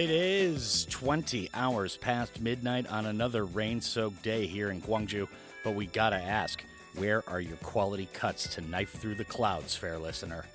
It 0.00 0.08
is 0.08 0.86
20 0.86 1.50
hours 1.52 1.98
past 1.98 2.40
midnight 2.40 2.90
on 2.90 3.04
another 3.04 3.44
rain 3.44 3.82
soaked 3.82 4.22
day 4.22 4.46
here 4.46 4.70
in 4.70 4.80
Gwangju, 4.80 5.28
but 5.62 5.74
we 5.74 5.84
gotta 5.84 6.16
ask 6.16 6.64
where 6.94 7.22
are 7.28 7.42
your 7.42 7.58
quality 7.58 8.08
cuts 8.14 8.54
to 8.54 8.62
knife 8.62 8.92
through 8.92 9.16
the 9.16 9.26
clouds, 9.26 9.76
fair 9.76 9.98
listener? 9.98 10.46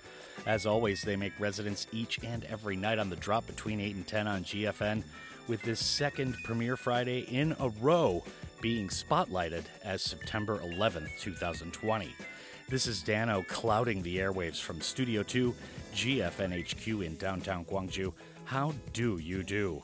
As 0.48 0.66
always, 0.66 1.04
they 1.04 1.16
make 1.16 1.40
residents 1.40 1.86
each 1.92 2.18
and 2.24 2.44
every 2.46 2.76
night 2.76 2.98
on 2.98 3.12
the 3.12 3.16
drop 3.18 3.46
between 3.46 3.80
8 3.80 3.96
and 3.96 4.08
10 4.08 4.28
on 4.28 4.44
GFN, 4.46 5.04
with 5.48 5.62
this 5.62 5.80
second 5.80 6.36
premiere 6.44 6.76
Friday 6.76 7.20
in 7.30 7.56
a 7.60 7.70
row 7.82 8.24
being 8.62 8.88
spotlighted 8.88 9.66
as 9.84 10.02
September 10.02 10.58
11th, 10.58 11.20
2020. 11.20 12.16
This 12.68 12.88
is 12.88 13.04
Dano 13.04 13.46
clouding 13.48 14.02
the 14.02 14.18
airwaves 14.18 14.60
from 14.60 14.82
Studio 14.82 15.22
2, 15.22 15.54
GFNHQ 15.94 17.06
in 17.06 17.16
downtown 17.18 17.64
Gwangju. 17.66 18.12
How 18.46 18.76
do 18.94 19.18
you 19.18 19.42
do? 19.42 19.82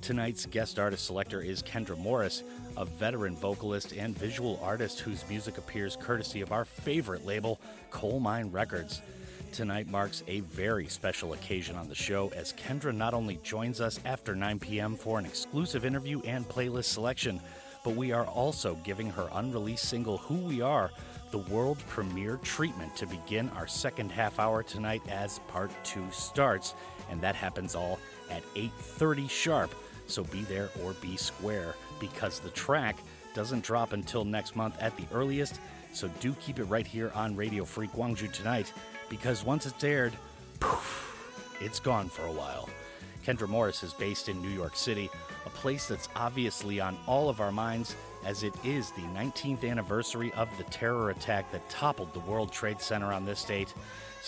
Tonight's 0.00 0.46
guest 0.46 0.78
artist 0.78 1.04
selector 1.04 1.42
is 1.42 1.62
Kendra 1.62 1.98
Morris, 1.98 2.42
a 2.78 2.86
veteran 2.86 3.36
vocalist 3.36 3.92
and 3.92 4.16
visual 4.16 4.58
artist 4.62 5.00
whose 5.00 5.28
music 5.28 5.58
appears 5.58 5.94
courtesy 5.94 6.40
of 6.40 6.50
our 6.50 6.64
favorite 6.64 7.26
label, 7.26 7.60
Coal 7.90 8.18
Mine 8.18 8.50
Records. 8.50 9.02
Tonight 9.52 9.88
marks 9.88 10.22
a 10.26 10.40
very 10.40 10.88
special 10.88 11.34
occasion 11.34 11.76
on 11.76 11.86
the 11.86 11.94
show 11.94 12.32
as 12.34 12.54
Kendra 12.54 12.94
not 12.94 13.12
only 13.12 13.40
joins 13.42 13.78
us 13.78 14.00
after 14.06 14.34
9 14.34 14.58
p.m. 14.58 14.96
for 14.96 15.18
an 15.18 15.26
exclusive 15.26 15.84
interview 15.84 16.22
and 16.22 16.48
playlist 16.48 16.86
selection, 16.86 17.38
but 17.84 17.94
we 17.94 18.10
are 18.10 18.26
also 18.26 18.76
giving 18.84 19.10
her 19.10 19.28
unreleased 19.34 19.84
single 19.84 20.16
Who 20.16 20.36
We 20.36 20.62
Are 20.62 20.90
the 21.30 21.38
world 21.38 21.78
premiere 21.88 22.38
treatment 22.38 22.96
to 22.96 23.06
begin 23.06 23.50
our 23.50 23.66
second 23.66 24.10
half 24.10 24.38
hour 24.38 24.62
tonight 24.62 25.02
as 25.08 25.40
part 25.48 25.70
2 25.84 26.06
starts 26.10 26.74
and 27.10 27.20
that 27.20 27.34
happens 27.34 27.74
all 27.74 27.98
at 28.30 28.42
8:30 28.54 29.28
sharp. 29.28 29.74
So 30.06 30.24
be 30.24 30.42
there 30.42 30.70
or 30.82 30.94
be 30.94 31.16
square 31.16 31.74
because 32.00 32.40
the 32.40 32.50
track 32.50 32.96
doesn't 33.34 33.64
drop 33.64 33.92
until 33.92 34.24
next 34.24 34.56
month 34.56 34.76
at 34.80 34.96
the 34.96 35.06
earliest. 35.12 35.60
So 35.92 36.08
do 36.20 36.32
keep 36.34 36.58
it 36.58 36.64
right 36.64 36.86
here 36.86 37.12
on 37.14 37.36
Radio 37.36 37.64
Free 37.64 37.88
Gwangju 37.88 38.32
tonight 38.32 38.72
because 39.08 39.44
once 39.44 39.66
it's 39.66 39.84
aired, 39.84 40.12
poof, 40.60 41.56
it's 41.60 41.80
gone 41.80 42.08
for 42.08 42.22
a 42.22 42.32
while. 42.32 42.68
Kendra 43.24 43.48
Morris 43.48 43.82
is 43.82 43.92
based 43.92 44.28
in 44.28 44.40
New 44.40 44.48
York 44.48 44.74
City, 44.74 45.10
a 45.44 45.50
place 45.50 45.86
that's 45.86 46.08
obviously 46.16 46.80
on 46.80 46.96
all 47.06 47.28
of 47.28 47.40
our 47.40 47.52
minds 47.52 47.94
as 48.24 48.42
it 48.42 48.54
is 48.64 48.90
the 48.92 49.02
19th 49.02 49.68
anniversary 49.68 50.32
of 50.32 50.48
the 50.56 50.64
terror 50.64 51.10
attack 51.10 51.50
that 51.52 51.68
toppled 51.68 52.12
the 52.14 52.20
World 52.20 52.52
Trade 52.52 52.80
Center 52.80 53.12
on 53.12 53.24
this 53.24 53.44
date. 53.44 53.72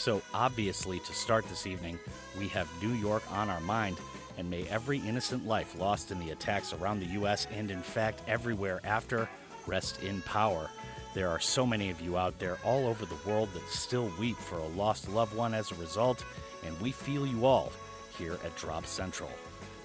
So, 0.00 0.22
obviously, 0.32 0.98
to 1.00 1.12
start 1.12 1.46
this 1.50 1.66
evening, 1.66 1.98
we 2.38 2.48
have 2.48 2.66
New 2.82 2.94
York 2.94 3.22
on 3.30 3.50
our 3.50 3.60
mind, 3.60 3.98
and 4.38 4.48
may 4.48 4.66
every 4.68 4.96
innocent 5.00 5.46
life 5.46 5.78
lost 5.78 6.10
in 6.10 6.18
the 6.18 6.30
attacks 6.30 6.72
around 6.72 7.00
the 7.00 7.12
U.S. 7.20 7.46
and, 7.54 7.70
in 7.70 7.82
fact, 7.82 8.22
everywhere 8.26 8.80
after 8.82 9.28
rest 9.66 10.02
in 10.02 10.22
power. 10.22 10.70
There 11.12 11.28
are 11.28 11.38
so 11.38 11.66
many 11.66 11.90
of 11.90 12.00
you 12.00 12.16
out 12.16 12.38
there 12.38 12.56
all 12.64 12.86
over 12.86 13.04
the 13.04 13.28
world 13.28 13.50
that 13.52 13.68
still 13.68 14.10
weep 14.18 14.38
for 14.38 14.56
a 14.56 14.68
lost 14.68 15.06
loved 15.10 15.36
one 15.36 15.52
as 15.52 15.70
a 15.70 15.74
result, 15.74 16.24
and 16.64 16.80
we 16.80 16.92
feel 16.92 17.26
you 17.26 17.44
all 17.44 17.70
here 18.16 18.38
at 18.42 18.56
Drop 18.56 18.86
Central. 18.86 19.28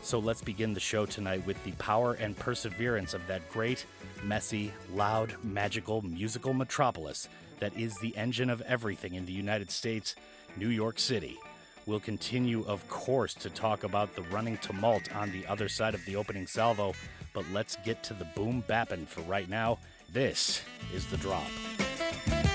So 0.02 0.20
let's 0.20 0.42
begin 0.42 0.74
the 0.74 0.80
show 0.80 1.06
tonight 1.06 1.46
with 1.46 1.62
the 1.66 1.74
power 1.74 2.14
and 2.14 2.38
perseverance 2.38 3.14
of 3.14 3.28
that 3.28 3.50
great, 3.52 3.86
messy, 4.24 4.72
loud, 4.94 5.36
magical, 5.44 6.03
musical 6.03 6.53
metropolis 6.53 7.28
that 7.60 7.78
is 7.78 7.98
the 7.98 8.16
engine 8.18 8.50
of 8.50 8.62
everything 8.62 9.16
in 9.16 9.26
the 9.26 9.34
United 9.34 9.72
States, 9.72 10.16
New 10.58 10.70
York 10.70 11.00
City. 11.00 11.38
We'll 11.86 12.00
continue, 12.00 12.66
of 12.66 12.88
course, 12.90 13.34
to 13.36 13.50
talk 13.50 13.84
about 13.84 14.16
the 14.16 14.24
running 14.24 14.58
tumult 14.58 15.14
on 15.16 15.32
the 15.32 15.46
other 15.46 15.70
side 15.70 15.94
of 15.94 16.04
the 16.06 16.16
opening 16.16 16.48
salvo, 16.48 16.94
but 17.34 17.46
let's 17.54 17.78
get 17.86 18.02
to 18.04 18.14
the 18.14 18.26
boom 18.36 18.64
bappin' 18.68 19.08
for 19.08 19.22
right 19.22 19.50
now. 19.50 19.78
This 20.12 20.62
is 20.94 21.06
The 21.08 21.18
Drop. 21.18 22.55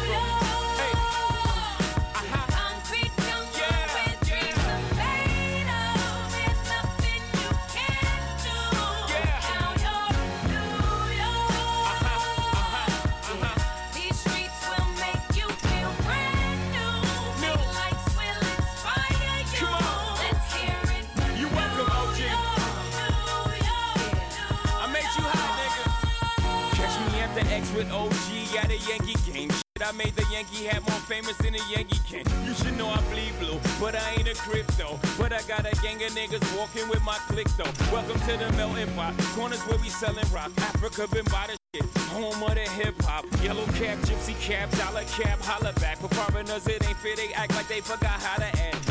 With 27.51 27.91
OG 27.91 28.55
at 28.57 28.71
a 28.71 28.77
Yankee 28.87 29.15
game. 29.29 29.49
Shit, 29.49 29.83
I 29.85 29.91
made 29.91 30.15
the 30.15 30.25
Yankee 30.31 30.65
hat 30.65 30.81
more 30.89 30.99
famous 31.01 31.37
than 31.37 31.53
a 31.53 31.59
Yankee 31.69 31.99
can. 32.07 32.23
You 32.45 32.53
should 32.53 32.77
know 32.77 32.87
I 32.87 32.99
bleed 33.11 33.37
blue, 33.39 33.59
but 33.79 33.93
I 33.93 34.11
ain't 34.17 34.27
a 34.27 34.35
crypto. 34.35 34.97
But 35.17 35.33
I 35.33 35.41
got 35.43 35.65
a 35.65 35.75
gang 35.81 36.01
of 36.01 36.11
niggas 36.11 36.57
walking 36.57 36.87
with 36.87 37.03
my 37.03 37.17
click 37.27 37.47
though. 37.57 37.69
Welcome 37.91 38.19
to 38.21 38.37
the 38.37 38.51
melting 38.55 38.93
pot. 38.95 39.13
Corners 39.35 39.59
where 39.67 39.77
we 39.79 39.89
selling 39.89 40.25
rock. 40.33 40.51
Afrika 40.51 41.07
Bambaataa 41.07 41.57
shit. 41.75 41.85
Home 42.11 42.41
of 42.41 42.55
the 42.55 42.61
hip 42.71 42.95
hop. 43.03 43.25
Yellow 43.43 43.65
cap, 43.77 43.97
gypsy 44.07 44.39
cap, 44.39 44.71
dollar 44.71 45.03
cap, 45.03 45.39
holla 45.41 45.73
back. 45.73 45.97
For 45.97 46.07
foreigners, 46.07 46.65
it 46.67 46.87
ain't 46.87 46.97
fair. 46.97 47.17
They 47.17 47.33
act 47.33 47.53
like 47.55 47.67
they 47.67 47.81
forgot 47.81 48.19
how 48.23 48.37
to 48.37 48.45
act. 48.45 48.80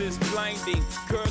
Is 0.00 0.18
blinding. 0.30 0.89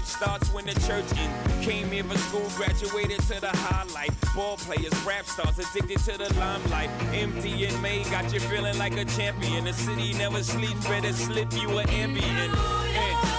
Life 0.00 0.08
starts 0.08 0.50
when 0.54 0.64
the 0.64 0.72
church 0.86 1.04
in. 1.12 1.62
Came 1.62 1.90
here 1.90 2.04
for 2.04 2.16
school. 2.16 2.48
Graduated 2.56 3.20
to 3.24 3.38
the 3.38 3.50
highlight. 3.52 4.10
Ball 4.34 4.56
players, 4.56 4.94
rap 5.04 5.26
stars 5.26 5.58
addicted 5.58 5.98
to 5.98 6.16
the 6.16 6.32
limelight. 6.40 6.88
MDMA 7.12 8.10
got 8.10 8.32
you 8.32 8.40
feeling 8.40 8.78
like 8.78 8.96
a 8.96 9.04
champion. 9.04 9.64
The 9.64 9.74
city 9.74 10.14
never 10.14 10.42
sleeps, 10.42 10.86
better 10.86 11.12
slip 11.12 11.52
you 11.52 11.76
an 11.76 11.86
Ambien. 11.88 13.29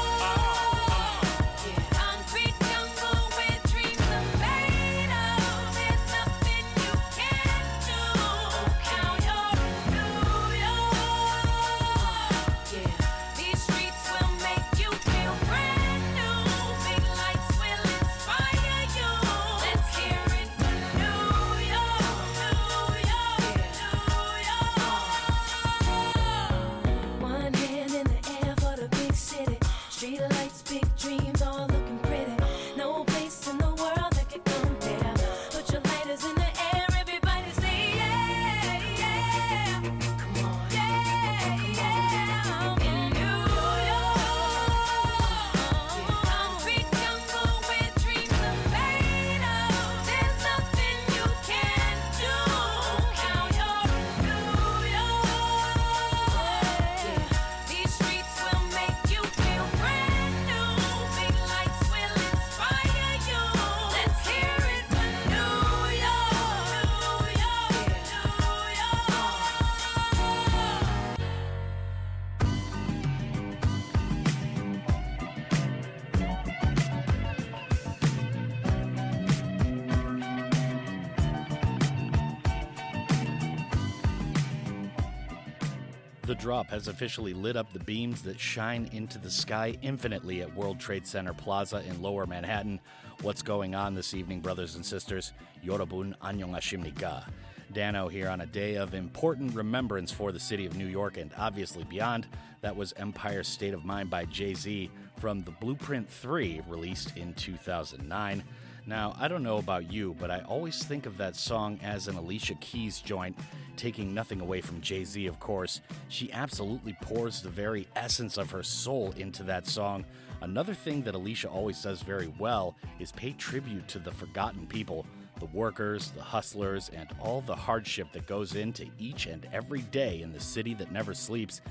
Has 86.71 86.87
officially 86.87 87.33
lit 87.33 87.57
up 87.57 87.71
the 87.73 87.79
beams 87.79 88.21
that 88.21 88.39
shine 88.39 88.89
into 88.93 89.19
the 89.19 89.29
sky 89.29 89.77
infinitely 89.81 90.41
at 90.41 90.55
World 90.55 90.79
Trade 90.79 91.05
Center 91.05 91.33
Plaza 91.33 91.83
in 91.85 92.01
lower 92.01 92.25
Manhattan. 92.25 92.79
What's 93.21 93.41
going 93.41 93.75
on 93.75 93.93
this 93.93 94.13
evening, 94.13 94.39
brothers 94.39 94.75
and 94.75 94.85
sisters? 94.85 95.33
Yorobun 95.65 96.17
Annyeonghasimnika. 96.19 97.25
Dano 97.73 98.07
here 98.07 98.29
on 98.29 98.39
a 98.39 98.45
day 98.45 98.75
of 98.75 98.93
important 98.93 99.53
remembrance 99.53 100.13
for 100.13 100.31
the 100.31 100.39
city 100.39 100.65
of 100.65 100.77
New 100.77 100.87
York 100.87 101.17
and 101.17 101.31
obviously 101.37 101.83
beyond. 101.83 102.25
That 102.61 102.77
was 102.77 102.93
Empire 102.95 103.43
State 103.43 103.73
of 103.73 103.83
Mind 103.83 104.09
by 104.09 104.23
Jay 104.23 104.53
Z 104.53 104.89
from 105.17 105.43
the 105.43 105.51
Blueprint 105.51 106.09
3, 106.09 106.61
released 106.69 107.17
in 107.17 107.33
2009. 107.33 108.43
Now, 108.91 109.15
I 109.17 109.29
don't 109.29 109.41
know 109.41 109.57
about 109.57 109.89
you, 109.89 110.17
but 110.19 110.29
I 110.29 110.41
always 110.41 110.83
think 110.83 111.05
of 111.05 111.17
that 111.17 111.37
song 111.37 111.79
as 111.81 112.09
an 112.09 112.17
Alicia 112.17 112.55
Keys 112.55 112.99
joint, 112.99 113.37
taking 113.77 114.13
nothing 114.13 114.41
away 114.41 114.59
from 114.59 114.81
Jay 114.81 115.05
Z, 115.05 115.27
of 115.27 115.39
course. 115.39 115.79
She 116.09 116.29
absolutely 116.33 116.97
pours 117.01 117.41
the 117.41 117.47
very 117.47 117.87
essence 117.95 118.37
of 118.37 118.51
her 118.51 118.63
soul 118.63 119.13
into 119.15 119.43
that 119.43 119.65
song. 119.65 120.03
Another 120.41 120.73
thing 120.73 121.03
that 121.03 121.15
Alicia 121.15 121.47
always 121.47 121.81
does 121.81 122.01
very 122.01 122.33
well 122.37 122.75
is 122.99 123.13
pay 123.13 123.31
tribute 123.31 123.87
to 123.87 123.97
the 123.97 124.11
forgotten 124.11 124.67
people 124.67 125.05
the 125.39 125.45
workers, 125.45 126.11
the 126.11 126.21
hustlers, 126.21 126.89
and 126.89 127.07
all 127.21 127.39
the 127.39 127.55
hardship 127.55 128.11
that 128.11 128.27
goes 128.27 128.55
into 128.55 128.87
each 128.99 129.25
and 129.25 129.47
every 129.53 129.83
day 129.83 130.21
in 130.21 130.33
the 130.33 130.39
city 130.39 130.73
that 130.73 130.91
never 130.91 131.13
sleeps. 131.13 131.61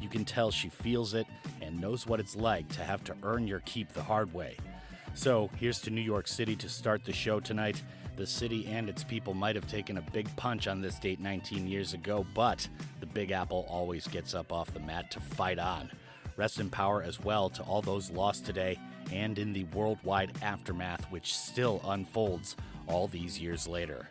You 0.00 0.08
can 0.08 0.24
tell 0.24 0.52
she 0.52 0.68
feels 0.68 1.12
it 1.12 1.26
and 1.60 1.80
knows 1.80 2.06
what 2.06 2.20
it's 2.20 2.36
like 2.36 2.68
to 2.68 2.84
have 2.84 3.02
to 3.02 3.16
earn 3.24 3.48
your 3.48 3.60
keep 3.66 3.92
the 3.92 4.02
hard 4.02 4.32
way. 4.32 4.56
So 5.18 5.50
here's 5.56 5.80
to 5.80 5.90
New 5.90 6.00
York 6.00 6.28
City 6.28 6.54
to 6.54 6.68
start 6.68 7.02
the 7.02 7.12
show 7.12 7.40
tonight. 7.40 7.82
The 8.14 8.24
city 8.24 8.68
and 8.68 8.88
its 8.88 9.02
people 9.02 9.34
might 9.34 9.56
have 9.56 9.66
taken 9.66 9.98
a 9.98 10.10
big 10.12 10.28
punch 10.36 10.68
on 10.68 10.80
this 10.80 10.96
date 11.00 11.18
19 11.18 11.66
years 11.66 11.92
ago, 11.92 12.24
but 12.34 12.68
the 13.00 13.06
Big 13.06 13.32
Apple 13.32 13.66
always 13.68 14.06
gets 14.06 14.32
up 14.32 14.52
off 14.52 14.72
the 14.72 14.78
mat 14.78 15.10
to 15.10 15.18
fight 15.18 15.58
on. 15.58 15.90
Rest 16.36 16.60
in 16.60 16.70
power 16.70 17.02
as 17.02 17.18
well 17.18 17.50
to 17.50 17.64
all 17.64 17.82
those 17.82 18.12
lost 18.12 18.46
today 18.46 18.78
and 19.12 19.40
in 19.40 19.52
the 19.52 19.64
worldwide 19.74 20.30
aftermath 20.40 21.04
which 21.10 21.36
still 21.36 21.80
unfolds 21.86 22.54
all 22.86 23.08
these 23.08 23.40
years 23.40 23.66
later. 23.66 24.08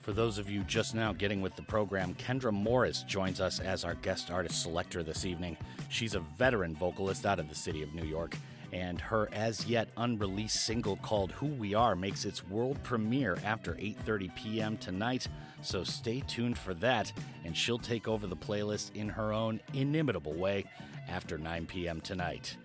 For 0.00 0.12
those 0.12 0.36
of 0.36 0.50
you 0.50 0.64
just 0.64 0.94
now 0.94 1.14
getting 1.14 1.40
with 1.40 1.56
the 1.56 1.62
program, 1.62 2.14
Kendra 2.16 2.52
Morris 2.52 3.04
joins 3.04 3.40
us 3.40 3.58
as 3.58 3.84
our 3.84 3.94
guest 3.94 4.30
artist 4.30 4.60
selector 4.60 5.02
this 5.02 5.24
evening. 5.24 5.56
She's 5.88 6.14
a 6.14 6.20
veteran 6.20 6.76
vocalist 6.76 7.24
out 7.24 7.38
of 7.38 7.48
the 7.48 7.54
city 7.54 7.82
of 7.82 7.94
New 7.94 8.04
York 8.04 8.36
and 8.72 9.00
her 9.00 9.28
as 9.32 9.66
yet 9.66 9.88
unreleased 9.96 10.64
single 10.64 10.96
called 10.96 11.32
Who 11.32 11.46
We 11.46 11.74
Are 11.74 11.94
makes 11.94 12.24
its 12.24 12.46
world 12.48 12.82
premiere 12.82 13.38
after 13.44 13.74
8:30 13.74 14.34
p.m. 14.34 14.76
tonight. 14.78 15.28
So 15.60 15.84
stay 15.84 16.22
tuned 16.26 16.58
for 16.58 16.74
that 16.74 17.12
and 17.44 17.56
she'll 17.56 17.78
take 17.78 18.08
over 18.08 18.26
the 18.26 18.36
playlist 18.36 18.94
in 18.94 19.08
her 19.08 19.32
own 19.32 19.60
inimitable 19.74 20.34
way 20.34 20.64
after 21.08 21.38
9 21.38 21.66
p.m. 21.66 22.00
tonight. 22.00 22.56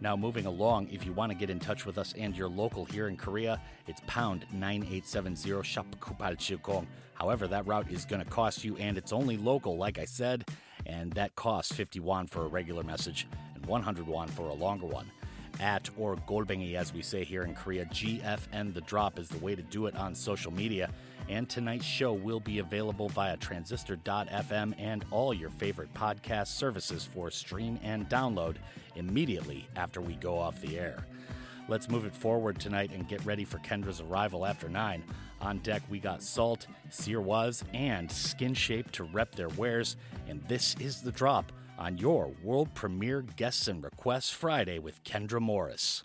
Now, 0.00 0.16
moving 0.16 0.44
along, 0.44 0.88
if 0.90 1.06
you 1.06 1.12
want 1.12 1.32
to 1.32 1.38
get 1.38 1.48
in 1.48 1.58
touch 1.58 1.86
with 1.86 1.96
us 1.96 2.12
and 2.18 2.36
your 2.36 2.48
local 2.48 2.84
here 2.84 3.08
in 3.08 3.16
Korea, 3.16 3.60
it's 3.86 4.02
pound 4.06 4.44
9870 4.52 5.62
shop 5.62 5.86
Kupal 5.98 6.86
However, 7.14 7.46
that 7.46 7.66
route 7.66 7.90
is 7.90 8.04
going 8.04 8.22
to 8.22 8.28
cost 8.28 8.64
you, 8.64 8.76
and 8.76 8.98
it's 8.98 9.12
only 9.12 9.36
local, 9.36 9.78
like 9.78 9.98
I 9.98 10.04
said, 10.04 10.44
and 10.84 11.12
that 11.12 11.34
costs 11.36 11.72
50 11.72 12.00
won 12.00 12.26
for 12.26 12.44
a 12.44 12.48
regular 12.48 12.82
message 12.82 13.26
and 13.54 13.64
100 13.64 14.06
won 14.06 14.28
for 14.28 14.48
a 14.48 14.52
longer 14.54 14.86
one 14.86 15.10
at 15.60 15.88
or 15.96 16.16
Golbengi, 16.16 16.74
as 16.74 16.92
we 16.92 17.02
say 17.02 17.24
here 17.24 17.42
in 17.44 17.54
Korea. 17.54 17.84
GFN 17.86 18.74
The 18.74 18.80
Drop 18.82 19.18
is 19.18 19.28
the 19.28 19.38
way 19.38 19.54
to 19.54 19.62
do 19.62 19.86
it 19.86 19.96
on 19.96 20.14
social 20.14 20.52
media. 20.52 20.90
And 21.28 21.48
tonight's 21.48 21.84
show 21.84 22.12
will 22.12 22.40
be 22.40 22.58
available 22.58 23.08
via 23.08 23.36
transistor.fm 23.36 24.74
and 24.78 25.04
all 25.10 25.32
your 25.32 25.50
favorite 25.50 25.92
podcast 25.94 26.48
services 26.48 27.04
for 27.04 27.30
stream 27.30 27.78
and 27.82 28.08
download 28.08 28.56
immediately 28.94 29.66
after 29.76 30.00
we 30.00 30.16
go 30.16 30.38
off 30.38 30.60
the 30.60 30.78
air. 30.78 31.06
Let's 31.66 31.88
move 31.88 32.04
it 32.04 32.14
forward 32.14 32.58
tonight 32.58 32.90
and 32.92 33.08
get 33.08 33.24
ready 33.24 33.44
for 33.44 33.58
Kendra's 33.58 34.00
arrival 34.00 34.44
after 34.44 34.68
9. 34.68 35.02
On 35.40 35.58
deck, 35.58 35.82
we 35.88 35.98
got 35.98 36.22
SAULT, 36.22 36.66
Sir 36.90 37.20
Was, 37.20 37.64
and 37.72 38.08
Skinshape 38.08 38.90
to 38.92 39.04
rep 39.04 39.34
their 39.34 39.48
wares, 39.48 39.96
and 40.28 40.42
this 40.46 40.76
is 40.78 41.00
the 41.00 41.12
drop 41.12 41.52
on 41.78 41.98
your 41.98 42.32
world 42.42 42.72
premiere 42.74 43.22
Guests 43.22 43.68
and 43.68 43.82
Requests 43.82 44.30
Friday 44.30 44.78
with 44.78 45.02
Kendra 45.04 45.40
Morris. 45.40 46.04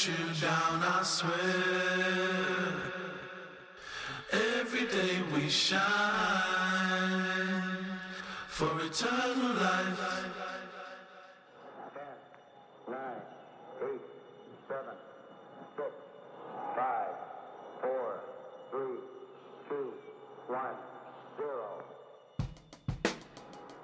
let 0.00 0.18
you 0.18 0.40
down, 0.40 0.82
I 0.82 1.02
swear. 1.02 1.32
Every 4.32 4.86
day 4.86 5.20
we 5.34 5.48
shine 5.50 5.80
for 8.48 8.80
eternal 8.80 9.54
life. 9.56 10.24
Ten, 11.94 12.02
nine, 12.88 13.22
eight, 13.82 14.00
seven, 14.68 14.96
six, 15.76 15.90
five, 16.76 17.14
four, 17.82 18.20
three, 18.70 18.98
two, 19.68 19.92
one, 20.46 20.76
zero. 21.36 21.84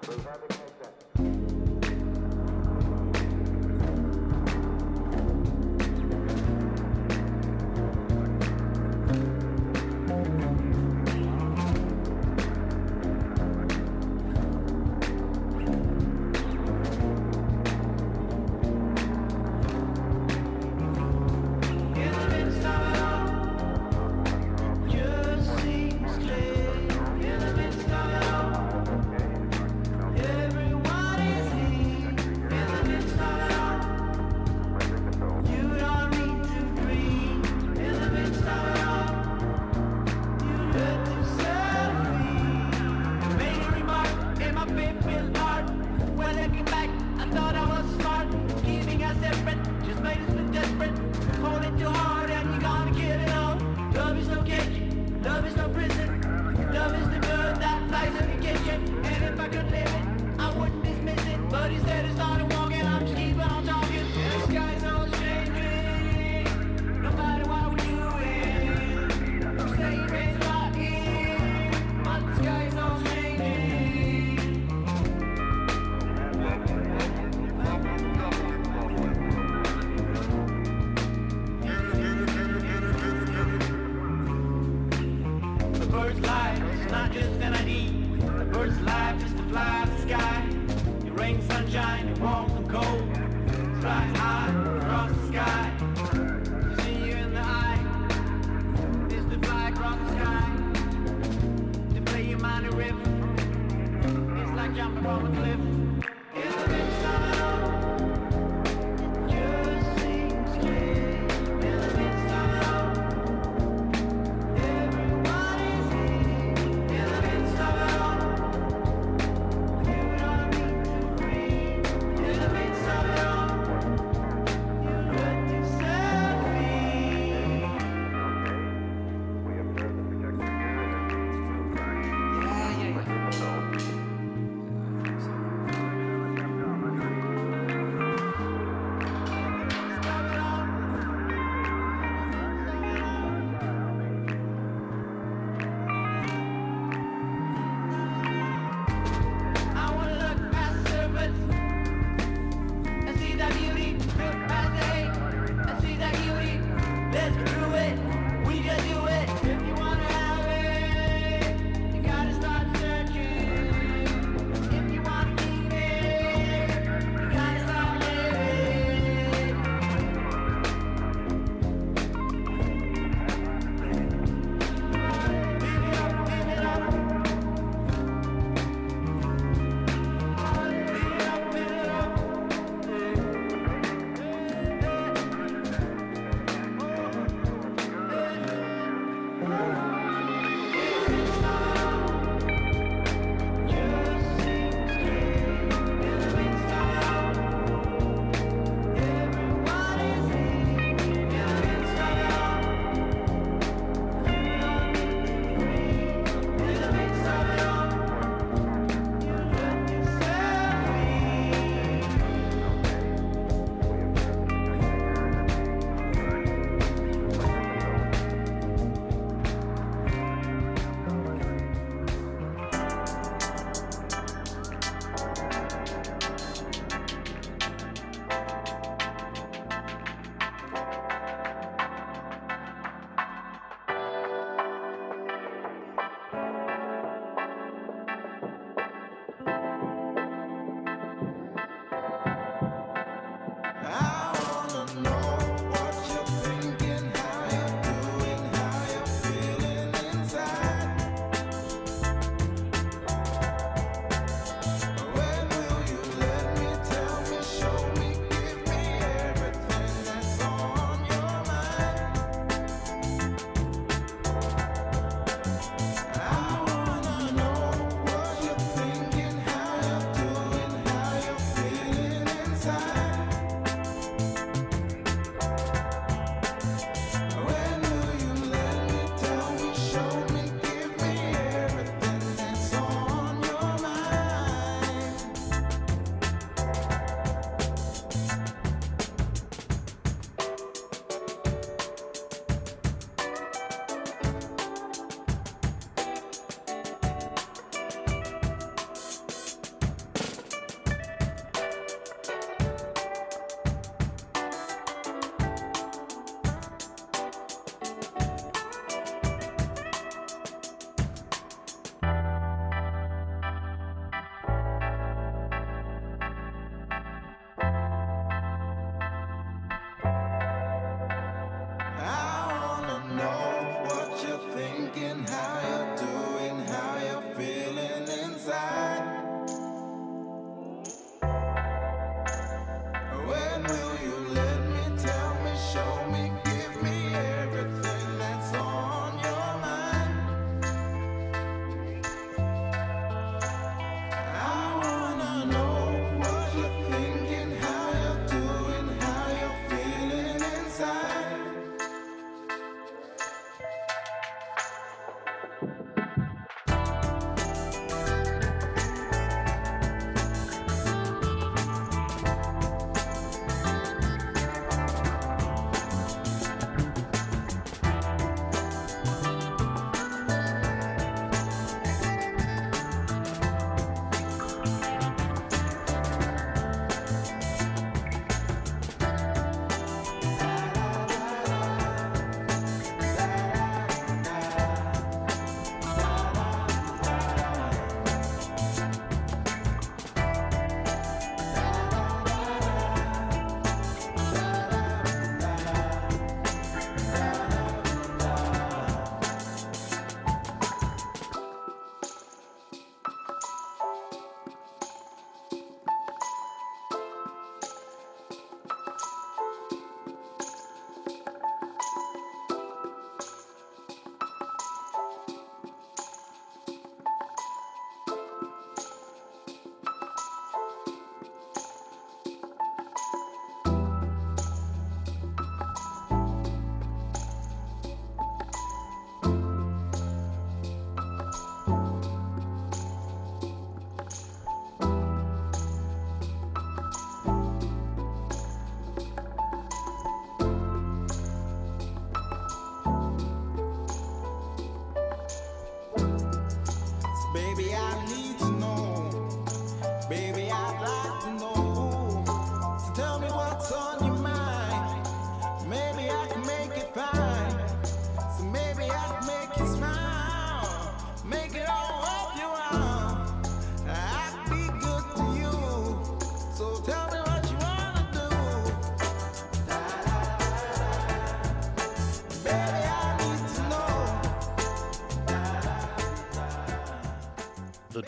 We 0.07 0.15
have 0.23 0.46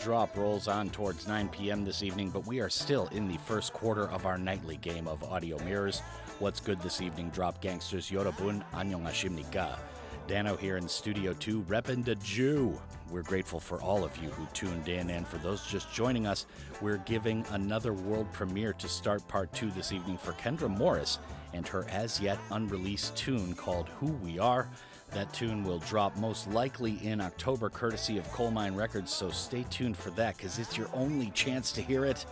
Drop 0.00 0.34
rolls 0.34 0.66
on 0.66 0.88
towards 0.88 1.28
9 1.28 1.50
p.m. 1.50 1.84
this 1.84 2.02
evening, 2.02 2.30
but 2.30 2.46
we 2.46 2.58
are 2.60 2.70
still 2.70 3.06
in 3.08 3.28
the 3.28 3.36
first 3.36 3.74
quarter 3.74 4.08
of 4.08 4.24
our 4.24 4.38
nightly 4.38 4.78
game 4.78 5.06
of 5.06 5.22
audio 5.24 5.58
mirrors. 5.62 6.00
What's 6.38 6.58
good 6.58 6.80
this 6.80 7.02
evening? 7.02 7.28
Drop 7.28 7.60
gangsters 7.60 8.10
Yorobun 8.10 8.64
Annyeonghasimnika. 8.72 9.78
Dano 10.26 10.56
here 10.56 10.78
in 10.78 10.88
Studio 10.88 11.34
2, 11.34 11.64
reppin' 11.64 12.02
the 12.02 12.14
Jew. 12.14 12.80
We're 13.10 13.22
grateful 13.22 13.60
for 13.60 13.82
all 13.82 14.02
of 14.02 14.16
you 14.16 14.30
who 14.30 14.46
tuned 14.54 14.88
in, 14.88 15.10
and 15.10 15.26
for 15.26 15.36
those 15.36 15.66
just 15.66 15.92
joining 15.92 16.26
us, 16.26 16.46
we're 16.80 16.98
giving 16.98 17.44
another 17.50 17.92
world 17.92 18.32
premiere 18.32 18.72
to 18.72 18.88
start 18.88 19.26
part 19.28 19.52
two 19.52 19.70
this 19.72 19.92
evening 19.92 20.16
for 20.16 20.32
Kendra 20.32 20.70
Morris 20.70 21.18
and 21.52 21.68
her 21.68 21.86
as 21.90 22.18
yet 22.20 22.38
unreleased 22.52 23.16
tune 23.16 23.54
called 23.54 23.88
Who 23.98 24.06
We 24.06 24.38
Are. 24.38 24.70
That 25.12 25.32
tune 25.32 25.64
will 25.64 25.80
drop 25.80 26.16
most 26.16 26.48
likely 26.50 26.98
in 27.04 27.20
October, 27.20 27.68
courtesy 27.68 28.16
of 28.16 28.30
Coal 28.30 28.50
Mine 28.50 28.74
Records, 28.74 29.12
so 29.12 29.30
stay 29.30 29.64
tuned 29.68 29.96
for 29.96 30.10
that 30.10 30.36
because 30.36 30.58
it's 30.58 30.78
your 30.78 30.88
only 30.94 31.30
chance 31.30 31.72
to 31.72 31.82
hear 31.82 32.04
it. 32.04 32.24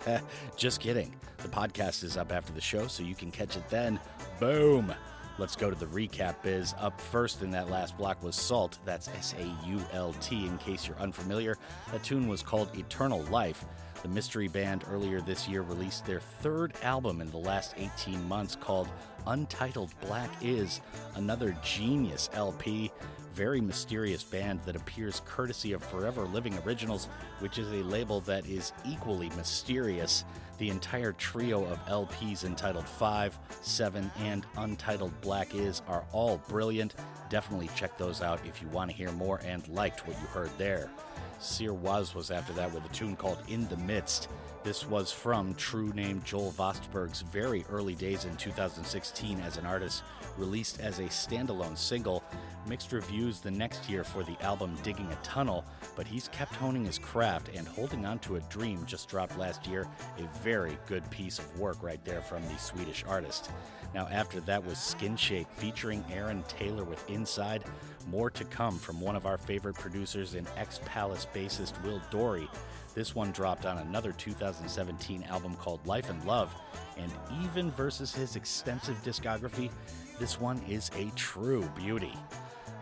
Just 0.56 0.80
kidding. 0.80 1.14
The 1.38 1.48
podcast 1.48 2.04
is 2.04 2.16
up 2.16 2.32
after 2.32 2.52
the 2.52 2.60
show, 2.60 2.86
so 2.86 3.02
you 3.02 3.14
can 3.14 3.30
catch 3.30 3.56
it 3.56 3.68
then. 3.68 4.00
Boom! 4.40 4.94
Let's 5.38 5.56
go 5.56 5.70
to 5.70 5.76
the 5.76 5.86
recap 5.86 6.36
biz. 6.42 6.74
Up 6.78 7.00
first 7.00 7.42
in 7.42 7.50
that 7.50 7.70
last 7.70 7.96
block 7.96 8.22
was 8.22 8.36
SAULT. 8.36 8.78
That's 8.84 9.08
S 9.08 9.34
A 9.38 9.68
U 9.68 9.80
L 9.92 10.14
T, 10.20 10.46
in 10.46 10.56
case 10.58 10.86
you're 10.86 10.98
unfamiliar. 10.98 11.56
That 11.90 12.02
tune 12.02 12.28
was 12.28 12.42
called 12.42 12.76
Eternal 12.76 13.22
Life. 13.24 13.64
The 14.02 14.08
mystery 14.08 14.48
band 14.48 14.84
earlier 14.90 15.20
this 15.20 15.48
year 15.48 15.62
released 15.62 16.04
their 16.04 16.20
third 16.20 16.74
album 16.82 17.20
in 17.20 17.30
the 17.30 17.38
last 17.38 17.74
18 17.76 18.26
months 18.28 18.56
called 18.56 18.88
Untitled 19.26 19.94
Black 20.00 20.30
Is, 20.40 20.80
another 21.14 21.56
genius 21.62 22.30
LP. 22.32 22.90
Very 23.34 23.60
mysterious 23.60 24.22
band 24.22 24.60
that 24.66 24.76
appears 24.76 25.22
courtesy 25.24 25.72
of 25.72 25.82
Forever 25.82 26.24
Living 26.24 26.58
Originals, 26.66 27.08
which 27.40 27.58
is 27.58 27.68
a 27.68 27.88
label 27.88 28.20
that 28.22 28.46
is 28.46 28.72
equally 28.84 29.30
mysterious. 29.30 30.24
The 30.58 30.68
entire 30.68 31.12
trio 31.12 31.64
of 31.64 31.84
LPs 31.86 32.44
entitled 32.44 32.86
5, 32.86 33.38
7, 33.62 34.10
and 34.20 34.46
Untitled 34.58 35.18
Black 35.22 35.54
Is 35.54 35.82
are 35.88 36.04
all 36.12 36.38
brilliant. 36.48 36.94
Definitely 37.30 37.70
check 37.74 37.96
those 37.96 38.20
out 38.20 38.40
if 38.46 38.60
you 38.60 38.68
want 38.68 38.90
to 38.90 38.96
hear 38.96 39.10
more 39.12 39.40
and 39.44 39.66
liked 39.68 40.06
what 40.06 40.20
you 40.20 40.26
heard 40.26 40.50
there. 40.58 40.90
Sir 41.38 41.72
Was 41.72 42.14
was 42.14 42.30
after 42.30 42.52
that 42.52 42.72
with 42.72 42.84
a 42.84 42.94
tune 42.94 43.16
called 43.16 43.38
In 43.48 43.66
the 43.68 43.76
Midst. 43.78 44.28
This 44.64 44.86
was 44.88 45.10
from 45.10 45.54
true 45.54 45.92
name 45.92 46.22
Joel 46.24 46.52
Wästberg's 46.52 47.22
very 47.22 47.64
early 47.68 47.96
days 47.96 48.26
in 48.26 48.36
2016 48.36 49.40
as 49.40 49.56
an 49.56 49.66
artist, 49.66 50.04
released 50.38 50.80
as 50.80 51.00
a 51.00 51.04
standalone 51.04 51.76
single. 51.76 52.22
Mixed 52.68 52.92
reviews 52.92 53.40
the 53.40 53.50
next 53.50 53.90
year 53.90 54.04
for 54.04 54.22
the 54.22 54.40
album 54.40 54.76
Digging 54.84 55.10
a 55.10 55.16
Tunnel, 55.24 55.64
but 55.96 56.06
he's 56.06 56.28
kept 56.28 56.54
honing 56.54 56.84
his 56.84 56.96
craft 56.96 57.50
and 57.56 57.66
holding 57.66 58.06
on 58.06 58.20
to 58.20 58.36
a 58.36 58.40
dream 58.42 58.86
just 58.86 59.08
dropped 59.08 59.36
last 59.36 59.66
year. 59.66 59.88
A 60.18 60.38
very 60.44 60.78
good 60.86 61.10
piece 61.10 61.40
of 61.40 61.58
work 61.58 61.82
right 61.82 62.02
there 62.04 62.22
from 62.22 62.42
the 62.46 62.56
Swedish 62.56 63.04
artist. 63.08 63.50
Now, 63.96 64.06
after 64.12 64.38
that 64.42 64.64
was 64.64 64.76
Skinshape 64.76 65.50
featuring 65.56 66.04
Aaron 66.12 66.44
Taylor 66.46 66.84
with 66.84 67.10
Inside. 67.10 67.64
More 68.08 68.30
to 68.30 68.44
come 68.44 68.78
from 68.78 69.00
one 69.00 69.16
of 69.16 69.26
our 69.26 69.38
favorite 69.38 69.74
producers 69.74 70.34
and 70.34 70.46
ex 70.56 70.80
Palace 70.84 71.26
bassist 71.34 71.82
Will 71.82 72.00
Dorey. 72.12 72.48
This 72.94 73.14
one 73.14 73.32
dropped 73.32 73.64
on 73.64 73.78
another 73.78 74.12
2017 74.12 75.22
album 75.24 75.54
called 75.54 75.86
Life 75.86 76.10
and 76.10 76.22
Love, 76.24 76.54
and 76.98 77.10
even 77.42 77.70
versus 77.70 78.14
his 78.14 78.36
extensive 78.36 79.02
discography, 79.02 79.70
this 80.18 80.38
one 80.38 80.60
is 80.68 80.90
a 80.96 81.10
true 81.16 81.68
beauty. 81.74 82.12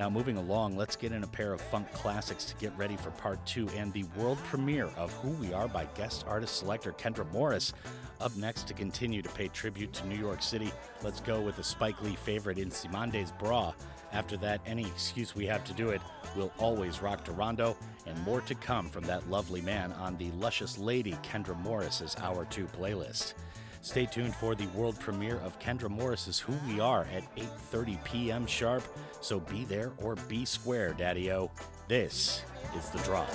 Now, 0.00 0.10
moving 0.10 0.36
along, 0.36 0.76
let's 0.76 0.96
get 0.96 1.12
in 1.12 1.22
a 1.22 1.28
pair 1.28 1.52
of 1.52 1.60
funk 1.60 1.92
classics 1.92 2.44
to 2.46 2.54
get 2.56 2.76
ready 2.76 2.96
for 2.96 3.10
part 3.12 3.44
two 3.46 3.68
and 3.76 3.92
the 3.92 4.04
world 4.16 4.38
premiere 4.44 4.88
of 4.96 5.12
Who 5.14 5.30
We 5.32 5.52
Are 5.52 5.68
by 5.68 5.84
guest 5.94 6.24
artist 6.26 6.56
selector 6.56 6.92
Kendra 6.92 7.30
Morris. 7.32 7.72
Up 8.20 8.34
next, 8.36 8.66
to 8.68 8.74
continue 8.74 9.22
to 9.22 9.28
pay 9.28 9.48
tribute 9.48 9.92
to 9.92 10.06
New 10.06 10.16
York 10.16 10.42
City, 10.42 10.72
let's 11.02 11.20
go 11.20 11.40
with 11.40 11.58
a 11.58 11.62
Spike 11.62 12.00
Lee 12.02 12.16
favorite 12.16 12.58
in 12.58 12.70
Cymande's 12.70 13.32
Bra. 13.32 13.72
After 14.12 14.36
that, 14.38 14.60
any 14.66 14.86
excuse 14.86 15.34
we 15.34 15.46
have 15.46 15.64
to 15.64 15.72
do 15.74 15.90
it, 15.90 16.00
we'll 16.34 16.52
always 16.58 17.00
rock 17.00 17.24
Darondo, 17.24 17.76
and 18.10 18.22
more 18.24 18.40
to 18.42 18.54
come 18.56 18.90
from 18.90 19.04
that 19.04 19.30
lovely 19.30 19.62
man 19.62 19.92
on 19.94 20.16
the 20.18 20.30
luscious 20.32 20.76
lady 20.76 21.12
Kendra 21.22 21.58
Morris's 21.62 22.16
Hour 22.20 22.44
2 22.46 22.66
playlist. 22.66 23.34
Stay 23.82 24.04
tuned 24.04 24.34
for 24.34 24.54
the 24.54 24.66
world 24.68 25.00
premiere 25.00 25.38
of 25.38 25.58
Kendra 25.58 25.88
Morris's 25.88 26.38
Who 26.38 26.52
We 26.68 26.80
Are 26.80 27.06
at 27.14 27.24
8:30 27.36 28.04
p.m. 28.04 28.46
sharp. 28.46 28.84
So 29.22 29.40
be 29.40 29.64
there 29.64 29.92
or 29.98 30.16
be 30.16 30.44
square, 30.44 30.92
Daddy-O. 30.92 31.50
This 31.88 32.42
is 32.76 32.90
the 32.90 32.98
drop. 32.98 33.30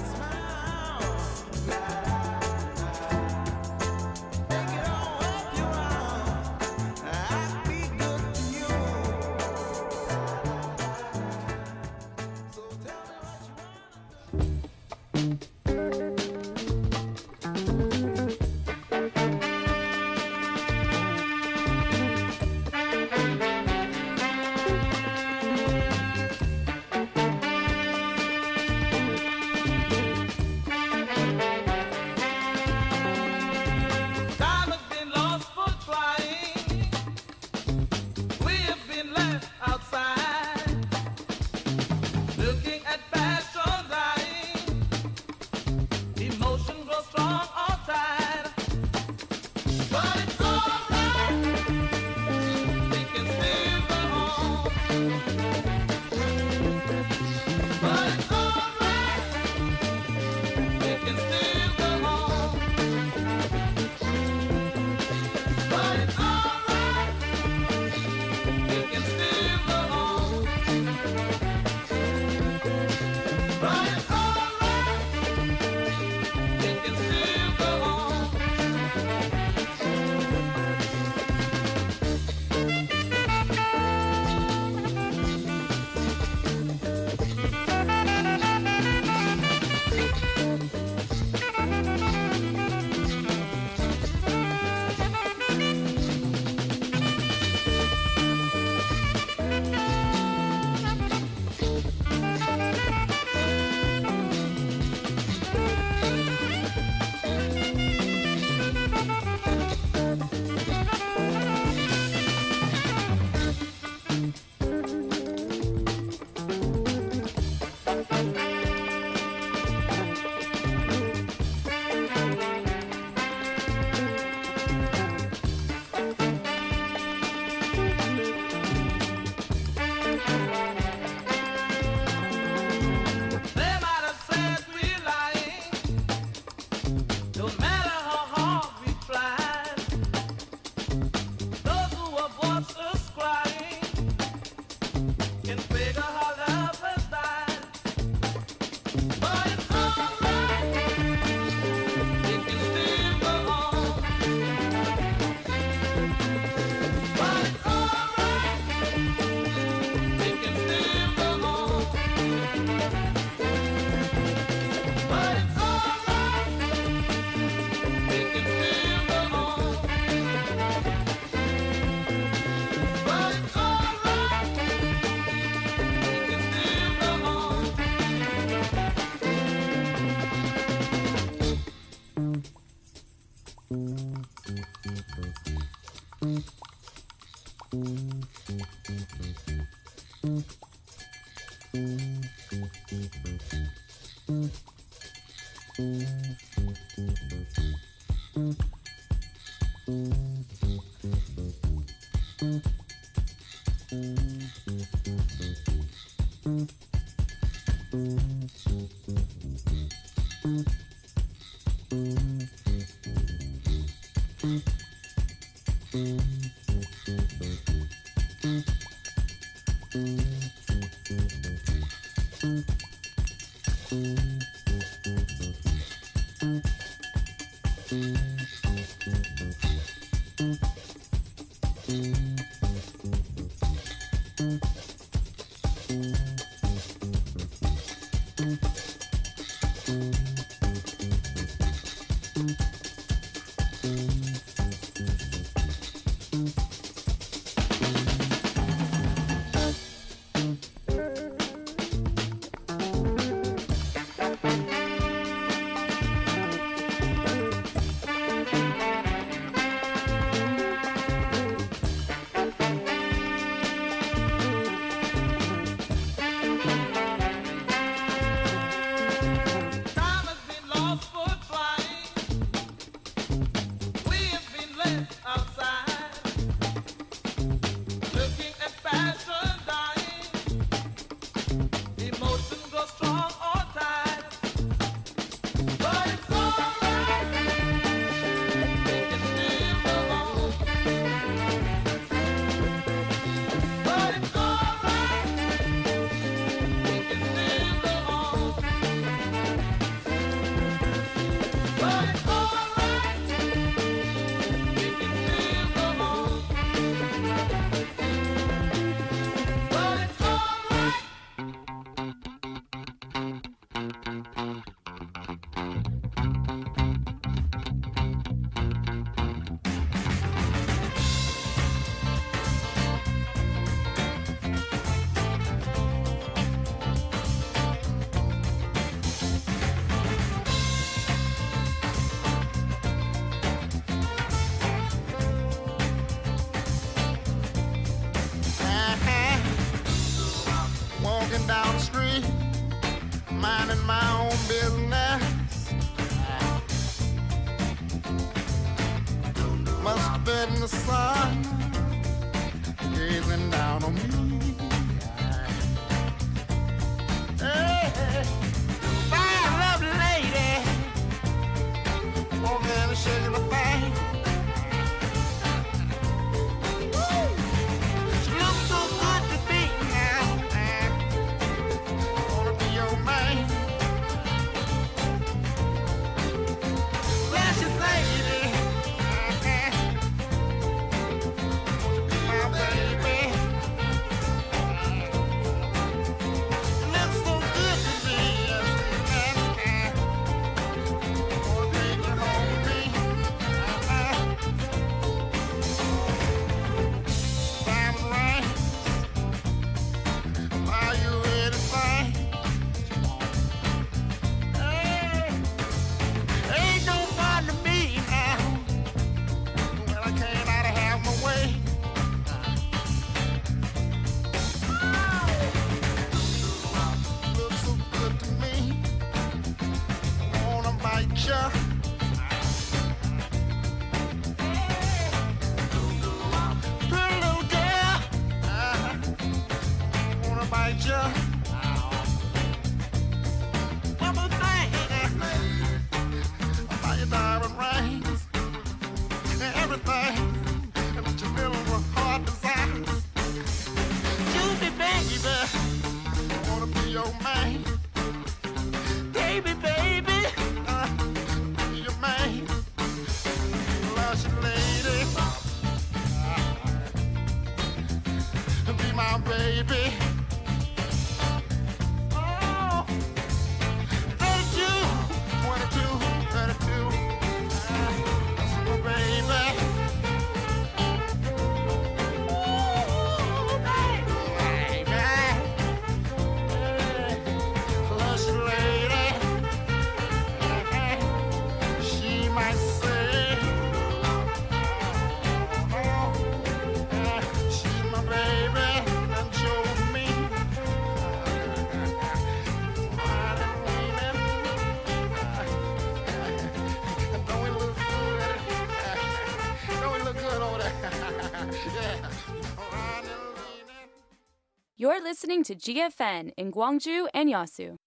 You're 504.77 505.01
listening 505.01 505.43
to 505.43 505.55
GFN 505.55 506.31
in 506.38 506.51
Gwangju 506.51 507.07
and 507.15 507.31
Yasu. 507.31 507.77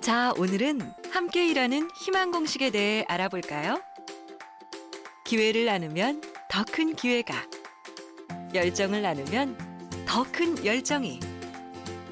자, 0.00 0.32
오늘은 0.36 0.80
함께 1.10 1.48
일하는 1.48 1.90
희망 1.96 2.30
공식에 2.30 2.70
대해 2.70 3.04
알아볼까요? 3.08 3.80
기회를 5.24 5.64
나누면 5.64 6.20
더 6.50 6.62
큰 6.64 6.94
기회가, 6.94 7.34
열정을 8.54 9.02
나누면 9.02 9.56
더 10.06 10.22
큰 10.30 10.64
열정이, 10.64 11.18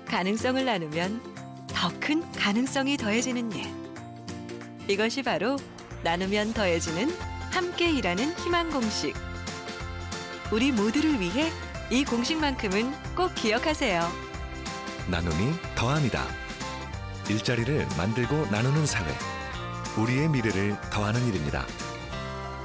가능성을 0.07 0.65
나누면 0.65 1.23
더 1.69 1.89
큰 2.01 2.23
가능성이 2.33 2.97
더해지는 2.97 3.53
일. 3.53 3.65
이것이 4.89 5.23
바로 5.23 5.57
나누면 6.03 6.55
더해지는 6.55 7.11
함께 7.53 7.91
일하는 7.93 8.33
희망 8.39 8.71
공식. 8.71 9.15
우리 10.51 10.73
모두를 10.73 11.21
위해 11.21 11.51
이 11.93 12.07
공식만큼은 12.07 12.91
꼭 13.15 13.35
기억하세요. 13.35 14.01
나눔이 15.11 15.53
더합니다. 15.75 16.25
일자리를 17.29 17.87
만들고 17.99 18.47
나누는 18.47 18.87
사회. 18.87 19.13
우리의 19.99 20.31
미래를 20.31 20.75
더하는 20.91 21.23
일입니다. 21.27 21.67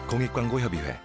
공익광고협의회. 0.07 0.97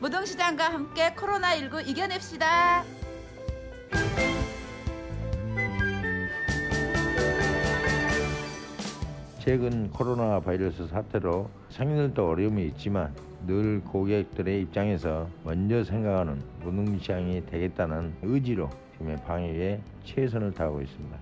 무등시장과 0.00 0.64
함께 0.66 1.14
코로나19 1.14 1.88
이겨냅시다. 1.88 2.84
최근 9.44 9.90
코로나 9.90 10.38
바이러스 10.38 10.86
사태로 10.86 11.50
상인들도 11.68 12.28
어려움이 12.28 12.64
있지만 12.66 13.12
늘 13.44 13.82
고객들의 13.82 14.60
입장에서 14.60 15.28
먼저 15.42 15.82
생각하는 15.82 16.40
무능시장이 16.60 17.46
되겠다는 17.46 18.14
의지로 18.22 18.70
지금 18.96 19.16
방역에 19.26 19.80
최선을 20.04 20.52
다하고 20.52 20.80
있습니다. 20.82 21.21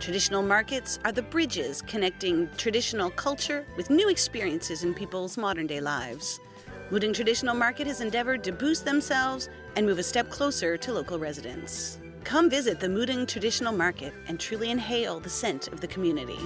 Traditional 0.00 0.40
markets 0.40 0.98
are 1.04 1.12
the 1.12 1.20
bridges 1.20 1.82
connecting 1.82 2.48
traditional 2.56 3.10
culture 3.10 3.66
with 3.76 3.90
new 3.90 4.08
experiences 4.08 4.82
in 4.82 4.94
people's 4.94 5.36
modern 5.36 5.66
day 5.66 5.82
lives. 5.82 6.40
Mudeung 6.90 7.12
Traditional 7.12 7.54
Market 7.54 7.86
has 7.86 8.00
endeavored 8.00 8.42
to 8.44 8.50
boost 8.50 8.86
themselves 8.86 9.50
and 9.76 9.84
move 9.84 9.98
a 9.98 10.02
step 10.02 10.30
closer 10.30 10.78
to 10.78 10.94
local 10.94 11.18
residents. 11.18 11.98
Come 12.24 12.48
visit 12.48 12.80
the 12.80 12.86
Mudeung 12.86 13.28
Traditional 13.28 13.74
Market 13.74 14.14
and 14.26 14.40
truly 14.40 14.70
inhale 14.70 15.20
the 15.20 15.28
scent 15.28 15.68
of 15.68 15.82
the 15.82 15.86
community. 15.86 16.38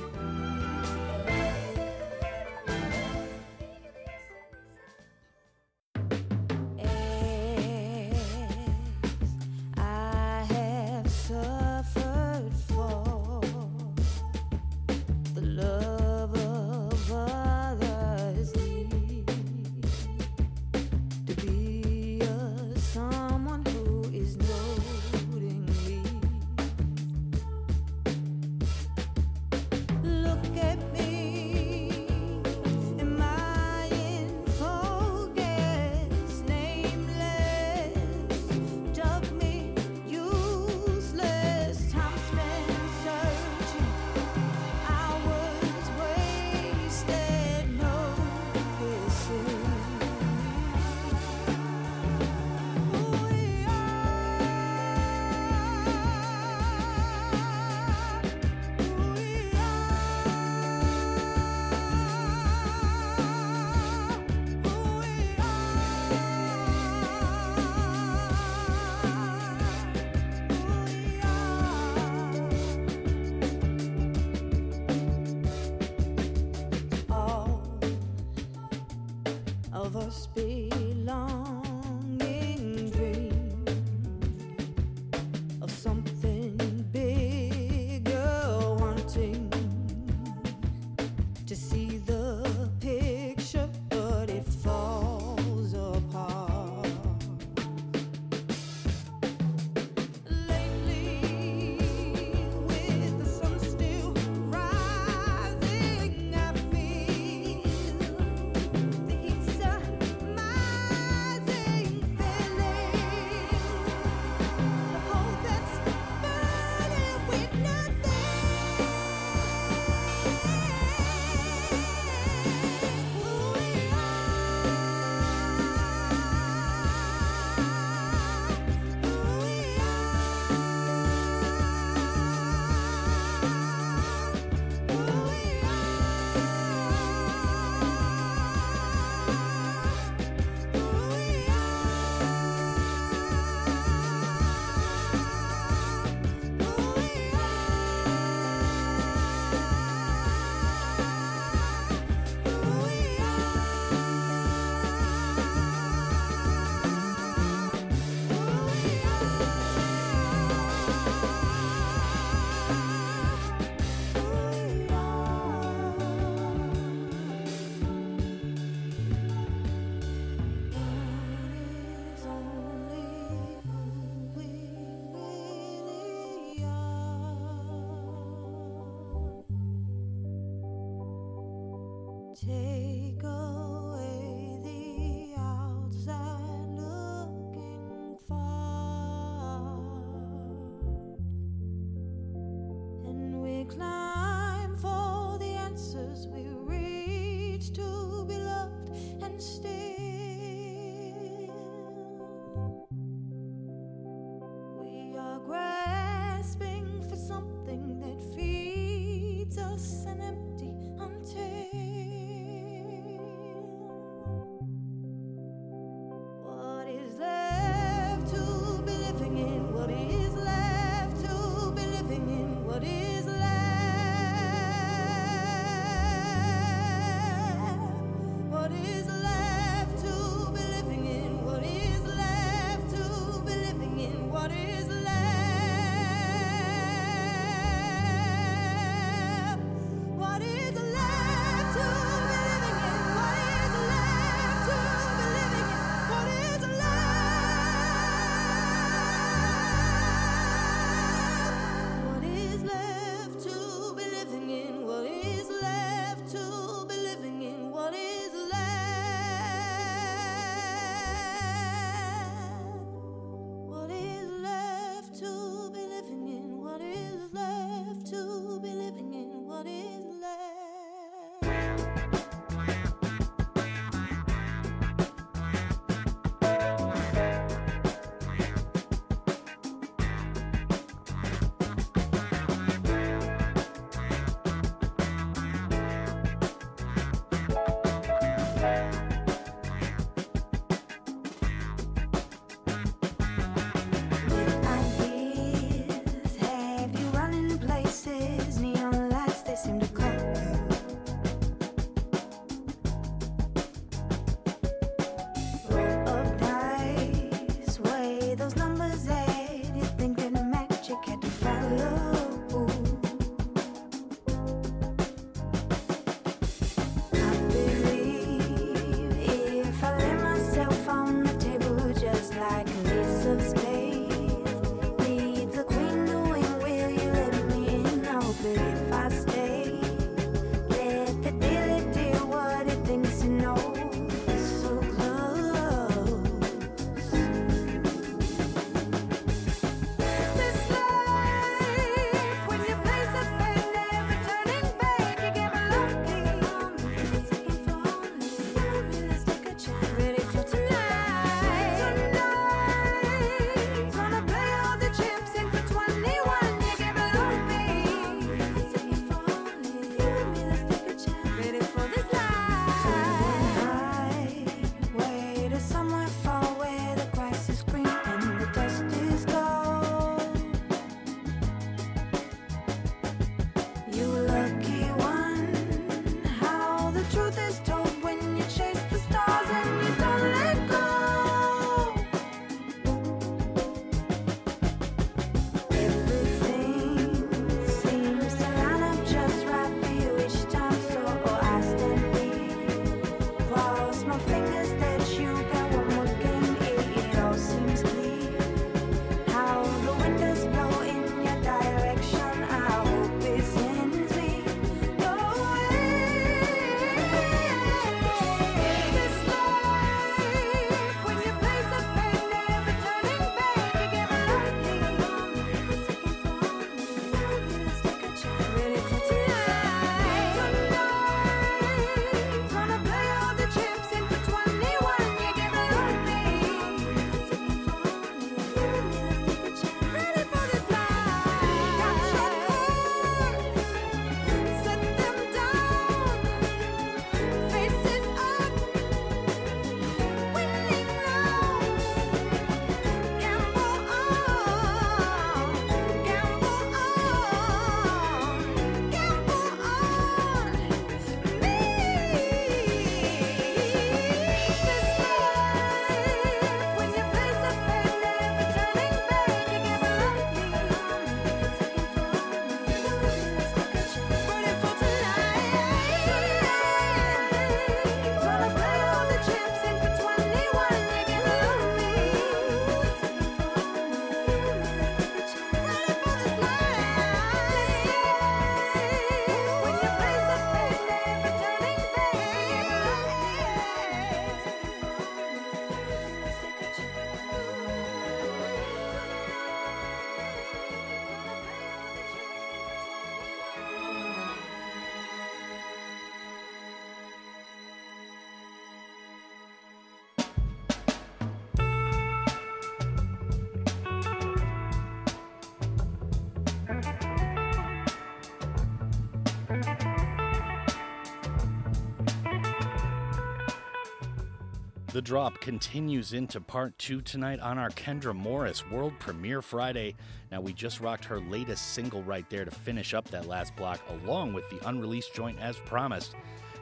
The 514.95 515.03
drop 515.03 515.41
continues 515.41 516.13
into 516.13 516.41
part 516.41 516.79
two 516.79 517.01
tonight 517.01 517.41
on 517.41 517.59
our 517.59 517.71
Kendra 517.71 518.15
Morris 518.15 518.65
World 518.71 518.93
Premiere 519.01 519.43
Friday. 519.43 519.97
Now, 520.31 520.41
we 520.41 520.53
just 520.53 520.79
rocked 520.79 521.05
her 521.07 521.19
latest 521.19 521.73
single 521.73 522.05
right 522.05 522.25
there 522.31 522.45
to 522.45 522.51
finish 522.53 522.95
up 522.95 523.11
that 523.11 523.27
last 523.27 523.57
block, 523.57 523.81
along 523.89 524.35
with 524.35 524.49
the 524.51 524.69
unreleased 524.69 525.13
joint 525.13 525.37
as 525.41 525.57
promised. 525.57 526.15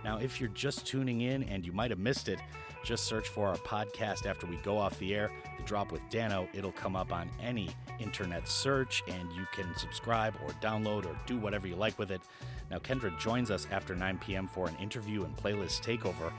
Now, 0.03 0.17
if 0.17 0.41
you're 0.41 0.49
just 0.49 0.87
tuning 0.87 1.21
in 1.21 1.43
and 1.43 1.67
you 1.67 1.73
might 1.73 1.91
have 1.91 1.99
missed 1.99 2.31
it, 2.31 2.39
just 2.83 3.05
search 3.05 3.29
for 3.29 3.49
our 3.49 3.57
podcast 3.57 4.25
after 4.25 4.47
we 4.47 4.57
go 4.57 4.79
off 4.79 4.99
the 4.99 5.15
air, 5.15 5.31
The 5.59 5.65
Drop 5.65 5.93
with 5.93 6.01
Dano. 6.09 6.49
It'll 6.55 6.73
come 6.73 6.97
up 6.97 7.13
on 7.13 7.29
any 7.39 7.69
internet 7.99 8.49
search, 8.49 9.03
and 9.09 9.31
you 9.33 9.47
can 9.53 9.77
subscribe 9.77 10.37
or 10.43 10.53
download 10.63 11.05
or 11.05 11.15
do 11.27 11.39
whatever 11.39 11.69
you 11.69 11.77
like 11.77 11.99
with 11.99 12.11
it. 12.11 12.23
Now, 12.71 12.79
Kendra 12.79 13.17
joins 13.21 13.51
us 13.51 13.67
after 13.71 13.95
9 13.95 14.17
p.m. 14.25 14.49
for 14.49 14.69
an 14.69 14.77
interview 14.81 15.25
and 15.25 15.37
playlist 15.37 15.83
takeover. 15.83 16.33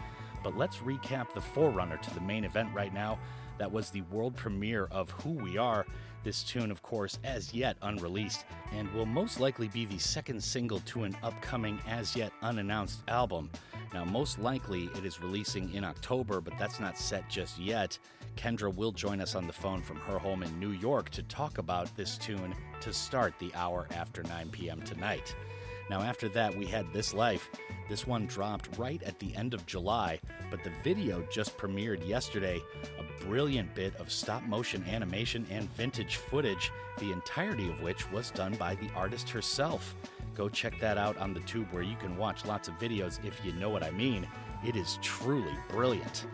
But 0.43 0.57
let's 0.57 0.77
recap 0.77 1.33
the 1.33 1.41
forerunner 1.41 1.97
to 1.97 2.13
the 2.13 2.21
main 2.21 2.43
event 2.43 2.69
right 2.73 2.93
now. 2.93 3.19
That 3.57 3.71
was 3.71 3.89
the 3.89 4.01
world 4.03 4.35
premiere 4.35 4.87
of 4.91 5.11
Who 5.11 5.31
We 5.31 5.57
Are. 5.57 5.85
This 6.23 6.43
tune, 6.43 6.71
of 6.71 6.81
course, 6.81 7.19
as 7.23 7.53
yet 7.53 7.77
unreleased, 7.81 8.45
and 8.71 8.91
will 8.93 9.05
most 9.05 9.39
likely 9.39 9.67
be 9.67 9.85
the 9.85 9.99
second 9.99 10.41
single 10.41 10.79
to 10.81 11.03
an 11.03 11.17
upcoming, 11.21 11.79
as 11.87 12.15
yet 12.15 12.31
unannounced 12.41 13.03
album. 13.09 13.49
Now, 13.93 14.05
most 14.05 14.39
likely 14.39 14.89
it 14.95 15.05
is 15.05 15.21
releasing 15.21 15.73
in 15.73 15.83
October, 15.83 16.39
but 16.41 16.57
that's 16.57 16.79
not 16.79 16.97
set 16.97 17.29
just 17.29 17.59
yet. 17.59 17.97
Kendra 18.37 18.73
will 18.73 18.91
join 18.91 19.21
us 19.21 19.35
on 19.35 19.47
the 19.47 19.53
phone 19.53 19.81
from 19.81 19.97
her 19.97 20.17
home 20.17 20.43
in 20.43 20.59
New 20.59 20.71
York 20.71 21.09
to 21.11 21.23
talk 21.23 21.57
about 21.57 21.95
this 21.95 22.17
tune 22.17 22.55
to 22.81 22.91
start 22.93 23.33
the 23.39 23.53
hour 23.53 23.87
after 23.91 24.23
9 24.23 24.49
p.m. 24.49 24.81
tonight. 24.81 25.35
Now, 25.93 26.01
after 26.01 26.27
that, 26.29 26.57
we 26.57 26.65
had 26.65 26.91
This 26.91 27.13
Life. 27.13 27.51
This 27.87 28.07
one 28.07 28.25
dropped 28.25 28.79
right 28.79 29.03
at 29.03 29.19
the 29.19 29.35
end 29.35 29.53
of 29.53 29.67
July, 29.67 30.19
but 30.49 30.63
the 30.63 30.71
video 30.83 31.23
just 31.29 31.55
premiered 31.55 32.07
yesterday. 32.07 32.59
A 32.97 33.23
brilliant 33.25 33.75
bit 33.75 33.95
of 33.97 34.11
stop 34.11 34.41
motion 34.41 34.83
animation 34.89 35.45
and 35.51 35.69
vintage 35.73 36.15
footage, 36.15 36.71
the 36.97 37.11
entirety 37.11 37.69
of 37.69 37.83
which 37.83 38.11
was 38.11 38.31
done 38.31 38.55
by 38.55 38.73
the 38.73 38.89
artist 38.95 39.29
herself. 39.29 39.93
Go 40.33 40.49
check 40.49 40.79
that 40.79 40.97
out 40.97 41.15
on 41.17 41.31
the 41.31 41.41
tube 41.41 41.67
where 41.69 41.83
you 41.83 41.95
can 41.97 42.17
watch 42.17 42.43
lots 42.43 42.67
of 42.67 42.79
videos 42.79 43.23
if 43.23 43.45
you 43.45 43.53
know 43.53 43.69
what 43.69 43.83
I 43.83 43.91
mean. 43.91 44.27
It 44.65 44.75
is 44.75 44.97
truly 45.03 45.53
brilliant. 45.69 46.25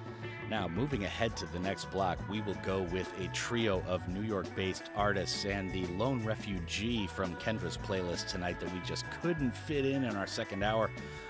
Now, 0.50 0.68
moving 0.68 1.04
ahead 1.04 1.38
to 1.38 1.46
the 1.46 1.60
next 1.60 1.92
block, 1.92 2.18
we 2.28 2.42
will 2.42 2.58
go 2.66 2.82
with 2.82 3.08
a 3.20 3.28
trio 3.28 3.84
of 3.88 4.08
New 4.10 4.24
York 4.24 4.48
based 4.56 4.90
artists 4.96 5.46
and 5.46 5.72
the 5.72 5.86
lone 5.94 6.26
refugee 6.26 7.06
from 7.06 7.36
Kendra's 7.36 7.78
playlist 7.78 8.30
tonight 8.30 8.60
that 8.60 8.74
we 8.74 8.80
just 8.80 9.06
couldn't 9.22 9.52
fit 9.52 9.86
in 9.86 10.06
in 10.06 10.16
our 10.16 10.26
second 10.26 10.64
hour. 10.64 10.90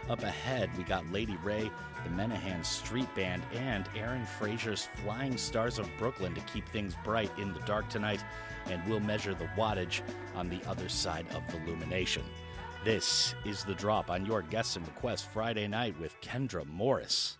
Up 0.09 0.23
ahead, 0.23 0.69
we 0.77 0.85
got 0.85 1.05
Lady 1.11 1.37
Wray, 1.43 1.69
the 2.05 2.09
Menahan 2.11 2.65
Street 2.65 3.13
Band, 3.13 3.43
and 3.53 3.89
Aaron 3.93 4.25
Frazier's 4.25 4.87
Flying 5.03 5.37
Stars 5.37 5.79
of 5.79 5.89
Brooklyn 5.97 6.33
to 6.33 6.41
keep 6.41 6.65
things 6.69 6.95
bright 7.03 7.31
in 7.37 7.51
the 7.51 7.59
dark 7.61 7.89
tonight, 7.89 8.23
and 8.67 8.81
we'll 8.87 9.01
measure 9.01 9.33
the 9.33 9.49
wattage 9.57 9.99
on 10.33 10.47
the 10.47 10.61
other 10.65 10.87
side 10.87 11.25
of 11.35 11.45
the 11.51 11.61
illumination. 11.63 12.23
This 12.85 13.35
is 13.43 13.65
The 13.65 13.75
Drop 13.75 14.09
on 14.09 14.25
your 14.25 14.43
Guests 14.43 14.77
and 14.77 14.87
Requests 14.87 15.23
Friday 15.23 15.67
night 15.67 15.99
with 15.99 16.15
Kendra 16.21 16.65
Morris. 16.65 17.37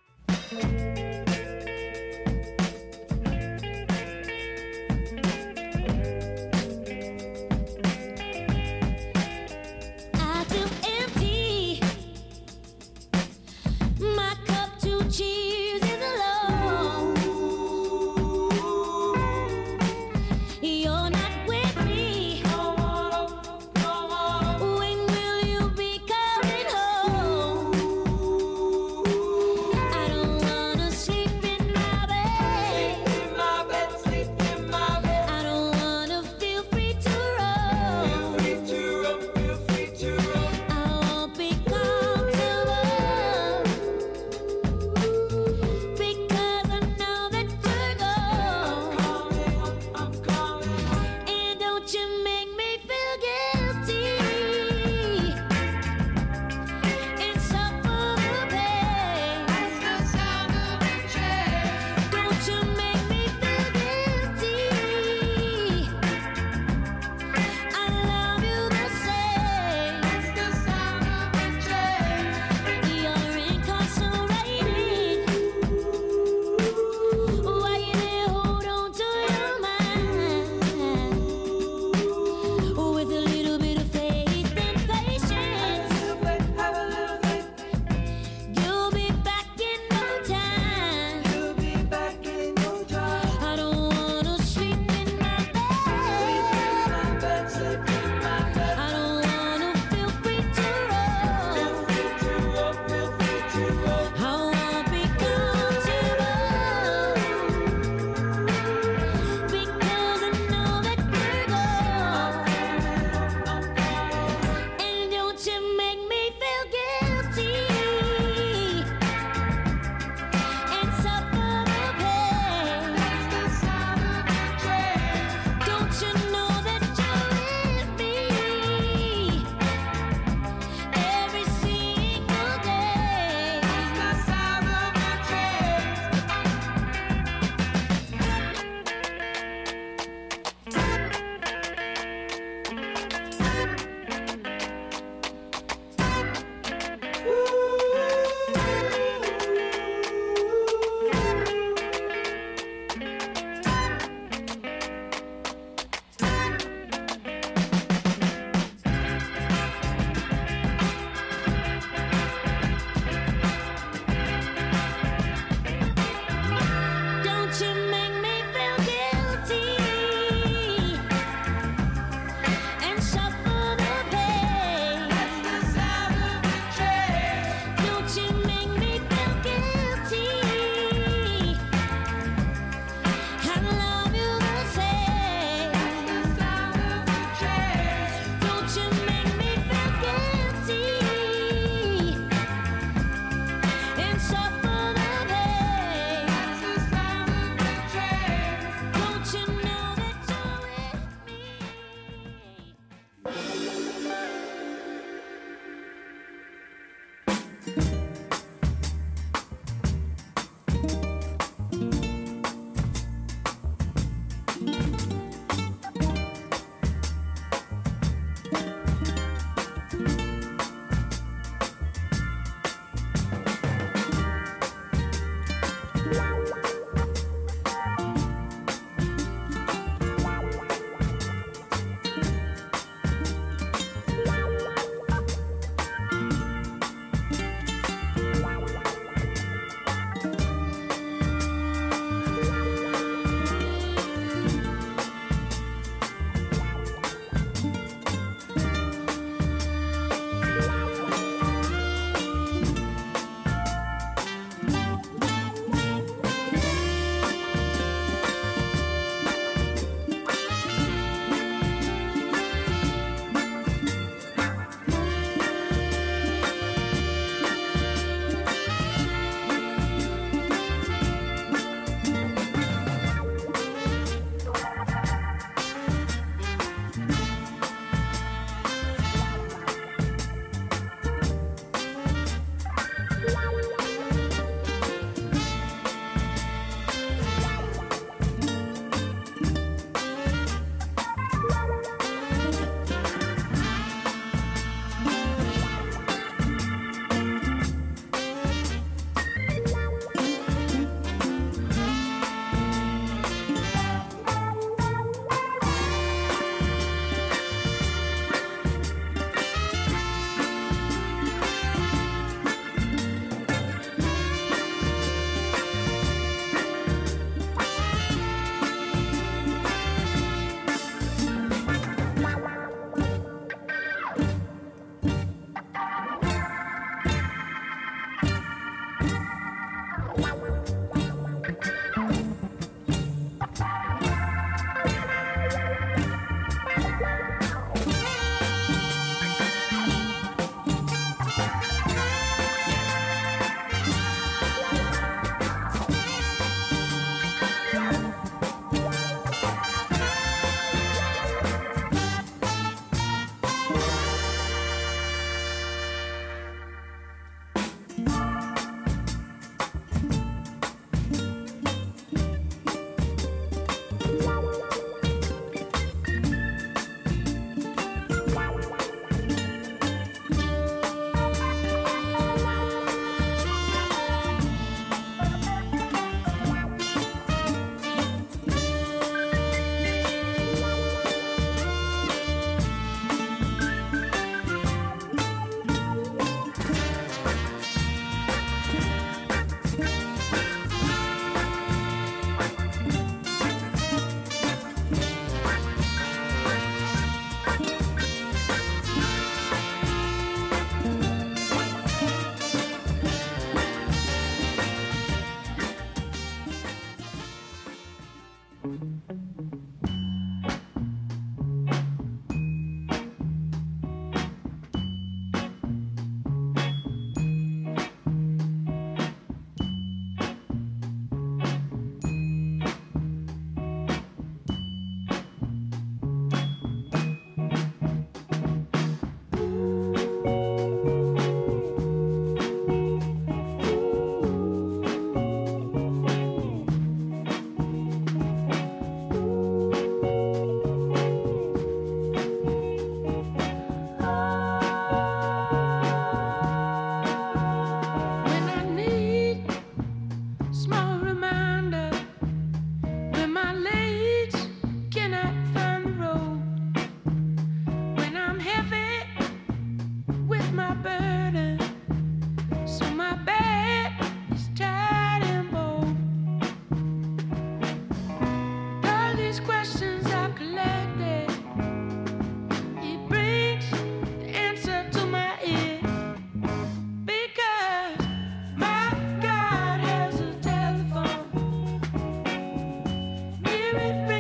Give 483.72 483.82
it 483.84 484.19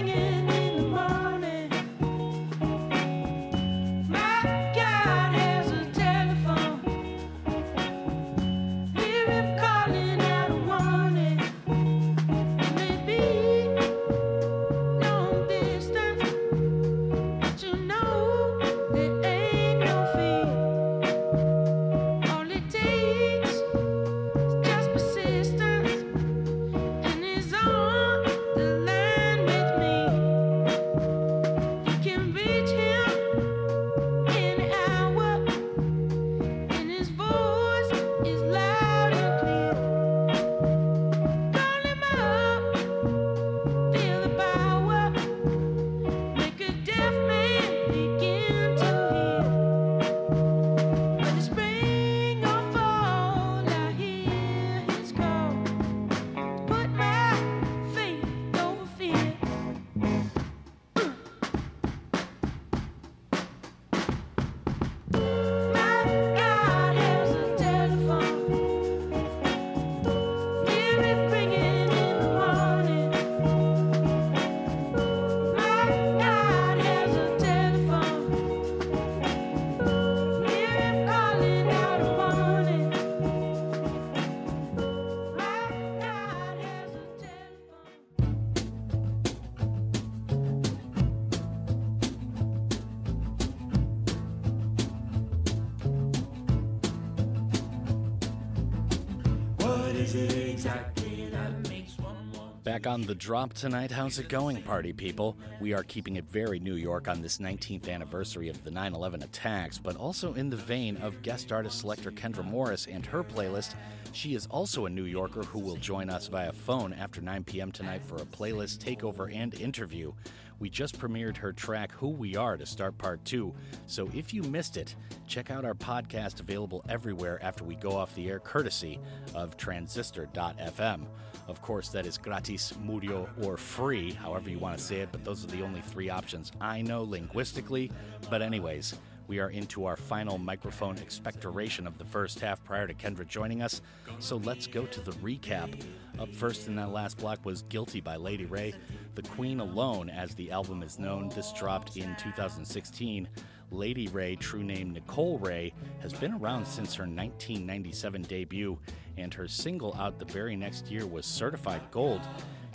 Back 102.79 102.93
on 102.93 103.01
the 103.01 103.15
drop 103.15 103.53
tonight. 103.53 103.91
How's 103.91 104.19
it 104.19 104.29
going, 104.29 104.61
party 104.61 104.93
people? 104.93 105.35
We 105.59 105.73
are 105.73 105.83
keeping 105.83 106.15
it 106.15 106.23
very 106.31 106.61
New 106.61 106.75
York 106.75 107.09
on 107.09 107.21
this 107.21 107.39
19th 107.39 107.89
anniversary 107.89 108.47
of 108.47 108.63
the 108.63 108.71
9 108.71 108.93
11 108.93 109.21
attacks, 109.21 109.77
but 109.77 109.97
also 109.97 110.33
in 110.35 110.49
the 110.49 110.55
vein 110.55 110.95
of 110.97 111.21
guest 111.21 111.51
artist 111.51 111.81
selector 111.81 112.09
Kendra 112.09 112.45
Morris 112.45 112.87
and 112.89 113.05
her 113.05 113.21
playlist. 113.21 113.75
She 114.13 114.33
is 114.33 114.45
also 114.45 114.85
a 114.85 114.89
New 114.89 115.03
Yorker 115.03 115.43
who 115.43 115.59
will 115.59 115.75
join 115.75 116.09
us 116.09 116.27
via 116.27 116.53
phone 116.53 116.93
after 116.93 117.19
9 117.19 117.43
p.m. 117.43 117.69
tonight 117.73 118.01
for 118.05 118.15
a 118.15 118.25
playlist 118.25 118.77
takeover 118.77 119.29
and 119.35 119.53
interview. 119.55 120.13
We 120.59 120.69
just 120.69 120.97
premiered 120.97 121.35
her 121.37 121.51
track 121.51 121.91
Who 121.93 122.07
We 122.07 122.37
Are 122.37 122.55
to 122.55 122.65
start 122.65 122.97
part 122.97 123.23
two, 123.25 123.53
so 123.87 124.09
if 124.13 124.33
you 124.33 124.43
missed 124.43 124.77
it, 124.77 124.95
check 125.27 125.51
out 125.51 125.65
our 125.65 125.73
podcast 125.73 126.39
available 126.39 126.83
everywhere 126.87 127.43
after 127.43 127.65
we 127.65 127.75
go 127.75 127.91
off 127.91 128.15
the 128.15 128.29
air, 128.29 128.39
courtesy 128.39 128.99
of 129.35 129.57
transistor.fm. 129.57 131.05
Of 131.49 131.61
course, 131.63 131.89
that 131.89 132.05
is 132.05 132.17
gratis, 132.17 132.73
murio, 132.85 133.27
or 133.43 133.57
free, 133.57 134.11
however 134.11 134.51
you 134.51 134.59
want 134.59 134.77
to 134.77 134.83
say 134.83 134.97
it, 134.97 135.09
but 135.11 135.25
those 135.25 135.43
are 135.43 135.47
the 135.47 135.63
only 135.63 135.81
three 135.81 136.09
options 136.09 136.51
I 136.61 136.83
know 136.83 137.03
linguistically. 137.03 137.91
But, 138.29 138.43
anyways, 138.43 138.93
we 139.27 139.39
are 139.39 139.49
into 139.49 139.85
our 139.85 139.95
final 139.95 140.37
microphone 140.37 140.97
expectoration 140.99 141.87
of 141.87 141.97
the 141.97 142.05
first 142.05 142.39
half 142.39 142.63
prior 142.63 142.87
to 142.87 142.93
Kendra 142.93 143.27
joining 143.27 143.63
us. 143.63 143.81
So 144.19 144.37
let's 144.37 144.67
go 144.67 144.85
to 144.85 145.01
the 145.01 145.11
recap. 145.13 145.83
Up 146.19 146.33
first 146.35 146.67
in 146.67 146.75
that 146.75 146.91
last 146.91 147.17
block 147.17 147.43
was 147.45 147.63
Guilty 147.63 147.99
by 147.99 148.15
Lady 148.15 148.45
Wray. 148.45 148.73
The 149.15 149.23
Queen 149.23 149.59
Alone, 149.59 150.09
as 150.09 150.35
the 150.35 150.51
album 150.51 150.83
is 150.83 150.99
known, 150.99 151.29
this 151.29 151.51
dropped 151.53 151.97
in 151.97 152.15
2016. 152.15 153.27
Lady 153.71 154.07
Wray, 154.07 154.35
true 154.35 154.63
name 154.63 154.91
Nicole 154.91 155.37
Wray, 155.37 155.73
has 156.01 156.11
been 156.13 156.33
around 156.33 156.65
since 156.65 156.95
her 156.95 157.03
1997 157.03 158.23
debut, 158.23 158.79
and 159.19 159.33
her 159.33 159.47
single 159.47 159.95
out 159.99 160.19
the 160.19 160.25
very 160.25 160.55
next 160.55 160.89
year 160.89 161.05
was 161.05 161.25
certified 161.25 161.81
gold. 161.91 162.21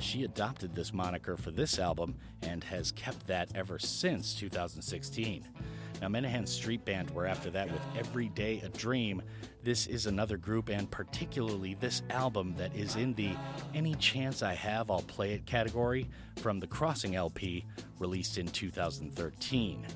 She 0.00 0.24
adopted 0.24 0.74
this 0.74 0.92
moniker 0.92 1.36
for 1.36 1.50
this 1.50 1.78
album 1.78 2.16
and 2.42 2.62
has 2.64 2.92
kept 2.92 3.26
that 3.26 3.50
ever 3.54 3.78
since 3.78 4.34
2016. 4.34 5.46
Now, 6.00 6.08
Menahan 6.08 6.46
Street 6.46 6.84
Band 6.84 7.10
were 7.12 7.26
after 7.26 7.50
that 7.50 7.70
with 7.70 7.80
Every 7.96 8.28
Day 8.28 8.60
a 8.64 8.68
Dream. 8.68 9.22
This 9.62 9.86
is 9.86 10.06
another 10.06 10.36
group, 10.36 10.68
and 10.68 10.90
particularly 10.90 11.74
this 11.74 12.02
album, 12.10 12.54
that 12.58 12.74
is 12.76 12.96
in 12.96 13.14
the 13.14 13.30
Any 13.74 13.94
Chance 13.94 14.42
I 14.42 14.54
Have 14.54 14.90
I'll 14.90 15.02
Play 15.02 15.32
It 15.32 15.46
category 15.46 16.08
from 16.36 16.60
the 16.60 16.66
Crossing 16.66 17.14
LP, 17.14 17.64
released 17.98 18.36
in 18.36 18.48
2013. 18.48 19.86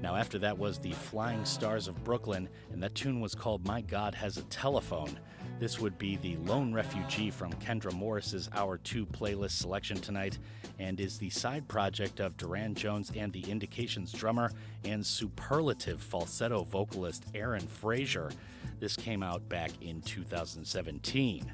Now, 0.00 0.14
after 0.14 0.38
that 0.38 0.56
was 0.56 0.78
the 0.78 0.92
Flying 0.92 1.44
Stars 1.44 1.88
of 1.88 2.02
Brooklyn, 2.04 2.48
and 2.72 2.82
that 2.82 2.94
tune 2.94 3.20
was 3.20 3.34
called 3.34 3.66
My 3.66 3.80
God 3.80 4.14
Has 4.14 4.36
a 4.36 4.42
Telephone. 4.44 5.18
This 5.58 5.80
would 5.80 5.98
be 5.98 6.16
the 6.16 6.36
Lone 6.36 6.72
Refugee 6.72 7.32
from 7.32 7.52
Kendra 7.54 7.92
Morris's 7.92 8.48
Hour 8.54 8.78
2 8.78 9.04
playlist 9.04 9.58
selection 9.58 9.98
tonight, 9.98 10.38
and 10.78 11.00
is 11.00 11.18
the 11.18 11.30
side 11.30 11.66
project 11.66 12.20
of 12.20 12.36
Durand 12.36 12.76
Jones 12.76 13.10
and 13.16 13.32
the 13.32 13.42
Indications 13.50 14.12
drummer 14.12 14.52
and 14.84 15.04
superlative 15.04 16.00
falsetto 16.00 16.62
vocalist 16.62 17.24
Aaron 17.34 17.66
Frazier. 17.66 18.30
This 18.78 18.94
came 18.94 19.20
out 19.20 19.48
back 19.48 19.72
in 19.80 20.00
2017. 20.02 21.52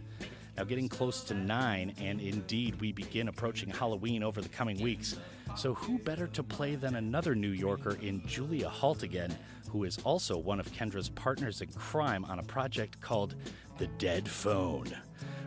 Now, 0.57 0.64
getting 0.64 0.88
close 0.88 1.24
to 1.24 1.34
nine, 1.34 1.94
and 1.98 2.20
indeed 2.20 2.78
we 2.82 2.92
begin 2.92 3.28
approaching 3.28 3.70
Halloween 3.70 4.22
over 4.22 4.42
the 4.42 4.50
coming 4.50 4.80
weeks. 4.82 5.16
So, 5.57 5.74
who 5.74 5.98
better 5.98 6.26
to 6.28 6.42
play 6.42 6.74
than 6.76 6.96
another 6.96 7.34
New 7.34 7.50
Yorker 7.50 7.96
in 8.02 8.24
Julia 8.26 8.68
Haltigan, 8.68 9.34
who 9.70 9.82
is 9.82 9.98
also 10.05 10.36
one 10.36 10.61
of 10.61 10.70
Kendra's 10.70 11.09
partners 11.09 11.61
in 11.61 11.68
crime 11.70 12.24
on 12.26 12.38
a 12.38 12.44
project 12.44 13.00
called 13.00 13.34
The 13.77 13.87
Dead 13.99 14.29
Phone? 14.29 14.97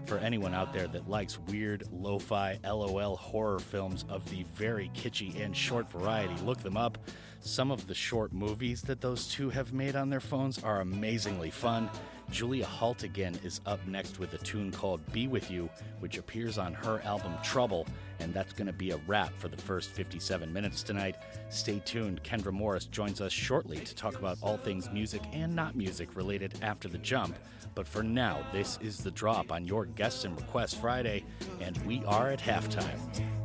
For 0.05 0.17
anyone 0.17 0.53
out 0.53 0.73
there 0.73 0.87
that 0.87 1.09
likes 1.09 1.39
weird, 1.47 1.83
lo 1.91 2.19
fi, 2.19 2.59
LOL 2.63 3.15
horror 3.15 3.59
films 3.59 4.03
of 4.09 4.29
the 4.29 4.43
very 4.55 4.89
kitschy 4.93 5.41
and 5.41 5.55
short 5.55 5.89
variety, 5.89 6.35
look 6.43 6.59
them 6.59 6.75
up. 6.75 6.97
Some 7.39 7.71
of 7.71 7.87
the 7.87 7.93
short 7.93 8.33
movies 8.33 8.81
that 8.83 8.99
those 8.99 9.27
two 9.27 9.49
have 9.49 9.71
made 9.71 9.95
on 9.95 10.09
their 10.09 10.19
phones 10.19 10.61
are 10.63 10.81
amazingly 10.81 11.51
fun. 11.51 11.89
Julia 12.29 12.65
Haltigan 12.65 13.43
is 13.45 13.61
up 13.65 13.79
next 13.87 14.19
with 14.19 14.33
a 14.33 14.37
tune 14.39 14.71
called 14.71 14.99
Be 15.11 15.27
With 15.27 15.49
You, 15.49 15.69
which 15.99 16.17
appears 16.17 16.57
on 16.57 16.73
her 16.73 17.01
album 17.05 17.33
Trouble, 17.43 17.87
and 18.19 18.33
that's 18.33 18.53
going 18.53 18.67
to 18.67 18.73
be 18.73 18.91
a 18.91 18.99
wrap 19.07 19.31
for 19.37 19.47
the 19.47 19.57
first 19.57 19.89
57 19.91 20.51
minutes 20.51 20.83
tonight. 20.83 21.15
Stay 21.49 21.81
tuned. 21.85 22.21
Kendra 22.23 22.51
Morris 22.51 22.85
joins 22.85 23.21
us 23.21 23.31
shortly 23.31 23.79
to 23.79 23.95
talk 23.95 24.17
about 24.17 24.37
all 24.41 24.57
things 24.57 24.91
music 24.91 25.21
and 25.31 25.55
not 25.55 25.75
music 25.75 26.15
related 26.15 26.53
after 26.61 26.87
the 26.87 26.97
jump. 26.97 27.37
But 27.75 27.87
for 27.87 28.03
now, 28.03 28.45
this 28.51 28.77
is 28.81 28.97
the 28.97 29.11
drop 29.11 29.51
on 29.51 29.65
your 29.65 29.85
Guests 29.85 30.25
and 30.25 30.35
Requests 30.35 30.73
Friday, 30.73 31.23
and 31.61 31.77
we 31.85 32.03
are 32.05 32.31
at 32.31 32.39
halftime. 32.39 32.99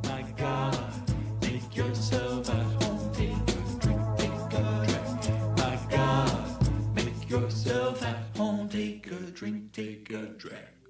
My 0.04 0.22
God, 0.36 0.78
make 1.42 1.76
yourself 1.76 2.50
at 2.50 2.82
home. 2.82 2.92
Take 9.72 10.10
a 10.10 10.26
drink. 10.26 10.81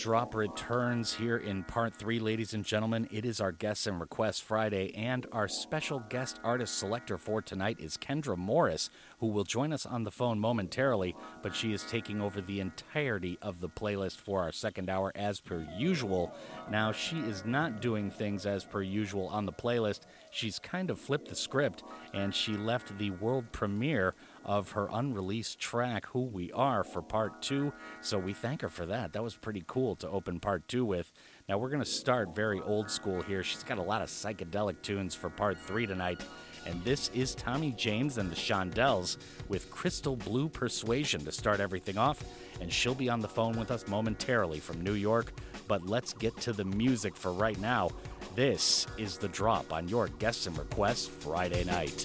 Drop 0.00 0.34
returns 0.34 1.12
here 1.12 1.36
in 1.36 1.62
part 1.62 1.92
three, 1.92 2.18
ladies 2.18 2.54
and 2.54 2.64
gentlemen. 2.64 3.06
It 3.10 3.26
is 3.26 3.38
our 3.38 3.52
Guests 3.52 3.86
and 3.86 4.00
Requests 4.00 4.40
Friday, 4.40 4.94
and 4.94 5.26
our 5.30 5.46
special 5.46 6.02
guest 6.08 6.40
artist 6.42 6.78
selector 6.78 7.18
for 7.18 7.42
tonight 7.42 7.78
is 7.78 7.98
Kendra 7.98 8.34
Morris, 8.34 8.88
who 9.18 9.26
will 9.26 9.44
join 9.44 9.74
us 9.74 9.84
on 9.84 10.04
the 10.04 10.10
phone 10.10 10.40
momentarily, 10.40 11.14
but 11.42 11.54
she 11.54 11.74
is 11.74 11.82
taking 11.84 12.22
over 12.22 12.40
the 12.40 12.60
entirety 12.60 13.36
of 13.42 13.60
the 13.60 13.68
playlist 13.68 14.16
for 14.16 14.40
our 14.40 14.52
second 14.52 14.88
hour 14.88 15.12
as 15.14 15.38
per 15.38 15.68
usual. 15.76 16.34
Now, 16.70 16.92
she 16.92 17.18
is 17.18 17.44
not 17.44 17.82
doing 17.82 18.10
things 18.10 18.46
as 18.46 18.64
per 18.64 18.80
usual 18.80 19.26
on 19.26 19.44
the 19.44 19.52
playlist. 19.52 20.00
She's 20.30 20.58
kind 20.58 20.88
of 20.88 20.98
flipped 20.98 21.28
the 21.28 21.36
script, 21.36 21.82
and 22.14 22.34
she 22.34 22.56
left 22.56 22.96
the 22.96 23.10
world 23.10 23.52
premiere 23.52 24.14
of 24.44 24.72
her 24.72 24.88
unreleased 24.92 25.58
track, 25.58 26.06
Who 26.06 26.22
We 26.22 26.52
Are, 26.52 26.84
for 26.84 27.02
part 27.02 27.42
two. 27.42 27.72
So 28.00 28.18
we 28.18 28.32
thank 28.32 28.62
her 28.62 28.68
for 28.68 28.86
that. 28.86 29.12
That 29.12 29.22
was 29.22 29.36
pretty 29.36 29.62
cool 29.66 29.96
to 29.96 30.08
open 30.08 30.40
part 30.40 30.66
two 30.68 30.84
with. 30.84 31.12
Now 31.48 31.58
we're 31.58 31.68
going 31.68 31.82
to 31.82 31.88
start 31.88 32.34
very 32.34 32.60
old 32.60 32.90
school 32.90 33.22
here. 33.22 33.42
She's 33.42 33.64
got 33.64 33.78
a 33.78 33.82
lot 33.82 34.02
of 34.02 34.08
psychedelic 34.08 34.82
tunes 34.82 35.14
for 35.14 35.30
part 35.30 35.58
three 35.58 35.86
tonight. 35.86 36.20
And 36.66 36.82
this 36.84 37.10
is 37.14 37.34
Tommy 37.34 37.72
James 37.72 38.18
and 38.18 38.30
the 38.30 38.36
Shondells 38.36 39.16
with 39.48 39.70
Crystal 39.70 40.16
Blue 40.16 40.48
Persuasion 40.48 41.24
to 41.24 41.32
start 41.32 41.58
everything 41.58 41.96
off. 41.96 42.22
And 42.60 42.72
she'll 42.72 42.94
be 42.94 43.08
on 43.08 43.20
the 43.20 43.28
phone 43.28 43.58
with 43.58 43.70
us 43.70 43.88
momentarily 43.88 44.60
from 44.60 44.82
New 44.82 44.94
York. 44.94 45.32
But 45.68 45.86
let's 45.86 46.12
get 46.12 46.36
to 46.42 46.52
the 46.52 46.64
music 46.64 47.16
for 47.16 47.32
right 47.32 47.58
now. 47.60 47.90
This 48.36 48.86
is 48.98 49.16
The 49.16 49.28
Drop 49.28 49.72
on 49.72 49.88
your 49.88 50.08
Guests 50.08 50.46
and 50.46 50.56
Requests 50.58 51.06
Friday 51.06 51.64
night. 51.64 52.04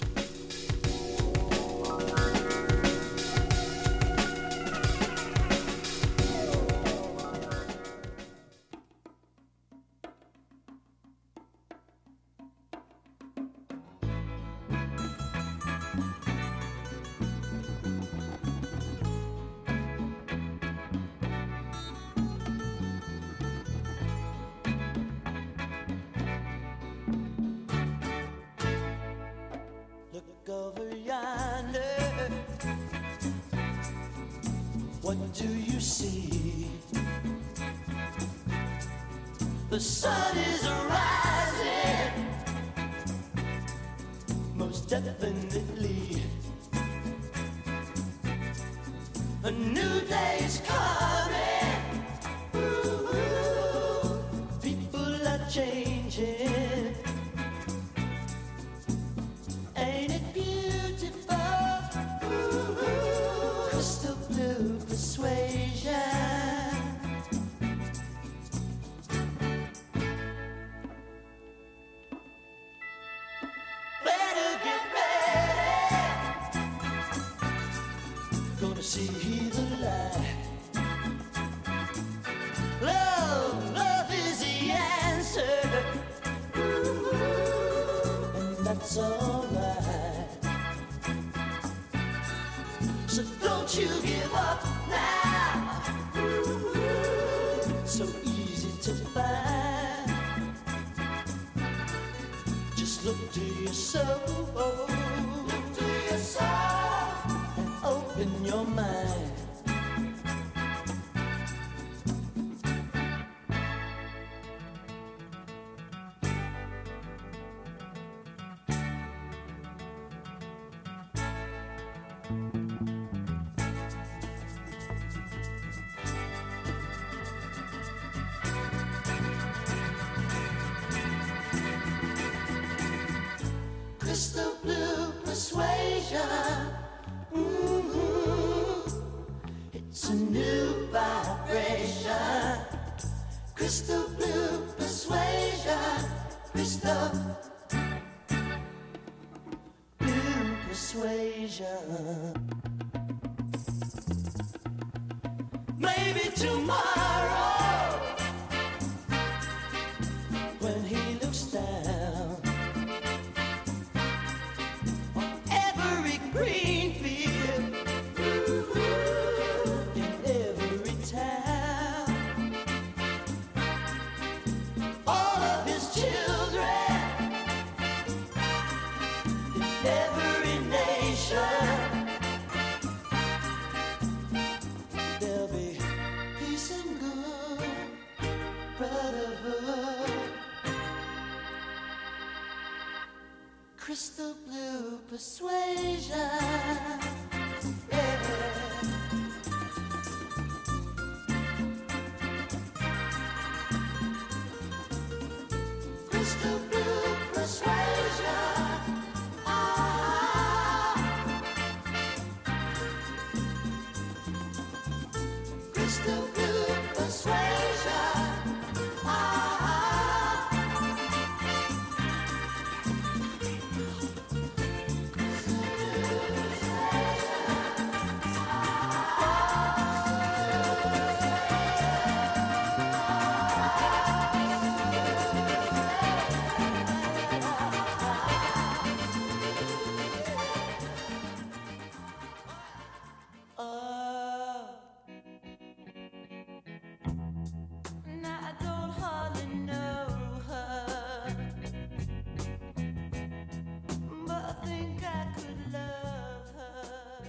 Bye. 2.12 2.45
The 39.68 39.80
sun 39.80 40.36
is 40.38 40.68
rising, 40.88 42.12
most 44.54 44.88
definitely. 44.88 46.22
A 49.42 49.50
new 49.50 50.00
day 50.02 50.38
is 50.42 50.62
coming. 50.64 51.05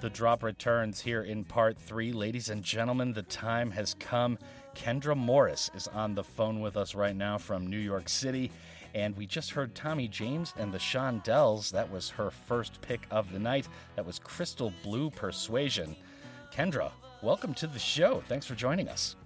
The 0.07 0.13
drop 0.13 0.41
returns 0.41 1.01
here 1.01 1.23
in 1.23 1.43
part 1.43 1.77
three. 1.77 2.13
Ladies 2.13 2.47
and 2.47 2.63
gentlemen, 2.63 3.11
the 3.11 3.23
time 3.23 3.71
has 3.71 3.93
come. 3.99 4.39
Kendra 4.73 5.17
Morris 5.17 5.69
is 5.75 5.89
on 5.89 6.15
the 6.15 6.23
phone 6.23 6.61
with 6.61 6.77
us 6.77 6.95
right 6.95 7.13
now 7.13 7.37
from 7.37 7.67
New 7.67 7.77
York 7.77 8.07
City. 8.07 8.49
And 8.95 9.17
we 9.17 9.25
just 9.25 9.51
heard 9.51 9.75
Tommy 9.75 10.07
James 10.07 10.53
and 10.57 10.73
the 10.73 10.77
Shondells. 10.77 11.71
That 11.71 11.91
was 11.91 12.09
her 12.11 12.31
first 12.31 12.79
pick 12.79 13.01
of 13.11 13.33
the 13.33 13.39
night. 13.39 13.67
That 13.97 14.05
was 14.05 14.17
Crystal 14.17 14.71
Blue 14.81 15.09
Persuasion. 15.09 15.93
Kendra, 16.53 16.89
welcome 17.21 17.53
to 17.55 17.67
the 17.67 17.77
show. 17.77 18.23
Thanks 18.29 18.45
for 18.45 18.55
joining 18.55 18.87
us. 18.87 19.17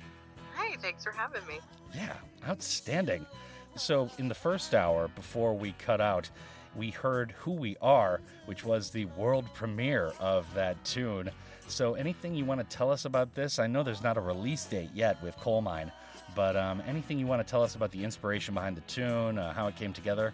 Hi, 0.56 0.78
thanks 0.82 1.04
for 1.04 1.12
having 1.12 1.46
me. 1.46 1.60
Yeah, 1.94 2.16
outstanding. 2.50 3.28
So, 3.76 4.10
in 4.18 4.28
the 4.28 4.34
first 4.34 4.74
hour, 4.74 5.10
before 5.10 5.54
we 5.54 5.74
cut 5.74 6.02
out, 6.02 6.32
we 6.76 6.90
heard 6.90 7.32
Who 7.40 7.52
We 7.52 7.76
Are, 7.82 8.22
which 8.46 8.64
was 8.64 8.90
the 8.90 9.06
world 9.06 9.46
premiere 9.54 10.14
of 10.20 10.52
that 10.54 10.84
tune. 10.86 11.30
So, 11.68 11.94
anything 11.94 12.36
you 12.36 12.46
want 12.46 12.60
to 12.60 12.76
tell 12.76 12.92
us 12.92 13.06
about 13.06 13.34
this? 13.34 13.60
I 13.60 13.68
know 13.68 13.84
there's 13.84 14.04
not 14.04 14.18
a 14.18 14.22
release 14.22 14.66
date 14.66 14.90
yet 14.94 15.22
with 15.24 15.38
Colemine, 15.38 15.92
but 16.36 16.56
um, 16.56 16.82
anything 16.88 17.18
you 17.18 17.28
want 17.28 17.46
to 17.46 17.50
tell 17.50 17.64
us 17.64 17.76
about 17.76 17.92
the 17.92 18.04
inspiration 18.04 18.54
behind 18.54 18.76
the 18.76 18.82
tune, 18.82 19.38
uh, 19.38 19.54
how 19.54 19.68
it 19.68 19.76
came 19.76 19.94
together? 19.94 20.34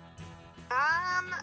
Um, 0.72 1.34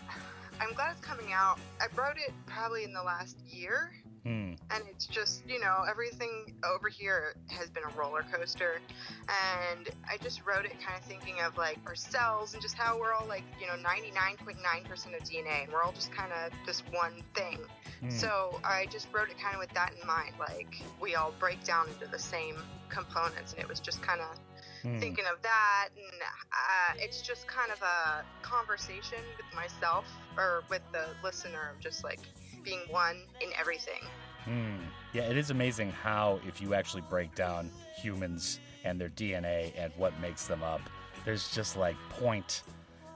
I'm 0.61 0.73
glad 0.75 0.93
it's 0.93 1.01
coming 1.01 1.33
out. 1.33 1.59
I 1.81 1.87
wrote 1.97 2.17
it 2.17 2.33
probably 2.47 2.85
in 2.85 2.93
the 2.93 3.03
last 3.03 3.39
year, 3.49 3.93
Hmm. 4.25 4.55
and 4.71 4.83
it's 4.89 5.07
just, 5.07 5.43
you 5.47 5.61
know, 5.61 5.85
everything 5.87 6.55
over 6.65 6.89
here 6.89 7.35
has 7.49 7.69
been 7.69 7.83
a 7.85 7.99
roller 7.99 8.25
coaster. 8.33 8.81
And 9.29 9.89
I 10.11 10.17
just 10.23 10.41
wrote 10.47 10.65
it 10.65 10.73
kind 10.81 10.99
of 10.99 11.05
thinking 11.05 11.41
of 11.47 11.59
like 11.59 11.79
our 11.87 11.95
cells 11.95 12.55
and 12.55 12.63
just 12.63 12.75
how 12.75 12.99
we're 12.99 13.13
all 13.13 13.27
like, 13.27 13.45
you 13.61 13.67
know, 13.67 13.75
99.9% 13.75 15.15
of 15.15 15.23
DNA, 15.29 15.65
and 15.65 15.73
we're 15.73 15.83
all 15.83 15.93
just 15.93 16.11
kind 16.11 16.33
of 16.33 16.53
this 16.65 16.83
one 16.91 17.23
thing. 17.35 17.59
Hmm. 18.01 18.09
So 18.09 18.61
I 18.65 18.87
just 18.91 19.09
wrote 19.13 19.29
it 19.29 19.39
kind 19.39 19.55
of 19.57 19.61
with 19.61 19.75
that 19.75 19.93
in 20.01 20.07
mind. 20.07 20.33
Like, 20.41 20.75
we 21.03 21.17
all 21.17 21.35
break 21.39 21.63
down 21.63 21.89
into 21.91 22.11
the 22.11 22.19
same 22.19 22.57
components, 22.89 23.53
and 23.53 23.61
it 23.61 23.69
was 23.69 23.79
just 23.81 24.01
kind 24.01 24.21
of 24.23 24.39
Hmm. 24.85 24.99
thinking 24.99 25.25
of 25.33 25.41
that 25.41 25.89
and 25.97 26.21
uh, 26.23 26.95
it's 26.99 27.23
just 27.23 27.47
kind 27.47 27.73
of 27.73 27.81
a 27.81 28.23
conversation 28.43 29.17
with 29.39 29.47
myself 29.57 30.05
or 30.37 30.63
with 30.69 30.83
the 30.93 31.07
listener 31.23 31.73
of 31.75 31.81
just 31.81 32.05
like 32.05 32.21
being 32.65 32.81
one 32.91 33.23
in 33.41 33.51
everything 33.59 34.01
Hmm. 34.45 34.77
Yeah, 35.13 35.23
it 35.23 35.37
is 35.37 35.51
amazing 35.51 35.91
how, 35.91 36.41
if 36.47 36.61
you 36.61 36.75
actually 36.75 37.03
break 37.03 37.35
down 37.35 37.71
humans 37.97 38.61
and 38.85 39.01
their 39.01 39.09
DNA 39.09 39.73
and 39.77 39.93
what 39.97 40.19
makes 40.21 40.47
them 40.47 40.63
up, 40.63 40.83
there's 41.25 41.51
just 41.55 41.77
like 41.77 41.97
point 42.11 42.63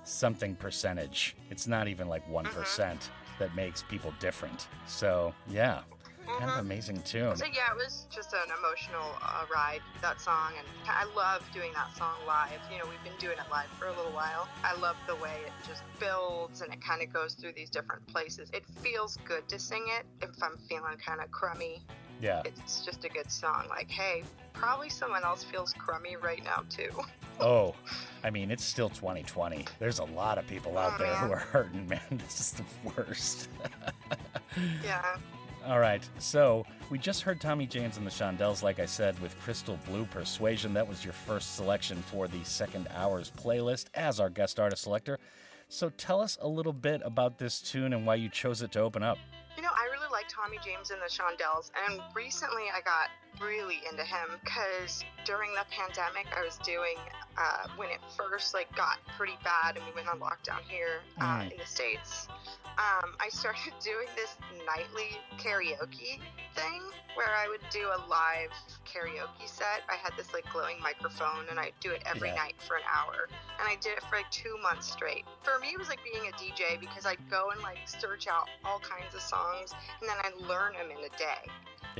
something 0.05 0.55
percentage. 0.55 1.37
It's 1.51 1.67
not 1.67 1.87
even 1.87 2.09
like 2.09 2.27
one 2.29 2.47
that 3.39 3.55
makes 3.55 3.83
people 3.83 4.13
different. 4.21 4.69
So 4.87 5.35
yeah, 5.49 5.83
kind 6.39 6.51
of 6.51 6.59
amazing 6.59 7.03
tune. 7.03 7.37
So 7.37 7.47
yeah, 7.47 7.73
it 7.73 7.77
was 7.77 8.07
just 8.11 8.33
an 8.33 8.51
emotional 8.59 9.17
uh, 9.23 9.45
ride 9.53 9.81
that 10.03 10.21
song, 10.21 10.53
and 10.59 10.67
I 10.87 11.05
love 11.17 11.43
doing 11.53 11.73
that 11.75 11.97
song 11.97 12.17
live. 12.27 12.61
You 12.71 12.79
know, 12.79 12.85
we've 12.89 13.03
been 13.03 13.19
doing 13.19 13.39
it 13.39 13.51
live 13.51 13.69
for 13.79 13.87
a 13.87 13.97
little 13.97 14.13
while. 14.13 14.49
I 14.65 14.79
love 14.79 14.97
the 15.07 15.17
way 15.17 15.37
it 15.47 15.53
just 15.67 15.83
builds 15.99 16.61
and 16.61 16.73
it 16.73 16.81
kind 16.83 17.03
of 17.03 17.13
goes 17.13 17.35
through 17.35 17.53
these 17.53 17.71
different 17.71 18.07
places. 18.07 18.51
It 18.53 18.65
feels 18.83 19.19
good 19.25 19.49
to 19.49 19.59
sing 19.59 19.87
it 19.99 20.07
if 20.23 20.43
I'm 20.43 20.57
feeling 20.69 20.97
kind 21.05 21.21
of 21.21 21.31
crummy. 21.31 21.83
Yeah. 22.21 22.43
It's 22.45 22.85
just 22.85 23.05
a 23.05 23.09
good 23.09 23.31
song. 23.31 23.67
Like, 23.69 23.91
hey, 23.91 24.25
probably 24.53 24.89
someone 24.89 25.25
else 25.25 25.45
feels 25.45 25.73
crummy 25.73 26.17
right 26.17 26.43
now 26.45 26.65
too. 26.69 26.91
Oh, 27.41 27.77
I 28.25 28.31
mean, 28.31 28.51
it's 28.51 28.65
still 28.65 28.89
2020. 28.89 29.65
There's 29.79 30.01
a 30.01 30.05
lot 30.05 30.39
of 30.39 30.47
people 30.49 30.77
out 30.77 30.99
there 30.99 31.15
who 31.15 31.31
are 31.31 31.37
hurting, 31.37 31.87
man. 31.87 32.01
This 32.11 32.41
is 32.41 32.51
the 32.51 32.65
worst. 32.97 33.49
yeah. 34.85 35.19
All 35.69 35.81
right, 35.81 36.03
so 36.19 36.65
we 36.89 36.99
just 36.99 37.21
heard 37.21 37.43
Tommy 37.43 37.67
James 37.67 37.99
and 37.99 38.07
the 38.07 38.11
Shondells, 38.11 38.63
like 38.63 38.81
I 38.81 38.87
said, 38.87 39.21
with 39.21 39.39
Crystal 39.39 39.79
Blue 39.87 40.07
Persuasion. 40.07 40.73
That 40.73 40.89
was 40.89 41.05
your 41.05 41.13
first 41.13 41.57
selection 41.57 41.99
for 41.99 42.27
the 42.27 42.43
second 42.43 42.89
hour's 42.95 43.31
playlist 43.31 43.89
as 43.93 44.19
our 44.19 44.31
guest 44.31 44.59
artist 44.59 44.85
selector. 44.85 45.19
So 45.69 45.91
tell 45.91 46.23
us 46.23 46.39
a 46.41 46.49
little 46.49 46.73
bit 46.73 47.03
about 47.05 47.37
this 47.37 47.61
tune 47.61 47.93
and 47.93 48.07
why 48.07 48.15
you 48.15 48.31
chose 48.31 48.63
it 48.63 48.73
to 48.73 48.81
open 48.81 49.03
up. 49.03 49.19
You 49.57 49.63
know, 49.63 49.69
I 49.77 49.85
really 49.93 50.11
like 50.11 50.25
Tommy 50.31 50.57
James 50.65 50.91
and 50.91 51.03
the 51.03 51.11
Shondells, 51.11 51.71
and 51.87 52.01
recently 52.15 52.65
I 52.75 52.81
got 52.81 53.11
really 53.41 53.81
into 53.91 54.05
him 54.05 54.29
because 54.45 55.05
during 55.25 55.51
the 55.55 55.65
pandemic 55.71 56.27
I 56.37 56.43
was 56.45 56.59
doing 56.65 56.97
uh, 57.37 57.69
when 57.77 57.89
it 57.91 58.01
first 58.17 58.55
like 58.55 58.75
got 58.75 58.99
pretty 59.17 59.39
bad 59.45 59.77
and 59.77 59.85
we 59.87 59.93
went 59.95 60.09
on 60.09 60.19
lockdown 60.19 60.61
here 60.69 61.01
uh, 61.21 61.39
Mm. 61.43 61.53
in 61.53 61.59
the 61.59 61.67
states. 61.67 62.27
Um, 62.79 63.15
I 63.21 63.29
started 63.29 63.73
doing 63.85 64.09
this 64.17 64.35
nightly 64.67 65.19
karaoke 65.39 66.19
thing 66.55 66.83
where 67.15 67.35
I 67.35 67.49
would 67.49 67.63
do 67.71 67.87
a 67.87 67.99
live 68.09 68.51
karaoke 68.87 69.47
set. 69.47 69.83
I 69.89 69.97
had 70.03 70.13
this 70.17 70.33
like 70.33 70.45
glowing 70.53 70.81
microphone 70.83 71.47
and 71.51 71.59
I'd 71.59 71.75
do 71.81 71.91
it 71.93 72.03
every 72.07 72.29
Yeah. 72.31 72.35
night 72.37 72.55
for 72.59 72.77
an 72.77 72.83
hour. 72.91 73.29
And 73.59 73.69
I 73.69 73.75
did 73.81 73.99
it 73.99 74.03
for 74.11 74.17
like 74.17 74.31
two 74.31 74.57
months 74.63 74.91
straight. 74.91 75.25
For 75.43 75.59
me, 75.61 75.69
it 75.75 75.79
was 75.79 75.89
like 75.89 76.01
being 76.03 76.27
a 76.29 76.33
DJ 76.39 76.79
because 76.81 77.07
I'd 77.07 77.23
go 77.31 77.51
and 77.51 77.61
like 77.63 77.79
search 77.87 78.27
out 78.27 78.49
all 78.65 78.79
kinds 78.81 79.15
of 79.15 79.21
songs 79.21 79.75
and 80.01 80.09
then 80.09 80.17
I'd 80.25 80.37
learn 80.49 80.75
them 80.75 80.91
in 80.91 80.99
a 81.05 81.13
day. 81.19 81.43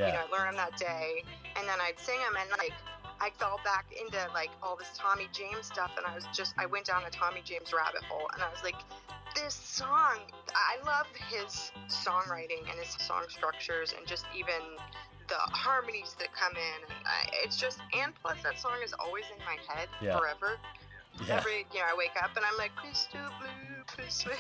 You 0.07 0.13
know, 0.15 0.27
learn 0.31 0.47
them 0.47 0.57
that 0.57 0.77
day. 0.79 1.25
And 1.57 1.67
then 1.69 1.79
I'd 1.81 1.99
sing 1.99 2.19
them 2.21 2.35
and 2.41 2.51
like 2.59 2.75
I 3.21 3.31
fell 3.39 3.59
back 3.65 3.87
into 3.91 4.19
like 4.33 4.51
all 4.63 4.77
this 4.77 4.91
Tommy 4.97 5.29
James 5.33 5.67
stuff 5.67 5.91
and 5.97 6.07
I 6.07 6.15
was 6.15 6.27
just 6.33 6.55
I 6.59 6.67
went 6.67 6.87
down 6.87 7.03
a 7.07 7.11
Tommy 7.11 7.43
James 7.45 7.73
rabbit 7.73 8.03
hole 8.09 8.29
and 8.35 8.43
I 8.43 8.49
was 8.49 8.63
like 8.63 8.77
this 9.35 9.55
song 9.55 10.19
I 10.55 10.83
love 10.87 11.07
his 11.29 11.73
songwriting 11.89 12.63
and 12.71 12.79
his 12.79 12.95
song 13.05 13.25
structures 13.29 13.93
and 13.97 14.07
just 14.07 14.25
even 14.37 14.63
the 15.29 15.35
harmonies 15.53 16.17
that 16.19 16.33
come 16.33 16.53
in 16.53 16.79
and 16.89 16.95
I, 17.05 17.29
it's 17.45 17.57
just 17.57 17.81
and 18.01 18.13
plus 18.23 18.39
that 18.45 18.59
song 18.59 18.79
is 18.85 18.95
always 18.99 19.25
in 19.37 19.45
my 19.45 19.57
head 19.69 19.89
Yeah. 20.01 20.17
forever 20.17 20.57
Yeah. 21.27 21.37
every 21.39 21.67
you 21.73 21.81
know 21.81 21.87
I 21.93 21.97
wake 21.97 22.13
up 22.23 22.31
and 22.37 22.45
I'm 22.45 22.57
like 22.59 22.75
crystal 22.77 23.21
blue 23.41 24.05
persuade 24.05 24.37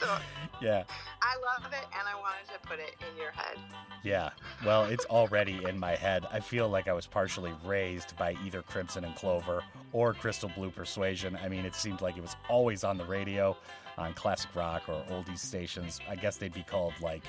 so 0.00 0.16
Yeah. 0.60 0.84
I 1.20 1.36
love 1.60 1.72
it 1.72 1.84
and 1.98 2.08
I 2.08 2.14
wanted 2.20 2.46
to 2.52 2.66
put 2.68 2.78
it 2.78 2.94
in 3.10 3.20
your 3.20 3.30
head 3.32 3.56
Yeah. 4.02 4.30
Well, 4.64 4.84
it's 4.84 5.04
already 5.06 5.62
in 5.64 5.78
my 5.78 5.94
head. 5.94 6.26
I 6.32 6.40
feel 6.40 6.68
like 6.68 6.88
I 6.88 6.92
was 6.92 7.06
partially 7.06 7.52
raised 7.64 8.16
by 8.16 8.36
either 8.44 8.62
Crimson 8.62 9.04
and 9.04 9.14
Clover 9.14 9.62
or 9.92 10.12
Crystal 10.14 10.50
Blue 10.56 10.70
Persuasion. 10.70 11.38
I 11.44 11.48
mean, 11.48 11.64
it 11.64 11.74
seemed 11.74 12.00
like 12.00 12.16
it 12.16 12.22
was 12.22 12.34
always 12.48 12.82
on 12.84 12.96
the 12.98 13.04
radio 13.04 13.56
on 13.98 14.14
classic 14.14 14.50
rock 14.56 14.82
or 14.88 15.04
oldies 15.10 15.38
stations. 15.38 16.00
I 16.08 16.16
guess 16.16 16.36
they'd 16.36 16.52
be 16.52 16.62
called 16.64 16.94
like 17.00 17.22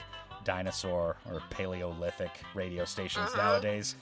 dinosaur 0.45 1.15
or 1.29 1.41
Paleolithic 1.49 2.31
radio 2.53 2.85
stations 2.85 3.29
Uh-huh. 3.33 3.41
nowadays. 3.43 3.95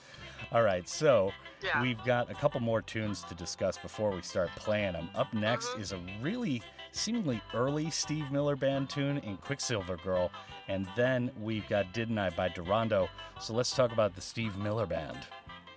All 0.52 0.62
right, 0.62 0.86
so 0.86 1.32
Yeah. 1.62 1.80
we've 1.80 2.02
got 2.04 2.30
a 2.30 2.34
couple 2.34 2.60
more 2.60 2.82
tunes 2.82 3.22
to 3.24 3.34
discuss 3.34 3.78
before 3.78 4.10
we 4.10 4.20
start 4.20 4.50
playing 4.54 4.92
them. 4.92 5.08
Up 5.14 5.32
next 5.32 5.68
mm-hmm. 5.68 5.80
is 5.80 5.92
a 5.92 6.00
really 6.20 6.62
seemingly 6.90 7.40
early 7.54 7.88
Steve 7.90 8.30
Miller 8.30 8.54
Band 8.54 8.90
tune 8.90 9.16
in 9.18 9.38
Quicksilver 9.38 9.96
Girl, 9.96 10.30
and 10.68 10.86
then 10.94 11.30
we've 11.40 11.66
got 11.68 11.94
Didn't 11.94 12.18
I 12.18 12.28
by 12.30 12.50
Darondo. 12.50 13.08
So 13.40 13.54
let's 13.54 13.74
talk 13.74 13.92
about 13.92 14.14
the 14.14 14.20
Steve 14.20 14.58
Miller 14.58 14.84
Band. 14.84 15.18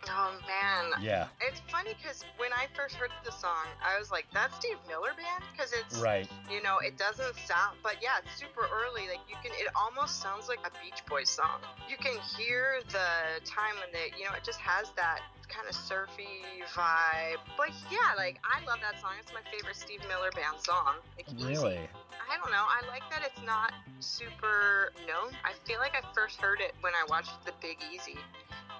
Oh 0.09 0.33
man. 0.47 1.01
Yeah. 1.01 1.27
It's 1.41 1.61
funny 1.71 1.95
because 1.97 2.23
when 2.37 2.53
I 2.53 2.67
first 2.75 2.95
heard 2.95 3.11
the 3.23 3.31
song, 3.31 3.65
I 3.81 3.97
was 3.99 4.11
like, 4.11 4.25
"That's 4.33 4.55
Steve 4.55 4.77
Miller 4.87 5.13
Band," 5.17 5.43
because 5.51 5.73
it's 5.73 5.97
Right. 5.99 6.29
You 6.49 6.61
know, 6.61 6.77
it 6.79 6.97
doesn't 6.97 7.35
sound, 7.45 7.77
but 7.83 7.97
yeah, 8.01 8.21
it's 8.23 8.35
super 8.39 8.67
early. 8.69 9.07
Like 9.07 9.23
you 9.29 9.35
can, 9.41 9.51
it 9.57 9.67
almost 9.75 10.21
sounds 10.21 10.47
like 10.47 10.59
a 10.65 10.71
Beach 10.83 11.01
Boys 11.07 11.29
song. 11.29 11.61
You 11.89 11.97
can 11.97 12.13
hear 12.37 12.81
the 12.89 13.41
time 13.45 13.75
when 13.81 13.89
they, 13.93 14.15
you 14.17 14.25
know, 14.25 14.33
it 14.35 14.43
just 14.43 14.59
has 14.59 14.91
that 14.95 15.21
kind 15.47 15.67
of 15.69 15.75
surfy 15.75 16.65
vibe. 16.73 17.41
But 17.57 17.69
yeah, 17.89 18.13
like 18.17 18.39
I 18.43 18.63
love 18.65 18.79
that 18.81 18.99
song. 19.01 19.17
It's 19.19 19.33
my 19.33 19.43
favorite 19.51 19.75
Steve 19.75 20.01
Miller 20.07 20.31
Band 20.33 20.61
song. 20.61 21.01
Like. 21.17 21.27
Really? 21.35 21.79
I 22.25 22.37
don't 22.37 22.51
know. 22.51 22.65
I 22.65 22.81
like 22.89 23.03
that 23.11 23.21
it's 23.21 23.45
not 23.45 23.71
super 23.99 24.91
known. 25.05 25.33
I 25.43 25.53
feel 25.65 25.79
like 25.79 25.93
I 25.93 26.01
first 26.13 26.41
heard 26.41 26.59
it 26.59 26.73
when 26.81 26.93
I 26.93 27.05
watched 27.07 27.45
The 27.45 27.53
Big 27.61 27.77
Easy 27.93 28.17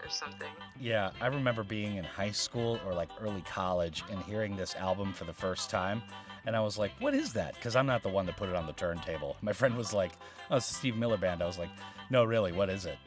or 0.06 0.10
something. 0.10 0.50
Yeah, 0.80 1.12
I 1.20 1.28
remember 1.28 1.64
being 1.64 1.98
in 1.98 2.04
high 2.04 2.32
school 2.32 2.80
or 2.86 2.94
like 2.94 3.10
early 3.20 3.42
college 3.42 4.04
and 4.12 4.22
hearing 4.24 4.56
this 4.56 4.76
album 4.76 5.14
for 5.14 5.26
the 5.26 5.34
first 5.34 5.70
time. 5.70 6.02
And 6.46 6.56
I 6.56 6.60
was 6.60 6.78
like, 6.78 6.92
what 7.00 7.16
is 7.16 7.34
that? 7.34 7.56
Because 7.56 7.76
I'm 7.76 7.88
not 7.88 8.04
the 8.04 8.10
one 8.10 8.28
that 8.28 8.38
put 8.38 8.50
it 8.50 8.56
on 8.56 8.68
the 8.68 8.74
turntable. 8.74 9.36
My 9.42 9.54
friend 9.54 9.76
was 9.76 9.94
like, 9.94 10.12
oh, 10.52 10.58
it's 10.58 10.68
Steve 10.68 10.96
Miller 10.96 11.18
Band. 11.18 11.42
I 11.42 11.48
was 11.48 11.58
like, 11.58 11.72
no, 12.12 12.24
really, 12.24 12.52
what 12.52 12.70
is 12.70 12.86
it? 12.86 12.98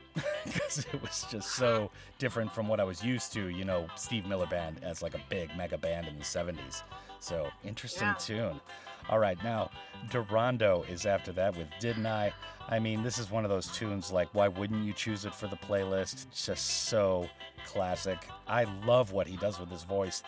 Because 0.44 0.78
it 0.92 1.00
was 1.02 1.26
just 1.30 1.52
so 1.52 1.90
different 2.18 2.52
from 2.52 2.68
what 2.68 2.80
I 2.80 2.84
was 2.84 3.02
used 3.04 3.32
to, 3.34 3.48
you 3.48 3.64
know, 3.64 3.86
Steve 3.96 4.26
Miller 4.26 4.46
Band 4.46 4.80
as 4.82 5.02
like 5.02 5.14
a 5.14 5.20
big 5.28 5.54
mega 5.56 5.78
band 5.78 6.06
in 6.08 6.18
the 6.18 6.24
70s. 6.24 6.82
So 7.20 7.48
interesting 7.64 8.08
Yeah. 8.08 8.14
tune. 8.14 8.60
All 9.08 9.18
right, 9.18 9.42
now 9.42 9.70
Darondo 10.10 10.88
is 10.88 11.06
after 11.06 11.32
that 11.32 11.56
with 11.56 11.68
Didn't 11.80 12.06
I? 12.06 12.32
I 12.68 12.78
mean, 12.78 13.02
this 13.02 13.18
is 13.18 13.30
one 13.30 13.44
of 13.44 13.50
those 13.50 13.68
tunes 13.68 14.12
like, 14.12 14.28
why 14.34 14.48
wouldn't 14.48 14.84
you 14.84 14.92
choose 14.92 15.24
it 15.24 15.34
for 15.34 15.46
the 15.46 15.56
playlist? 15.56 16.26
It's 16.26 16.46
just 16.46 16.88
so 16.88 17.28
classic. 17.66 18.18
I 18.46 18.64
love 18.84 19.12
what 19.12 19.26
he 19.26 19.36
does 19.38 19.58
with 19.58 19.70
his 19.70 19.84
voice. 19.84 20.22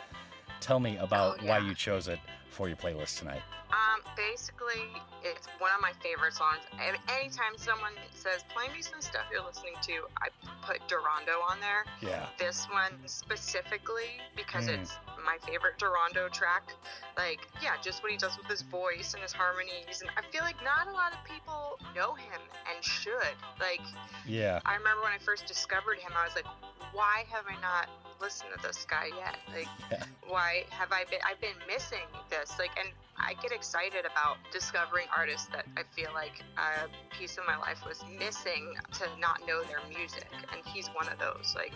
Tell 0.61 0.81
me 0.81 0.97
about 0.99 1.39
Oh, 1.43 1.47
why 1.47 1.59
you 1.59 1.75
chose 1.75 2.09
it 2.09 2.19
for 2.51 2.69
your 2.69 2.77
playlist 2.77 3.19
tonight. 3.19 3.43
Um, 3.73 4.03
basically, 4.17 4.91
it's 5.23 5.47
one 5.59 5.71
of 5.75 5.81
my 5.81 5.93
favorite 6.03 6.35
songs. 6.35 6.59
And 6.81 6.99
anytime 7.09 7.57
someone 7.57 7.93
says, 8.15 8.45
"Play 8.53 8.69
me 8.75 8.83
some 8.83 9.01
stuff 9.01 9.23
you're 9.31 9.43
listening 9.45 9.75
to," 9.83 10.07
I 10.21 10.29
put 10.63 10.81
Darondo 10.89 11.41
on 11.49 11.61
there. 11.61 11.85
Yeah. 12.01 12.27
This 12.37 12.67
one 12.69 12.99
specifically 13.07 14.21
because 14.37 14.67
Mm. 14.67 14.81
it's 14.83 14.99
my 15.25 15.39
favorite 15.47 15.79
Darondo 15.79 16.31
track. 16.33 16.75
Like, 17.17 17.47
yeah, 17.63 17.77
just 17.81 18.03
what 18.03 18.11
he 18.11 18.19
does 18.19 18.37
with 18.37 18.47
his 18.49 18.63
voice 18.63 19.15
and 19.15 19.23
his 19.23 19.33
harmonies. 19.33 20.01
And 20.03 20.11
I 20.17 20.23
feel 20.33 20.43
like 20.43 20.61
not 20.65 20.89
a 20.89 20.93
lot 20.93 21.13
of 21.13 21.23
people 21.25 21.79
know 21.95 22.15
him 22.15 22.41
and 22.69 22.85
should. 22.85 23.37
Like, 23.61 23.83
Yeah. 24.25 24.61
I 24.67 24.75
remember 24.75 25.03
when 25.03 25.13
I 25.13 25.19
first 25.19 25.47
discovered 25.47 25.99
him, 26.01 26.13
I 26.17 26.25
was 26.25 26.35
like, 26.35 26.47
why 26.93 27.25
have 27.31 27.47
I 27.47 27.55
not 27.61 27.89
listened 28.21 28.51
to 28.57 28.63
this 28.67 28.87
guy 28.89 29.11
yet? 29.17 29.37
Like, 29.55 29.69
Yeah. 29.91 30.05
why 30.27 30.65
have 30.71 30.93
I 30.93 31.05
been? 31.05 31.21
I've 31.27 31.41
been 31.41 31.57
missing 31.67 32.07
this. 32.29 32.59
Like, 32.59 32.71
and 32.79 32.89
I 33.17 33.35
get 33.35 33.53
excited 33.53 34.07
about 34.07 34.39
discovering 34.53 35.07
artists 35.15 35.47
that 35.49 35.67
I 35.77 35.83
feel 35.95 36.11
like 36.15 36.43
a 36.57 36.89
piece 37.15 37.37
of 37.39 37.47
my 37.47 37.57
life 37.59 37.85
was 37.87 38.03
missing 38.19 38.75
to 38.99 39.09
not 39.19 39.47
know 39.47 39.63
their 39.65 39.81
music, 39.89 40.27
and 40.53 40.65
he's 40.67 40.89
one 40.89 41.09
of 41.09 41.19
those. 41.19 41.55
Like, 41.57 41.73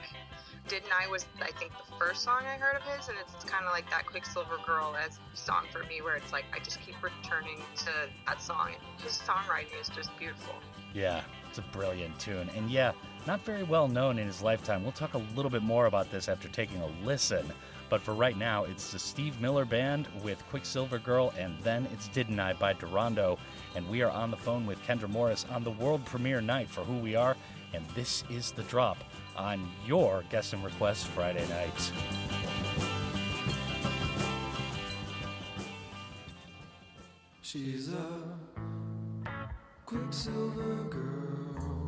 didn't 0.68 0.92
I 0.98 1.06
was 1.08 1.26
I 1.42 1.50
think 1.52 1.72
the 1.72 1.96
first 1.98 2.22
song 2.22 2.42
I 2.46 2.56
heard 2.56 2.76
of 2.76 2.82
his, 2.82 3.08
and 3.08 3.18
it's 3.18 3.44
kind 3.44 3.66
of 3.66 3.72
like 3.72 3.88
that 3.90 4.06
Quicksilver 4.06 4.58
Girl 4.66 4.96
as 4.96 5.18
song 5.34 5.66
for 5.70 5.80
me, 5.84 6.00
where 6.00 6.16
it's 6.16 6.32
like 6.32 6.44
I 6.54 6.58
just 6.60 6.80
keep 6.80 6.94
returning 7.02 7.58
to 7.76 7.90
that 8.26 8.40
song. 8.40 8.70
His 9.02 9.12
songwriting 9.18 9.78
is 9.80 9.88
just 9.90 10.16
beautiful. 10.18 10.54
Yeah, 10.94 11.22
it's 11.48 11.58
a 11.58 11.62
brilliant 11.72 12.18
tune. 12.18 12.48
And 12.56 12.70
yeah, 12.70 12.92
not 13.26 13.40
very 13.42 13.62
well 13.62 13.88
known 13.88 14.18
in 14.18 14.26
his 14.26 14.42
lifetime. 14.42 14.82
We'll 14.82 14.92
talk 14.92 15.14
a 15.14 15.22
little 15.36 15.50
bit 15.50 15.62
more 15.62 15.86
about 15.86 16.10
this 16.10 16.28
after 16.28 16.48
taking 16.48 16.80
a 16.80 17.06
listen. 17.06 17.50
But 17.90 18.00
for 18.00 18.14
right 18.14 18.36
now, 18.36 18.64
it's 18.64 18.92
the 18.92 18.98
Steve 18.98 19.40
Miller 19.40 19.64
Band 19.64 20.08
with 20.22 20.42
Quicksilver 20.50 20.98
Girl, 20.98 21.32
and 21.38 21.56
then 21.62 21.86
it's 21.92 22.08
Didn't 22.08 22.40
I 22.40 22.54
by 22.54 22.74
Darondo. 22.74 23.38
And 23.76 23.88
we 23.88 24.02
are 24.02 24.10
on 24.10 24.30
the 24.30 24.36
phone 24.36 24.66
with 24.66 24.82
Kendra 24.82 25.08
Morris 25.08 25.46
on 25.50 25.62
the 25.64 25.70
world 25.70 26.04
premiere 26.04 26.40
night 26.40 26.68
for 26.68 26.82
Who 26.82 26.98
We 26.98 27.14
Are. 27.14 27.36
And 27.72 27.84
this 27.94 28.24
is 28.30 28.52
the 28.52 28.62
drop 28.64 28.98
on 29.36 29.68
your 29.86 30.24
Guest 30.30 30.52
and 30.52 30.64
Request 30.64 31.06
Friday 31.08 31.46
night. 31.48 31.92
She's 37.42 37.92
a 37.92 38.36
quicksilver 39.84 40.84
girl, 40.84 41.83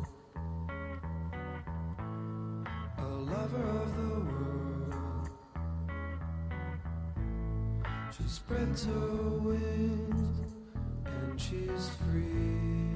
a 2.97 3.05
lover 3.05 3.63
of 3.63 3.95
the 3.95 4.19
world. 4.31 5.29
She 8.15 8.23
spreads 8.27 8.85
her 8.85 9.29
wings 9.39 10.39
and 11.05 11.39
she's 11.39 11.89
free. 11.99 12.95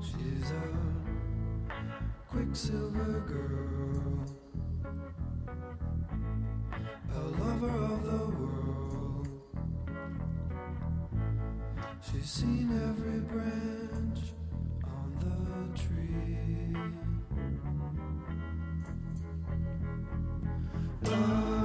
She's 0.00 0.50
a 0.50 0.68
quicksilver 2.30 3.20
girl, 3.20 4.24
a 7.14 7.20
lover 7.20 7.76
of 7.84 8.02
the 8.04 8.26
world. 8.38 9.28
She's 12.00 12.30
seen 12.30 12.70
every 12.88 13.20
brand 13.20 14.15
tree. 15.76 16.72
Love 21.02 21.55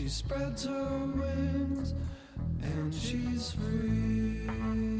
She 0.00 0.08
spreads 0.08 0.64
her 0.64 0.98
wings 1.14 1.92
and 2.62 2.94
she's 2.94 3.52
free. 3.52 4.99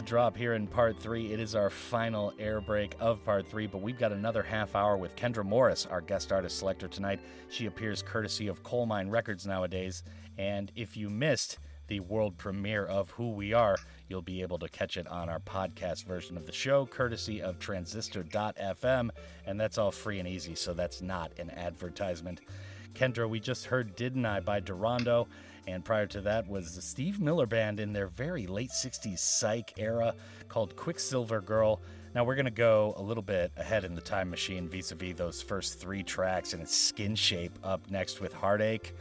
The 0.00 0.06
drop 0.06 0.34
here 0.34 0.54
in 0.54 0.66
part 0.66 0.98
three. 0.98 1.30
It 1.30 1.40
is 1.40 1.54
our 1.54 1.68
final 1.68 2.32
air 2.38 2.62
break 2.62 2.96
of 3.00 3.22
part 3.22 3.46
three, 3.46 3.66
but 3.66 3.82
we've 3.82 3.98
got 3.98 4.12
another 4.12 4.42
half 4.42 4.74
hour 4.74 4.96
with 4.96 5.14
Kendra 5.14 5.44
Morris, 5.44 5.84
our 5.84 6.00
guest 6.00 6.32
artist 6.32 6.58
selector 6.58 6.88
tonight. 6.88 7.20
She 7.50 7.66
appears 7.66 8.00
courtesy 8.00 8.48
of 8.48 8.62
Colemine 8.62 9.10
Records 9.10 9.46
nowadays. 9.46 10.02
And 10.38 10.72
if 10.74 10.96
you 10.96 11.10
missed 11.10 11.58
the 11.88 12.00
world 12.00 12.38
premiere 12.38 12.86
of 12.86 13.10
Who 13.10 13.32
We 13.32 13.52
Are, 13.52 13.76
you'll 14.08 14.22
be 14.22 14.40
able 14.40 14.58
to 14.60 14.70
catch 14.70 14.96
it 14.96 15.06
on 15.06 15.28
our 15.28 15.40
podcast 15.40 16.06
version 16.06 16.38
of 16.38 16.46
the 16.46 16.52
show, 16.52 16.86
courtesy 16.86 17.42
of 17.42 17.58
transistor.fm. 17.58 19.10
And 19.44 19.60
that's 19.60 19.76
all 19.76 19.90
free 19.90 20.18
and 20.18 20.26
easy, 20.26 20.54
so 20.54 20.72
that's 20.72 21.02
not 21.02 21.38
an 21.38 21.50
advertisement. 21.50 22.40
Kendra, 22.94 23.28
we 23.28 23.38
just 23.38 23.66
heard 23.66 23.96
Didn't 23.96 24.24
I 24.24 24.40
by 24.40 24.62
Darondo, 24.62 25.26
and 25.66 25.84
prior 25.84 26.06
to 26.06 26.20
that 26.22 26.48
was 26.48 26.74
the 26.74 26.82
Steve 26.82 27.20
Miller 27.20 27.46
Band 27.46 27.80
in 27.80 27.92
their 27.92 28.06
very 28.06 28.46
late 28.46 28.70
60s 28.70 29.18
psych 29.18 29.72
era 29.76 30.14
called 30.48 30.76
Quicksilver 30.76 31.40
Girl. 31.40 31.80
Now 32.14 32.24
we're 32.24 32.34
going 32.34 32.46
to 32.46 32.50
go 32.50 32.94
a 32.96 33.02
little 33.02 33.22
bit 33.22 33.52
ahead 33.56 33.84
in 33.84 33.94
the 33.94 34.00
time 34.00 34.30
machine 34.30 34.68
vis 34.68 34.90
a 34.90 34.94
vis 34.94 35.14
those 35.16 35.42
first 35.42 35.78
three 35.80 36.02
tracks, 36.02 36.52
and 36.52 36.62
it's 36.62 36.92
Skinshape 36.92 37.52
up 37.62 37.88
next 37.90 38.20
with 38.20 38.32
Heartache. 38.32 38.94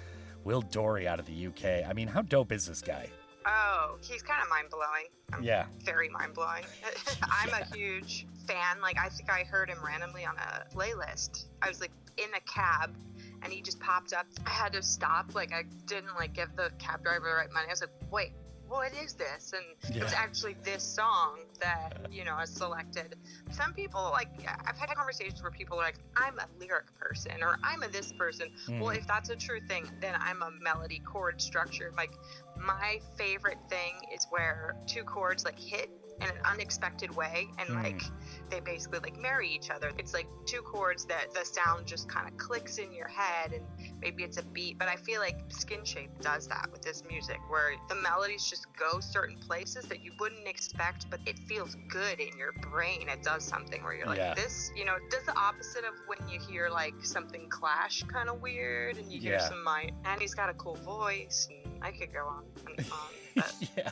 Will 0.43 0.61
Dorey 0.61 1.07
out 1.07 1.19
of 1.19 1.25
the 1.25 1.47
UK. 1.47 1.89
I 1.89 1.93
mean, 1.93 2.07
how 2.07 2.21
dope 2.21 2.51
is 2.51 2.65
this 2.65 2.81
guy? 2.81 3.09
Oh, 3.45 3.97
he's 4.01 4.21
kind 4.21 4.41
of 4.43 4.49
mind 4.49 4.69
blowing. 4.69 5.43
Yeah. 5.43 5.65
Very 5.83 6.09
mind 6.09 6.33
blowing. 6.33 6.63
I'm 7.23 7.49
a 7.49 7.65
huge 7.75 8.27
fan. 8.47 8.81
Like, 8.81 8.97
I 8.97 9.09
think 9.09 9.29
I 9.31 9.43
heard 9.43 9.69
him 9.69 9.79
randomly 9.83 10.25
on 10.25 10.35
a 10.37 10.75
playlist. 10.75 11.45
I 11.61 11.67
was 11.67 11.81
like 11.81 11.91
in 12.17 12.29
a 12.35 12.41
cab 12.41 12.95
and 13.43 13.51
he 13.51 13.61
just 13.61 13.79
popped 13.79 14.13
up. 14.13 14.25
I 14.45 14.49
had 14.49 14.73
to 14.73 14.83
stop. 14.83 15.35
Like, 15.35 15.53
I 15.53 15.63
didn't 15.87 16.15
like 16.15 16.33
give 16.33 16.55
the 16.55 16.71
cab 16.79 17.03
driver 17.03 17.27
the 17.29 17.35
right 17.35 17.51
money. 17.53 17.67
I 17.67 17.71
was 17.71 17.81
like, 17.81 17.89
wait, 18.11 18.31
what 18.67 18.91
is 19.03 19.13
this? 19.13 19.53
And 19.53 19.95
it 19.95 20.03
was 20.03 20.13
actually 20.13 20.55
this 20.63 20.83
song 20.83 21.39
that, 21.59 21.97
you 22.11 22.23
know, 22.23 22.35
I 22.37 22.45
selected. 22.45 23.15
Some 23.51 23.73
people, 23.73 24.09
like, 24.13 24.27
I've 24.65 24.77
had 24.77 24.89
conversations 24.95 25.41
where 25.41 25.49
people 25.51 25.79
are 25.79 25.83
like, 25.83 25.97
I'm 26.15 26.37
a 26.37 26.45
lyric 26.59 26.93
person 26.99 27.31
or 27.41 27.57
I'm 27.63 27.81
a 27.81 27.87
this 27.87 28.11
person. 28.13 28.49
Well, 28.79 28.93
Mm. 28.93 28.97
if 28.97 29.07
that's 29.07 29.29
a 29.29 29.35
true 29.35 29.59
thing, 29.67 29.89
then 30.01 30.13
I'm 30.19 30.43
a 30.43 30.51
melody 30.61 30.99
chord 30.99 31.41
structure. 31.41 31.91
Like, 31.97 32.11
my 32.57 32.99
favorite 33.17 33.57
thing 33.69 33.93
is 34.13 34.27
where 34.29 34.75
two 34.85 35.03
chords 35.03 35.45
like 35.45 35.57
hit 35.57 35.89
in 36.21 36.27
an 36.29 36.37
unexpected 36.45 37.15
way 37.15 37.47
and 37.57 37.69
Mm. 37.69 37.83
like 37.83 38.01
they 38.49 38.59
basically 38.59 38.99
like 38.99 39.17
marry 39.17 39.47
each 39.49 39.69
other. 39.69 39.91
It's 39.97 40.13
like 40.13 40.27
two 40.45 40.61
chords 40.61 41.05
that 41.05 41.33
the 41.33 41.45
sound 41.45 41.85
just 41.85 42.09
kind 42.09 42.27
of 42.27 42.35
clicks 42.37 42.77
in 42.77 42.91
your 42.93 43.07
head 43.07 43.53
and 43.53 43.63
maybe 44.01 44.23
it's 44.23 44.37
a 44.37 44.43
beat, 44.45 44.77
but 44.79 44.87
I 44.87 44.95
feel 44.95 45.21
like 45.21 45.37
Skinshape 45.49 46.19
does 46.21 46.47
that 46.47 46.69
with 46.71 46.81
this 46.81 47.03
music 47.09 47.37
where 47.49 47.73
the 47.87 47.95
melodies 47.95 48.43
just 48.49 48.65
go 48.77 48.99
certain 48.99 49.37
places 49.37 49.85
that 49.85 50.03
you 50.03 50.11
wouldn't 50.19 50.47
expect, 50.47 51.09
but 51.09 51.19
it 51.25 51.37
feels 51.47 51.75
good 51.89 52.19
in 52.19 52.37
your 52.37 52.51
brain. 52.53 53.07
It 53.09 53.23
does 53.23 53.43
something 53.45 53.83
where 53.83 53.93
you're 53.93 54.07
like, 54.07 54.17
Yeah. 54.17 54.33
this, 54.33 54.71
you 54.75 54.85
know, 54.85 54.95
does 55.09 55.23
the 55.23 55.37
opposite 55.37 55.85
of 55.85 55.93
when 56.07 56.27
you 56.27 56.39
hear 56.39 56.69
like 56.69 56.93
something 57.03 57.49
clash 57.49 58.03
kind 58.03 58.29
of 58.29 58.41
weird 58.41 58.97
and 58.97 59.11
you 59.11 59.19
hear 59.21 59.33
Yeah. 59.33 59.47
some 59.49 59.63
mind. 59.63 59.91
And 60.05 60.19
he's 60.19 60.33
got 60.33 60.49
a 60.49 60.53
cool 60.55 60.75
voice 60.75 61.47
and 61.65 61.83
I 61.83 61.91
could 61.91 62.11
go 62.13 62.25
on 62.27 62.43
and 62.67 62.85
on. 62.91 62.97
but 63.35 63.53
yeah. 63.77 63.91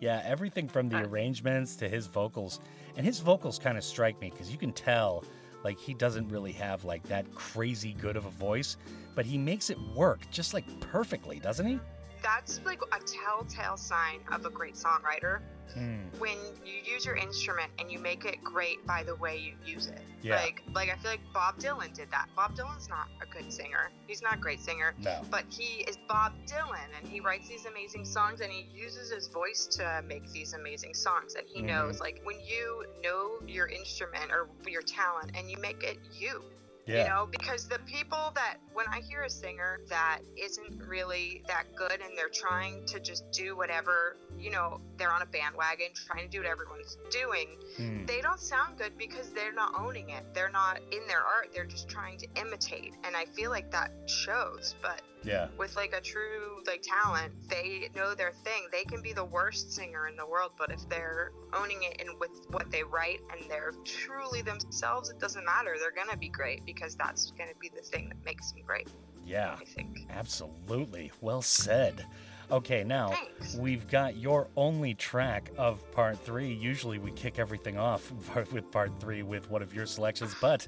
Yeah, 0.00 0.22
everything 0.24 0.68
from 0.68 0.88
the 0.88 0.98
uh, 0.98 1.06
arrangements 1.06 1.76
to 1.76 1.88
his 1.88 2.06
vocals. 2.06 2.60
And 2.96 3.06
his 3.06 3.20
vocals 3.20 3.58
kind 3.58 3.78
of 3.78 3.84
strike 3.84 4.20
me 4.20 4.30
because 4.30 4.50
you 4.50 4.58
can 4.58 4.72
tell 4.72 5.24
like 5.64 5.78
he 5.78 5.94
doesn't 5.94 6.28
really 6.28 6.52
have 6.52 6.84
like 6.84 7.02
that 7.04 7.32
crazy 7.34 7.94
good 7.94 8.16
of 8.16 8.26
a 8.26 8.30
voice, 8.30 8.76
but 9.14 9.26
he 9.26 9.38
makes 9.38 9.70
it 9.70 9.78
work 9.94 10.20
just 10.30 10.54
like 10.54 10.64
perfectly, 10.80 11.40
doesn't 11.40 11.66
he? 11.66 11.80
That's 12.22 12.60
like 12.64 12.80
a 12.92 12.98
telltale 13.00 13.76
sign 13.76 14.20
of 14.32 14.44
a 14.44 14.50
great 14.50 14.74
songwriter 14.74 15.40
Hmm. 15.74 16.02
when 16.18 16.36
you 16.64 16.74
use 16.84 17.04
your 17.04 17.16
instrument 17.16 17.70
and 17.78 17.90
you 17.92 17.98
make 17.98 18.24
it 18.24 18.42
great 18.42 18.84
by 18.86 19.02
the 19.02 19.14
way 19.16 19.36
you 19.36 19.54
use 19.64 19.86
it. 19.86 20.00
Yeah. 20.22 20.36
Like 20.36 20.62
like 20.72 20.88
I 20.90 20.96
feel 20.96 21.10
like 21.10 21.20
Bob 21.32 21.58
Dylan 21.58 21.92
did 21.94 22.10
that. 22.10 22.26
Bob 22.34 22.56
Dylan's 22.56 22.88
not 22.88 23.08
a 23.22 23.26
good 23.26 23.52
singer. 23.52 23.90
He's 24.06 24.22
not 24.22 24.34
a 24.34 24.38
great 24.38 24.60
singer. 24.60 24.94
No. 24.98 25.20
But 25.30 25.44
he 25.50 25.82
is 25.84 25.98
Bob 26.08 26.32
Dylan 26.46 26.88
and 26.98 27.06
he 27.08 27.20
writes 27.20 27.48
these 27.48 27.66
amazing 27.66 28.04
songs 28.04 28.40
and 28.40 28.50
he 28.50 28.66
uses 28.74 29.12
his 29.12 29.28
voice 29.28 29.66
to 29.72 30.02
make 30.06 30.30
these 30.32 30.54
amazing 30.54 30.94
songs 30.94 31.34
and 31.34 31.46
he 31.46 31.60
Mhm. 31.60 31.66
knows 31.66 32.00
like 32.00 32.20
when 32.24 32.40
you 32.40 32.84
know 33.02 33.38
your 33.46 33.66
instrument 33.66 34.30
or 34.32 34.48
your 34.66 34.82
talent 34.82 35.32
and 35.34 35.50
you 35.50 35.58
make 35.58 35.82
it 35.82 35.98
you 36.12 36.42
Yeah. 36.88 37.02
you 37.02 37.08
know, 37.10 37.28
because 37.30 37.68
the 37.68 37.78
people 37.80 38.32
that, 38.34 38.56
when 38.72 38.86
I 38.90 39.00
hear 39.00 39.22
a 39.22 39.30
singer 39.30 39.80
that 39.90 40.20
isn't 40.36 40.82
really 40.86 41.42
that 41.46 41.64
good 41.76 41.92
and 42.00 42.16
they're 42.16 42.30
trying 42.30 42.84
to 42.86 42.98
just 42.98 43.30
do 43.30 43.54
whatever, 43.56 44.16
you 44.38 44.50
know, 44.50 44.80
they're 44.96 45.12
on 45.12 45.20
a 45.20 45.26
bandwagon 45.26 45.88
trying 45.94 46.24
to 46.24 46.30
do 46.30 46.38
what 46.38 46.46
everyone's 46.48 46.96
doing, 47.10 47.48
Hmm. 47.76 48.06
they 48.06 48.20
don't 48.22 48.40
sound 48.40 48.78
good 48.78 48.96
because 48.96 49.30
they're 49.30 49.52
not 49.52 49.74
owning 49.78 50.08
it. 50.10 50.24
They're 50.32 50.48
not 50.50 50.78
in 50.90 51.06
their 51.06 51.22
art. 51.22 51.50
They're 51.54 51.66
just 51.66 51.88
trying 51.88 52.16
to 52.18 52.26
imitate. 52.40 52.94
And 53.04 53.14
I 53.14 53.26
feel 53.26 53.50
like 53.50 53.70
that 53.72 53.90
shows. 54.06 54.74
But 54.80 55.02
Yeah. 55.24 55.48
with 55.58 55.74
like 55.76 55.92
a 55.92 56.00
true 56.00 56.62
like 56.66 56.82
talent, 56.82 57.32
they 57.48 57.88
know 57.94 58.14
their 58.14 58.32
thing. 58.44 58.66
They 58.72 58.84
can 58.84 59.02
be 59.02 59.12
the 59.12 59.24
worst 59.24 59.72
singer 59.72 60.06
in 60.08 60.16
the 60.16 60.26
world, 60.26 60.52
but 60.58 60.70
if 60.70 60.88
they're 60.88 61.32
owning 61.52 61.82
it 61.82 62.00
and 62.00 62.18
with 62.20 62.30
what 62.50 62.70
they 62.70 62.82
write 62.82 63.20
and 63.32 63.50
they're 63.50 63.72
truly 63.84 64.42
themselves, 64.42 65.10
it 65.10 65.18
doesn't 65.18 65.44
matter. 65.44 65.76
They're 65.78 65.92
gonna 65.92 66.16
be 66.16 66.28
great 66.28 66.64
because 66.64 66.94
that's 66.96 67.32
gonna 67.32 67.52
be 67.60 67.70
the 67.74 67.82
thing 67.82 68.08
that 68.08 68.24
makes 68.24 68.52
them 68.52 68.62
great. 68.66 68.88
Yeah. 69.26 69.56
I 69.60 69.64
think. 69.64 70.06
Absolutely. 70.10 71.12
Well 71.20 71.42
said. 71.42 72.06
Okay, 72.50 72.82
now 72.82 73.10
Thanks. 73.10 73.56
we've 73.56 73.86
got 73.88 74.16
your 74.16 74.48
only 74.56 74.94
track 74.94 75.50
of 75.58 75.90
part 75.92 76.18
three. 76.18 76.50
Usually 76.50 76.98
we 76.98 77.10
kick 77.10 77.38
everything 77.38 77.76
off 77.76 78.10
with 78.52 78.70
part 78.70 78.98
three 79.00 79.22
with 79.22 79.50
one 79.50 79.60
of 79.60 79.74
your 79.74 79.84
selections, 79.84 80.34
but 80.40 80.66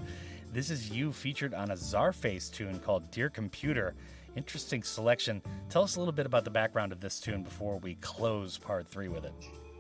this 0.53 0.69
is 0.69 0.91
you 0.91 1.11
featured 1.11 1.55
on 1.55 1.71
a 1.71 1.75
Czarface 1.75 2.53
tune 2.53 2.81
called 2.81 3.11
Dear 3.11 3.31
Computer. 3.31 3.95
Interesting 4.37 4.83
selection. 4.83 5.43
Tell 5.69 5.83
us 5.83 5.97
a 5.97 5.99
little 5.99 6.13
bit 6.13 6.27
about 6.27 6.45
the 6.45 6.51
background 6.51 6.93
of 6.93 7.01
this 7.01 7.19
tune 7.21 7.43
before 7.43 7.79
we 7.79 7.97
close 7.97 8.59
part 8.59 8.87
three 8.87 9.09
with 9.09 9.25
it. 9.25 9.33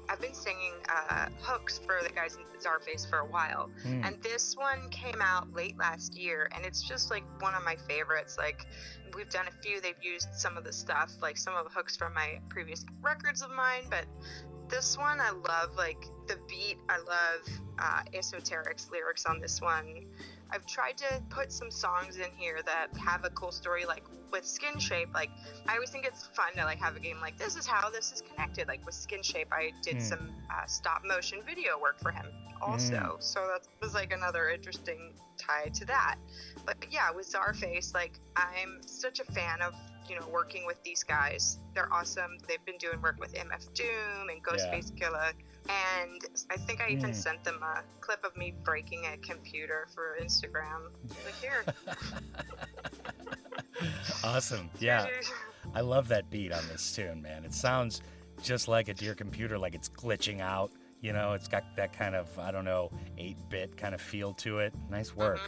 I've 0.08 0.20
been 0.20 0.34
singing 0.34 0.72
uh, 0.88 1.26
hooks 1.40 1.78
for 1.78 2.00
the 2.02 2.12
guys 2.12 2.36
in 2.36 2.42
Czarface 2.60 3.08
for 3.08 3.18
a 3.20 3.26
while, 3.26 3.70
Hmm. 3.84 4.02
and 4.04 4.20
this 4.24 4.56
one 4.56 4.88
came 4.90 5.20
out 5.22 5.52
late 5.54 5.78
last 5.78 6.16
year, 6.16 6.48
and 6.52 6.66
it's 6.66 6.82
just 6.82 7.10
like 7.12 7.22
one 7.40 7.54
of 7.54 7.62
my 7.64 7.76
favorites. 7.88 8.36
Like 8.36 8.66
we've 9.14 9.28
done 9.30 9.46
a 9.46 9.52
few, 9.62 9.80
they've 9.80 9.94
used 10.02 10.26
some 10.34 10.56
of 10.56 10.64
the 10.64 10.72
stuff, 10.72 11.12
like 11.22 11.36
some 11.36 11.54
of 11.54 11.62
the 11.62 11.70
hooks 11.70 11.96
from 11.96 12.12
my 12.12 12.40
previous 12.48 12.84
records 13.00 13.40
of 13.40 13.52
mine, 13.52 13.82
but 13.88 14.04
this 14.68 14.98
one 14.98 15.20
I 15.20 15.30
love. 15.30 15.76
Like 15.76 16.04
the 16.26 16.38
beat, 16.48 16.78
I 16.88 16.98
love 16.98 17.60
uh, 17.78 18.02
Esoteric's 18.12 18.90
lyrics 18.90 19.26
on 19.26 19.40
this 19.40 19.60
one. 19.60 20.06
I've 20.52 20.66
tried 20.66 20.96
to 20.98 21.06
put 21.28 21.52
some 21.52 21.70
songs 21.70 22.16
in 22.16 22.30
here 22.36 22.58
that 22.66 22.88
have 22.98 23.24
a 23.24 23.30
cool 23.30 23.52
story, 23.52 23.84
like 23.86 24.04
with 24.32 24.44
Skinshape. 24.44 25.12
Like 25.14 25.30
I 25.68 25.74
always 25.74 25.90
think 25.90 26.04
it's 26.04 26.26
fun 26.28 26.54
to 26.56 26.64
like 26.64 26.78
have 26.78 26.96
a 26.96 27.00
game 27.00 27.18
like 27.20 27.36
this 27.38 27.56
is 27.56 27.66
how 27.66 27.90
this 27.90 28.12
is 28.12 28.22
connected. 28.22 28.68
Like 28.68 28.84
with 28.84 28.94
Skinshape, 28.94 29.46
I 29.52 29.70
did 29.82 29.96
Mm. 29.96 30.02
some 30.02 30.30
uh, 30.50 30.66
stop 30.66 31.02
motion 31.04 31.40
video 31.46 31.78
work 31.80 31.98
for 32.00 32.10
him 32.12 32.26
also, 32.62 32.94
Mm. 33.18 33.22
so 33.22 33.40
that 33.52 33.66
was 33.80 33.94
like 33.94 34.12
another 34.12 34.48
interesting 34.50 35.14
tie 35.38 35.68
to 35.74 35.84
that. 35.86 36.16
But 36.66 36.76
yeah, 36.90 37.10
with 37.10 37.32
Czarface, 37.32 37.94
like 37.94 38.18
I'm 38.36 38.82
such 38.86 39.20
a 39.20 39.24
fan 39.24 39.62
of 39.62 39.74
you 40.08 40.18
know 40.18 40.26
working 40.28 40.66
with 40.66 40.82
these 40.82 41.02
guys. 41.04 41.58
They're 41.74 41.92
awesome. 41.92 42.38
They've 42.48 42.64
been 42.64 42.78
doing 42.78 43.00
work 43.00 43.18
with 43.20 43.34
MF 43.34 43.72
Doom 43.74 44.28
and 44.30 44.42
Ghostface 44.44 44.92
Killah, 44.98 45.32
and 45.68 46.20
I 46.50 46.56
think 46.56 46.80
I 46.80 46.88
even 46.88 47.10
Mm. 47.10 47.14
sent 47.14 47.44
them 47.44 47.62
a 47.62 47.82
clip 48.00 48.24
of 48.24 48.36
me 48.36 48.52
breaking 48.64 49.06
a 49.06 49.16
computer 49.18 49.86
for 49.94 50.16
Instagram. 50.20 50.90
Like 51.24 51.34
here, 51.40 51.64
Awesome. 54.24 54.70
Yeah. 54.78 55.06
I 55.74 55.80
love 55.80 56.08
that 56.08 56.30
beat 56.30 56.52
on 56.52 56.66
this 56.68 56.94
tune, 56.94 57.22
man. 57.22 57.44
It 57.44 57.54
sounds 57.54 58.02
just 58.42 58.68
like 58.68 58.88
a 58.88 58.94
Dear 58.94 59.14
Computer, 59.14 59.58
like 59.58 59.74
it's 59.74 59.88
glitching 59.88 60.40
out. 60.40 60.72
You 61.00 61.12
know, 61.12 61.32
it's 61.32 61.48
got 61.48 61.64
that 61.76 61.92
kind 61.92 62.14
of, 62.14 62.36
I 62.38 62.50
don't 62.50 62.64
know, 62.64 62.90
8 63.16 63.36
bit 63.48 63.76
kind 63.76 63.94
of 63.94 64.00
feel 64.00 64.34
to 64.34 64.58
it. 64.58 64.74
Nice 64.90 65.14
work. 65.16 65.40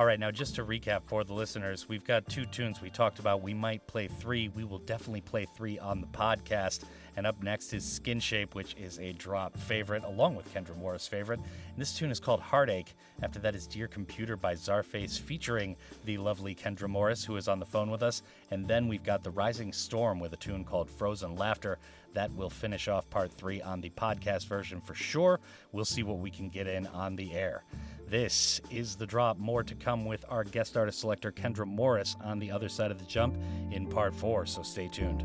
All 0.00 0.06
right, 0.06 0.18
now 0.18 0.30
just 0.30 0.54
to 0.54 0.64
recap 0.64 1.02
for 1.04 1.24
the 1.24 1.34
listeners, 1.34 1.86
we've 1.86 2.06
got 2.06 2.26
two 2.26 2.46
tunes 2.46 2.80
we 2.80 2.88
talked 2.88 3.18
about. 3.18 3.42
We 3.42 3.52
might 3.52 3.86
play 3.86 4.08
three. 4.08 4.48
We 4.48 4.64
will 4.64 4.78
definitely 4.78 5.20
play 5.20 5.46
three 5.54 5.78
on 5.78 6.00
the 6.00 6.06
podcast. 6.06 6.84
And 7.18 7.26
up 7.26 7.42
next 7.42 7.74
is 7.74 7.84
Skinshape, 7.84 8.54
which 8.54 8.74
is 8.76 8.98
a 8.98 9.12
drop 9.12 9.58
favorite, 9.58 10.02
along 10.04 10.36
with 10.36 10.54
Kendra 10.54 10.74
Morris' 10.78 11.06
favorite. 11.06 11.38
And 11.38 11.76
this 11.76 11.94
tune 11.94 12.10
is 12.10 12.18
called 12.18 12.40
Heartache. 12.40 12.94
After 13.22 13.38
that 13.40 13.54
is 13.54 13.66
Dear 13.66 13.88
Computer 13.88 14.38
by 14.38 14.54
Czarface, 14.54 15.20
featuring 15.20 15.76
the 16.06 16.16
lovely 16.16 16.54
Kendra 16.54 16.88
Morris, 16.88 17.22
who 17.22 17.36
is 17.36 17.46
on 17.46 17.58
the 17.58 17.66
phone 17.66 17.90
with 17.90 18.02
us. 18.02 18.22
And 18.50 18.66
then 18.66 18.88
we've 18.88 19.04
got 19.04 19.22
The 19.22 19.30
Rising 19.30 19.70
Storm 19.70 20.18
with 20.18 20.32
a 20.32 20.38
tune 20.38 20.64
called 20.64 20.88
Frozen 20.88 21.36
Laughter. 21.36 21.78
That 22.14 22.34
will 22.34 22.48
finish 22.48 22.88
off 22.88 23.10
part 23.10 23.30
three 23.30 23.60
on 23.60 23.82
the 23.82 23.90
podcast 23.90 24.46
version 24.46 24.80
for 24.80 24.94
sure. 24.94 25.40
We'll 25.72 25.84
see 25.84 26.02
what 26.02 26.20
we 26.20 26.30
can 26.30 26.48
get 26.48 26.66
in 26.66 26.86
on 26.86 27.16
the 27.16 27.34
air. 27.34 27.64
This 28.10 28.60
is 28.72 28.96
the 28.96 29.06
drop. 29.06 29.38
More 29.38 29.62
to 29.62 29.74
come 29.76 30.04
with 30.04 30.24
our 30.28 30.42
guest 30.42 30.76
artist 30.76 30.98
selector, 30.98 31.30
Kendra 31.30 31.64
Morris, 31.64 32.16
on 32.24 32.40
the 32.40 32.50
other 32.50 32.68
side 32.68 32.90
of 32.90 32.98
the 32.98 33.04
jump 33.04 33.36
in 33.70 33.86
part 33.86 34.16
four, 34.16 34.46
so 34.46 34.64
stay 34.64 34.88
tuned. 34.88 35.22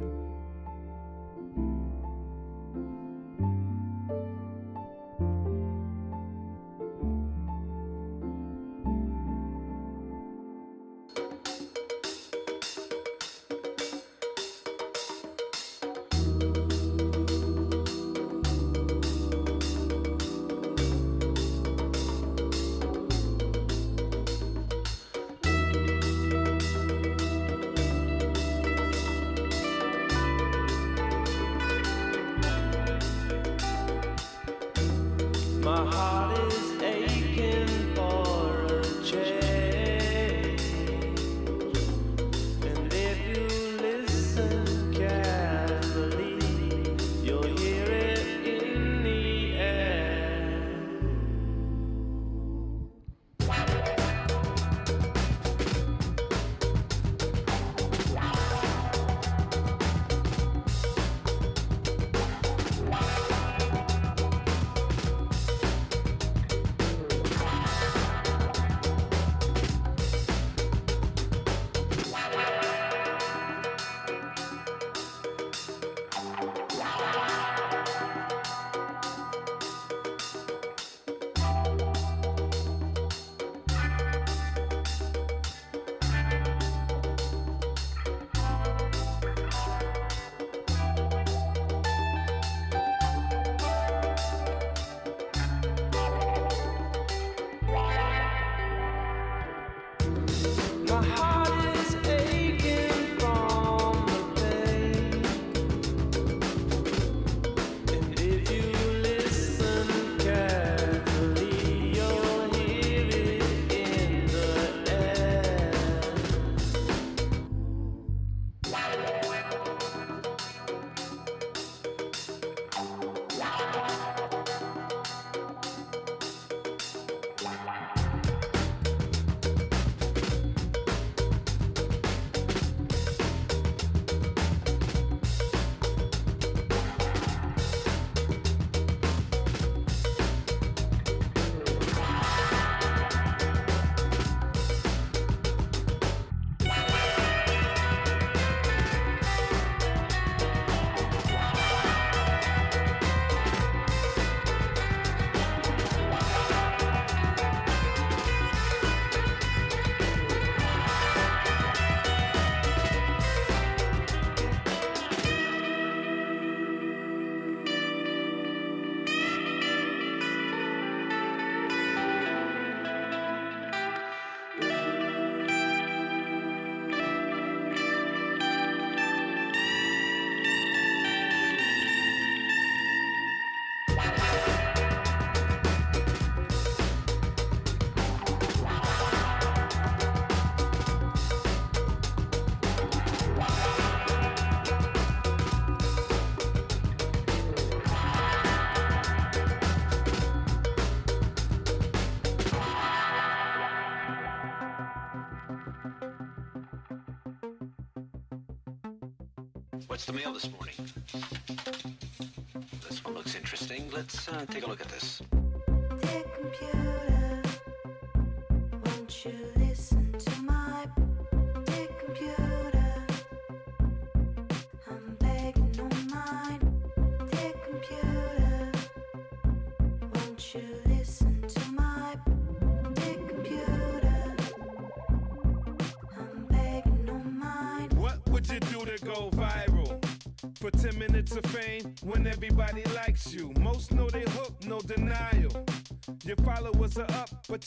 Let's 213.95 214.27
uh, 214.27 214.45
take 214.49 214.65
a 214.65 214.67
look 214.67 214.81
at 214.81 214.89
this. 214.89 215.21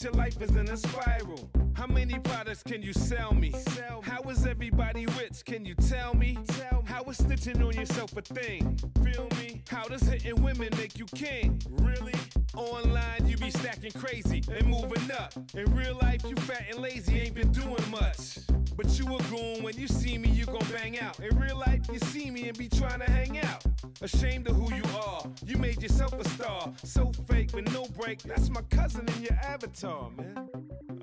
Your 0.09 0.23
life 0.23 0.41
is 0.41 0.55
in 0.55 0.67
a 0.69 0.77
spiral. 0.77 1.49
How 1.73 1.85
many 1.85 2.17
products 2.19 2.63
can 2.63 2.81
you 2.81 2.93
sell 2.93 3.33
me? 3.33 3.53
How 4.01 4.21
is 4.29 4.45
everybody 4.45 5.05
rich? 5.05 5.45
Can 5.45 5.65
you 5.65 5.75
tell 5.75 6.13
me? 6.13 6.37
How 6.85 7.03
is 7.03 7.17
stitching 7.17 7.61
on 7.61 7.73
yourself 7.73 8.15
a 8.17 8.21
thing? 8.21 8.77
Feel 9.03 9.27
me? 9.37 9.61
How 9.69 9.87
does 9.87 10.01
hitting 10.01 10.41
women 10.41 10.69
make 10.77 10.97
you 10.97 11.05
king? 11.05 11.61
Really? 11.69 12.13
Online, 12.55 13.27
you 13.27 13.37
be 13.37 13.51
stacking 13.51 13.91
crazy 13.91 14.41
and 14.51 14.67
moving 14.67 15.11
up. 15.11 15.33
In 15.53 15.65
real 15.75 15.97
life, 16.01 16.23
you 16.27 16.35
fat 16.37 16.65
and 16.71 16.79
lazy, 16.79 17.19
ain't 17.19 17.35
been 17.35 17.51
doing 17.51 17.91
much. 17.91 18.39
But 18.75 18.97
you 18.97 19.05
a 19.15 19.21
goon, 19.23 19.61
when 19.61 19.77
you 19.77 19.87
see 19.87 20.17
me, 20.17 20.29
you 20.29 20.45
gon' 20.45 20.65
bang 20.71 20.99
out. 20.99 21.19
In 21.19 21.37
real 21.37 21.57
life, 21.57 21.81
you 21.91 21.99
see 21.99 22.31
me 22.31 22.47
and 22.49 22.57
be 22.57 22.67
trying 22.67 22.99
to 22.99 23.11
hang 23.11 23.39
out. 23.39 23.63
Ashamed 24.01 24.47
of 24.47 24.55
who 24.55 24.73
you 24.73 24.83
are, 24.97 25.23
you 25.45 25.57
made 25.57 25.81
yourself 25.81 26.13
a 26.13 26.27
star. 26.29 26.71
So 26.83 27.11
fake 27.27 27.53
with 27.53 27.71
no 27.73 27.85
break, 27.97 28.23
that's 28.23 28.49
my 28.49 28.61
cousin 28.69 29.05
in 29.17 29.23
your 29.23 29.33
avatar, 29.43 30.09
man. 30.11 30.49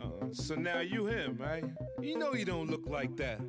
Uh, 0.00 0.32
so 0.32 0.54
now 0.54 0.80
you 0.80 1.06
him, 1.06 1.36
right? 1.38 1.64
You 2.00 2.18
know 2.18 2.32
you 2.32 2.46
don't 2.46 2.70
look 2.70 2.86
like 2.86 3.14
that. 3.16 3.40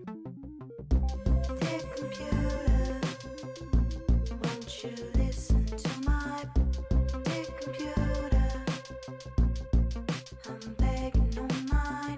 Won't 4.42 4.84
you 4.84 4.92
listen 5.16 5.66
to 5.66 5.90
my 6.02 6.44
dear 7.24 7.46
computer? 7.62 8.52
I'm 10.50 10.74
begging 10.78 11.40
on 11.40 11.66
my 11.72 12.18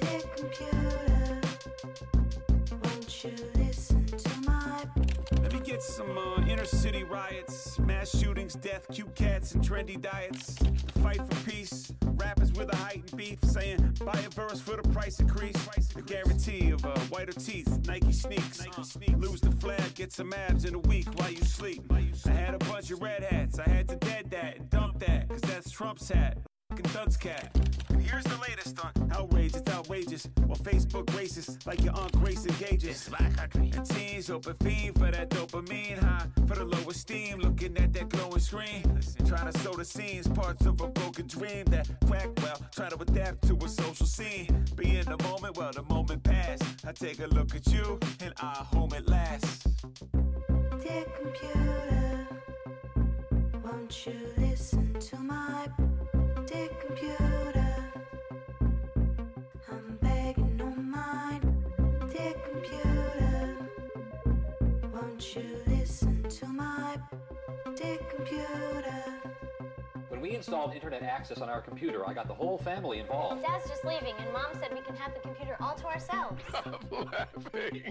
dear 0.00 0.20
computer. 0.36 1.40
Won't 2.82 3.24
you 3.24 3.32
listen 3.54 4.04
to 4.06 4.30
my 4.44 4.82
Let 5.42 5.52
me 5.52 5.60
get 5.60 5.82
some 5.82 6.18
uh, 6.18 6.37
city 6.70 7.04
riots, 7.04 7.78
mass 7.78 8.16
shootings, 8.16 8.54
death, 8.54 8.86
cute 8.92 9.14
cats, 9.14 9.52
and 9.52 9.64
trendy 9.64 10.00
diets. 10.00 10.54
The 10.54 11.00
fight 11.00 11.20
for 11.28 11.50
peace, 11.50 11.92
rappers 12.02 12.52
with 12.52 12.72
a 12.72 12.76
heightened 12.76 13.16
beef, 13.16 13.38
saying 13.42 13.96
buy 14.04 14.18
a 14.20 14.30
verse 14.30 14.60
for 14.60 14.76
the 14.76 14.88
price 14.90 15.20
increase. 15.20 15.56
The 15.94 16.02
guarantee 16.02 16.70
of 16.70 16.84
uh, 16.84 16.98
whiter 17.10 17.32
teeth, 17.32 17.86
Nike 17.86 18.12
sneaks. 18.12 18.64
Lose 19.16 19.40
the 19.40 19.50
flag, 19.52 19.94
get 19.94 20.12
some 20.12 20.32
abs 20.32 20.64
in 20.64 20.74
a 20.74 20.78
week 20.80 21.06
while 21.18 21.30
you 21.30 21.42
sleep. 21.42 21.82
I 22.26 22.30
had 22.30 22.54
a 22.54 22.58
bunch 22.58 22.90
of 22.90 23.02
red 23.02 23.24
hats, 23.24 23.58
I 23.58 23.68
had 23.68 23.88
to 23.88 23.96
dead 23.96 24.30
that 24.30 24.56
and 24.58 24.70
dump 24.70 24.98
that, 25.00 25.28
cause 25.28 25.40
that's 25.40 25.70
Trump's 25.70 26.08
hat. 26.08 26.38
Fucking 26.70 26.92
dunce 26.92 27.16
cat. 27.16 27.50
And 27.88 28.02
here's 28.02 28.24
the 28.24 28.36
latest 28.46 28.78
on 28.84 28.92
outrage, 29.12 29.54
it's 29.56 29.70
outrageous. 29.70 30.28
While 30.44 30.58
Facebook 30.58 31.06
racist, 31.06 31.66
like 31.66 31.82
your 31.82 31.94
Aunt 31.94 32.12
Grace 32.12 32.44
engages. 32.44 33.08
And 33.54 33.86
teens 33.86 34.28
open 34.28 34.54
fiend 34.62 34.98
for 34.98 35.10
that 35.10 35.30
dopamine 35.30 35.98
high, 35.98 36.26
for 36.46 36.56
the 36.56 36.64
low 36.64 36.90
esteem, 36.90 37.38
looking 37.38 37.76
at 37.78 37.94
that 37.94 38.10
glowing 38.10 38.38
screen. 38.38 38.82
Listen. 38.94 39.26
Trying 39.26 39.50
to 39.50 39.58
sow 39.60 39.72
the 39.72 39.84
scenes, 39.84 40.28
parts 40.28 40.66
of 40.66 40.80
a 40.80 40.88
broken 40.88 41.26
dream 41.26 41.64
that 41.66 41.88
crack 42.06 42.28
well, 42.42 42.60
try 42.70 42.90
to 42.90 43.00
adapt 43.00 43.48
to 43.48 43.56
a 43.64 43.68
social 43.68 44.06
scene. 44.06 44.64
Be 44.76 44.98
in 44.98 45.06
the 45.06 45.16
moment, 45.24 45.56
well, 45.56 45.72
the 45.72 45.82
moment 45.84 46.22
passed. 46.22 46.62
I 46.86 46.92
take 46.92 47.20
a 47.20 47.26
look 47.28 47.54
at 47.54 47.66
you, 47.72 47.98
and 48.20 48.34
I 48.40 48.66
home 48.74 48.92
at 48.94 49.08
last. 49.08 49.66
dear 50.82 51.04
computer? 51.18 52.26
Won't 53.64 54.06
you 54.06 54.14
listen 54.36 54.94
to 55.00 55.16
my 55.16 55.66
When 70.18 70.30
we 70.30 70.36
installed 70.36 70.74
internet 70.74 71.04
access 71.04 71.40
on 71.40 71.48
our 71.48 71.60
computer, 71.60 72.04
I 72.04 72.12
got 72.12 72.26
the 72.26 72.34
whole 72.34 72.58
family 72.58 72.98
involved. 72.98 73.40
Dad's 73.40 73.68
just 73.68 73.84
leaving, 73.84 74.16
and 74.18 74.32
Mom 74.32 74.46
said 74.54 74.72
we 74.74 74.80
can 74.80 74.96
have 74.96 75.14
the 75.14 75.20
computer 75.20 75.56
all 75.60 75.76
to 75.76 75.86
ourselves. 75.86 76.42
Push 77.52 77.84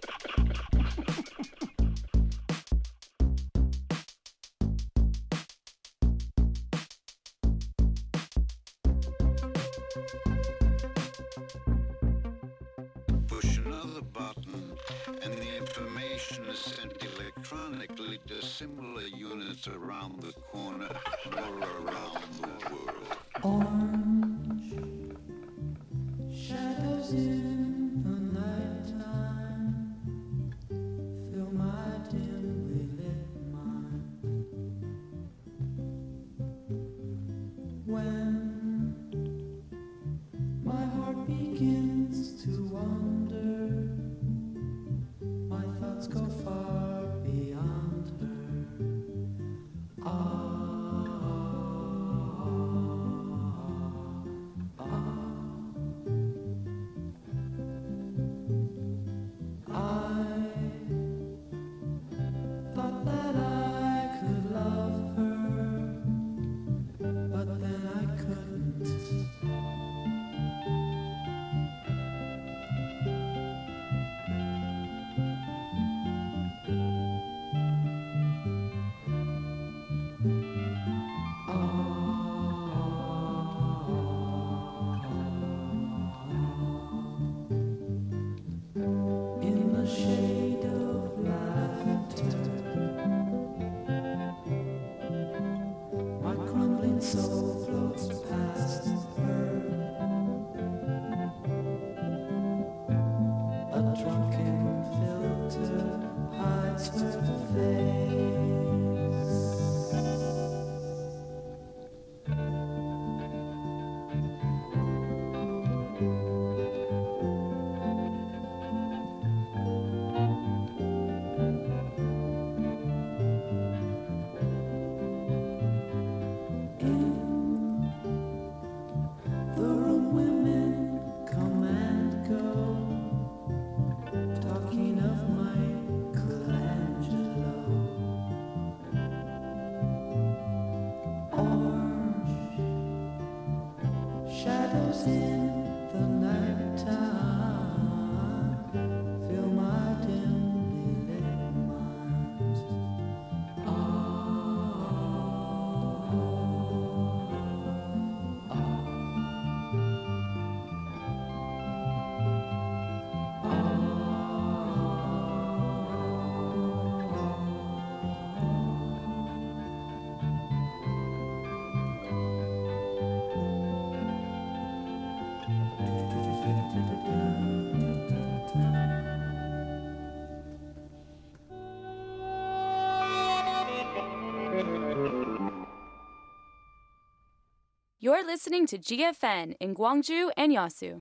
You're 188.07 188.25
listening 188.25 188.67
to 188.69 188.79
GFN 188.79 189.55
in 189.59 189.75
Gwangju 189.75 190.31
and 190.37 190.53
Yasu. 190.53 191.01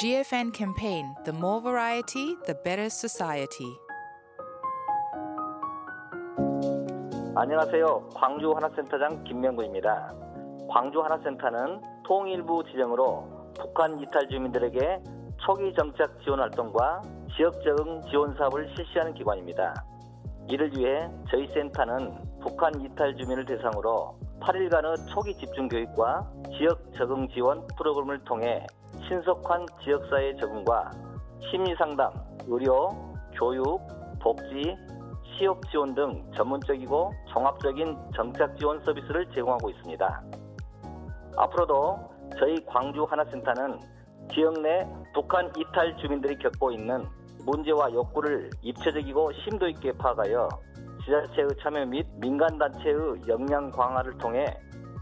GFN 0.00 0.54
campaign 0.54 1.12
The 1.24 1.32
more 1.32 1.60
variety, 1.60 2.36
the 2.46 2.54
better 2.54 2.88
society. 2.88 3.66
안녕하세요. 7.34 8.10
광주 8.14 8.52
하나센터장 8.52 9.24
김명구입니다. 9.24 10.14
광주 10.70 11.02
하나센터는 11.02 11.80
통일부 12.06 12.62
지정으로 12.70 13.26
북한 13.58 13.98
이탈 13.98 14.28
주민들에게 14.28 15.02
초기 15.44 15.74
정착 15.74 16.16
지원 16.22 16.38
활동과 16.38 17.02
지역 17.36 17.60
적응 17.64 18.02
지원 18.08 18.36
사업을 18.36 18.72
실시하는 18.76 19.12
기관입니다. 19.14 19.74
이를 20.48 20.70
위해 20.76 21.10
저희 21.28 21.48
센터는 21.48 22.38
북한 22.40 22.80
이탈 22.80 23.16
주민을 23.16 23.44
대상으로 23.46 24.16
8일간의 24.44 25.08
초기 25.08 25.34
집중 25.38 25.68
교육과 25.68 26.30
지역 26.56 26.78
적응 26.94 27.26
지원 27.28 27.66
프로그램을 27.78 28.22
통해 28.24 28.66
신속한 29.08 29.64
지역사회 29.82 30.36
적응과 30.36 30.90
심리 31.50 31.74
상담, 31.76 32.12
의료, 32.46 32.90
교육, 33.38 33.80
복지, 34.20 34.76
취업 35.38 35.58
지원 35.70 35.94
등 35.94 36.30
전문적이고 36.36 37.12
종합적인 37.32 37.96
정착 38.14 38.58
지원 38.58 38.84
서비스를 38.84 39.26
제공하고 39.34 39.70
있습니다. 39.70 40.22
앞으로도 41.36 42.10
저희 42.38 42.62
광주 42.66 43.04
하나센터는 43.04 43.80
지역 44.32 44.60
내 44.60 44.86
북한 45.14 45.50
이탈 45.56 45.96
주민들이 45.96 46.36
겪고 46.36 46.70
있는 46.70 47.02
문제와 47.46 47.90
욕구를 47.92 48.50
입체적이고 48.60 49.32
심도 49.44 49.68
있게 49.68 49.92
파악하여 49.92 50.48
지자체의 51.04 51.48
참여 51.60 51.86
및 51.86 52.06
민간단체의 52.16 53.28
역량 53.28 53.70
강화를 53.70 54.16
통해 54.18 54.46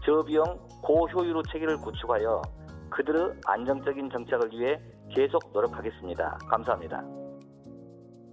저비용 0.05 0.43
고효율의 0.81 1.43
체계를 1.51 1.77
구축하여 1.77 2.41
그들의 2.89 3.39
안정적인 3.47 4.09
정착을 4.09 4.51
위해 4.51 4.79
계속 5.09 5.41
노력하겠습니다. 5.53 6.39
감사합니다. 6.49 7.01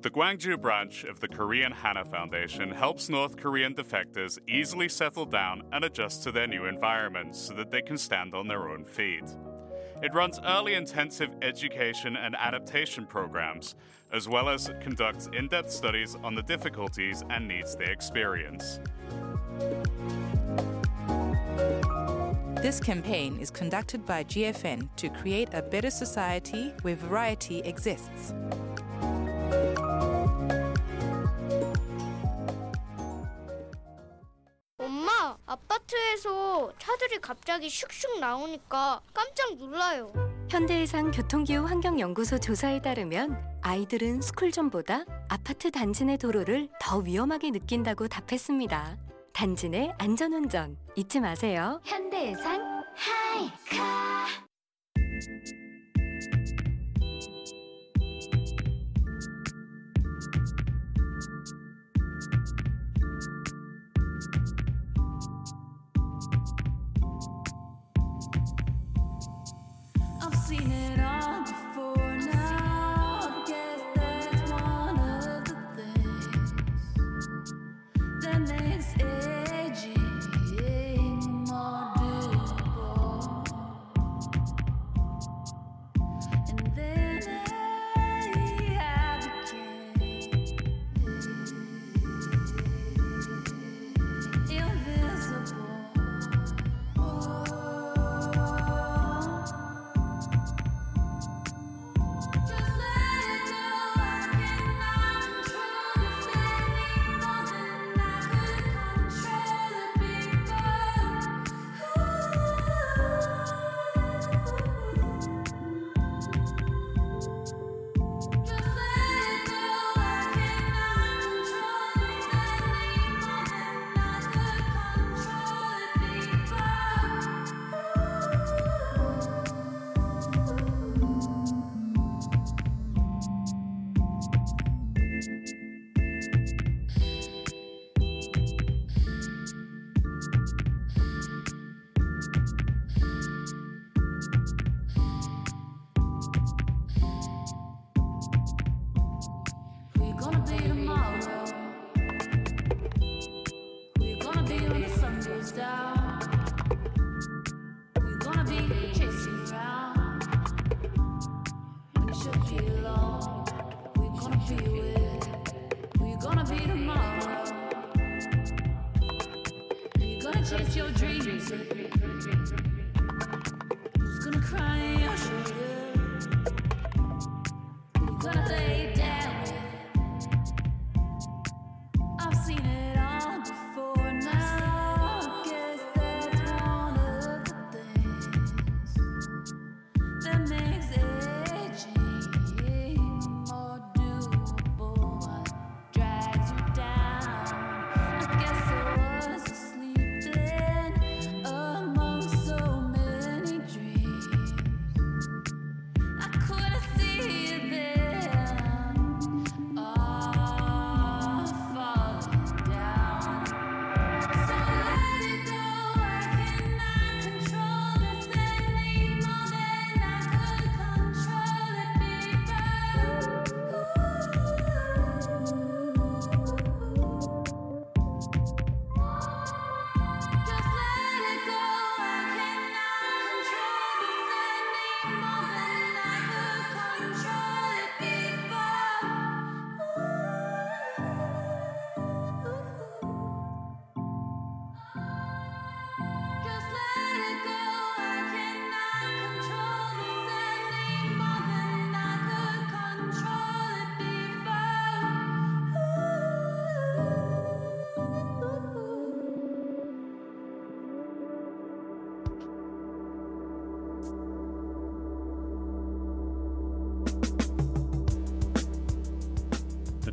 The 0.02 0.10
Gwangju 0.10 0.56
branch 0.56 1.04
of 1.04 1.20
the 1.20 1.28
Korean 1.28 1.72
Hana 1.72 2.04
Foundation 2.06 2.72
helps 2.72 3.10
North 3.10 3.36
Korean 3.36 3.74
defectors 3.74 4.38
easily 4.48 4.88
settle 4.88 5.26
down 5.26 5.62
and 5.72 5.84
adjust 5.84 6.22
to 6.24 6.32
their 6.32 6.46
new 6.46 6.64
environments 6.64 7.38
so 7.38 7.54
that 7.54 7.70
they 7.70 7.82
can 7.82 7.98
stand 7.98 8.34
on 8.34 8.48
their 8.48 8.70
own 8.70 8.86
feet. 8.86 9.28
It 10.02 10.14
runs 10.14 10.40
early 10.42 10.72
intensive 10.72 11.36
education 11.42 12.16
and 12.16 12.34
adaptation 12.34 13.04
programs, 13.04 13.74
as 14.11 14.27
well 14.29 14.49
as 14.49 14.71
conducts 14.81 15.29
in 15.33 15.47
depth 15.47 15.71
studies 15.71 16.15
on 16.23 16.35
the 16.35 16.43
difficulties 16.43 17.23
and 17.29 17.47
needs 17.47 17.75
they 17.75 17.85
experience. 17.91 18.79
This 22.61 22.79
campaign 22.79 23.37
is 23.39 23.51
conducted 23.51 24.05
by 24.05 24.23
GFN 24.23 24.89
to 24.95 25.09
create 25.09 25.49
a 25.53 25.61
better 25.61 25.91
society 25.91 26.73
where 26.81 26.95
variety 26.95 27.59
exists. 27.59 28.33
엄마, 34.79 35.37
아파트에서 35.45 36.73
차들이 36.79 37.19
갑자기 37.21 37.67
슉슉 37.67 38.19
나오니까 38.19 39.01
깜짝 39.13 39.55
놀라요. 39.57 40.28
현대해상 40.50 41.12
교통기후 41.12 41.64
환경연구소 41.64 42.40
조사에 42.40 42.82
따르면 42.82 43.40
아이들은 43.62 44.20
스쿨존보다 44.20 45.04
아파트 45.28 45.70
단지 45.70 46.04
내 46.04 46.16
도로를 46.16 46.68
더 46.80 46.98
위험하게 46.98 47.52
느낀다고 47.52 48.08
답했습니다. 48.08 48.96
단지 49.32 49.68
내 49.68 49.94
안전운전 49.98 50.76
잊지 50.96 51.20
마세요. 51.20 51.80
현대해상 51.84 52.82
하이카. 52.96 54.26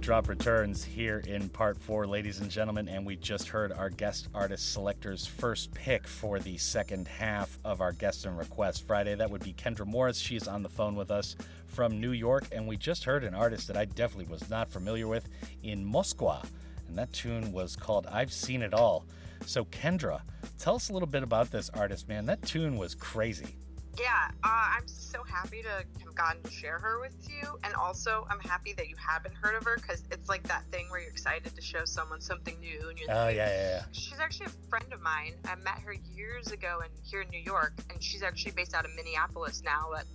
Drop 0.07 0.29
returns 0.29 0.85
here 0.85 1.21
in 1.27 1.49
part 1.49 1.77
four, 1.77 2.07
ladies 2.07 2.39
and 2.39 2.49
gentlemen, 2.49 2.87
and 2.87 3.05
we 3.05 3.17
just 3.17 3.49
heard 3.49 3.73
our 3.73 3.89
guest 3.89 4.29
artist 4.33 4.71
selector's 4.71 5.25
first 5.25 5.73
pick 5.73 6.07
for 6.07 6.39
the 6.39 6.57
second 6.57 7.09
half 7.09 7.59
of 7.65 7.81
our 7.81 7.91
guest 7.91 8.25
and 8.25 8.37
request 8.37 8.87
Friday. 8.87 9.15
That 9.15 9.29
would 9.29 9.43
be 9.43 9.51
Kendra 9.51 9.85
Morris. 9.85 10.17
She 10.17 10.37
is 10.37 10.47
on 10.47 10.63
the 10.63 10.69
phone 10.69 10.95
with 10.95 11.11
us 11.11 11.35
from 11.65 11.99
New 11.99 12.13
York, 12.13 12.45
and 12.53 12.65
we 12.65 12.77
just 12.77 13.03
heard 13.03 13.25
an 13.25 13.35
artist 13.35 13.67
that 13.67 13.75
I 13.75 13.83
definitely 13.83 14.31
was 14.31 14.49
not 14.49 14.71
familiar 14.71 15.09
with 15.09 15.27
in 15.61 15.85
Moskwa, 15.85 16.41
and 16.87 16.97
that 16.97 17.11
tune 17.11 17.51
was 17.51 17.75
called 17.75 18.07
I've 18.07 18.31
Seen 18.31 18.61
It 18.61 18.73
All. 18.73 19.05
So, 19.45 19.65
Kendra, 19.65 20.21
tell 20.57 20.75
us 20.75 20.87
a 20.87 20.93
little 20.93 21.05
bit 21.05 21.23
about 21.23 21.51
this 21.51 21.69
artist, 21.71 22.07
man. 22.07 22.25
That 22.27 22.41
tune 22.43 22.77
was 22.77 22.95
crazy. 22.95 23.57
Yeah, 23.99 24.29
uh, 24.41 24.69
I'm 24.77 24.87
so 24.87 25.21
happy 25.23 25.63
to 25.63 25.83
gotten 26.17 26.41
to 26.43 26.51
share 26.51 26.79
her 26.79 26.99
with 26.99 27.13
you, 27.29 27.59
and 27.63 27.73
also 27.75 28.25
I'm 28.29 28.39
happy 28.39 28.73
that 28.73 28.89
you 28.89 28.95
haven't 28.97 29.35
heard 29.35 29.55
of 29.55 29.63
her 29.63 29.75
because 29.77 30.03
it's 30.11 30.27
like 30.27 30.43
that 30.47 30.63
thing 30.71 30.87
where 30.89 30.99
you're 30.99 31.11
excited 31.11 31.55
to 31.55 31.61
show 31.61 31.85
someone 31.85 32.19
something 32.19 32.59
new, 32.59 32.89
and 32.89 32.97
you're 32.99 33.11
Oh, 33.11 33.25
like, 33.25 33.35
yeah, 33.35 33.49
yeah, 33.49 33.69
yeah. 33.77 33.83
She's 33.91 34.19
actually 34.19 34.47
a 34.47 34.69
friend 34.69 34.91
of 34.91 35.01
mine. 35.01 35.33
I 35.45 35.55
met 35.55 35.79
her 35.85 35.93
years 35.93 36.51
ago 36.51 36.79
in 36.83 36.89
here 37.03 37.21
in 37.21 37.29
New 37.29 37.39
York, 37.41 37.73
and 37.91 38.01
she's 38.03 38.23
actually 38.23 38.51
based 38.53 38.73
out 38.73 38.83
of 38.85 38.91
Minneapolis 38.95 39.61
now. 39.63 39.89
But 39.93 40.05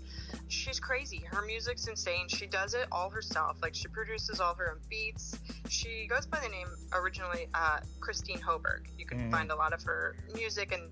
she's 0.48 0.80
crazy. 0.80 1.22
Her 1.30 1.42
music's 1.42 1.86
insane. 1.86 2.28
She 2.28 2.46
does 2.46 2.74
it 2.74 2.86
all 2.90 3.08
herself. 3.10 3.58
Like 3.62 3.74
she 3.74 3.88
produces 3.88 4.40
all 4.40 4.54
her 4.56 4.70
own 4.72 4.80
beats. 4.90 5.38
She 5.68 6.06
goes 6.10 6.26
by 6.26 6.40
the 6.40 6.48
name 6.48 6.68
originally 6.92 7.48
uh, 7.54 7.78
Christine 8.00 8.38
Hoberg. 8.40 8.86
You 8.98 9.06
can 9.06 9.18
Mhm. 9.18 9.30
find 9.30 9.50
a 9.52 9.56
lot 9.56 9.72
of 9.72 9.82
her 9.84 10.16
music, 10.34 10.72
and 10.72 10.90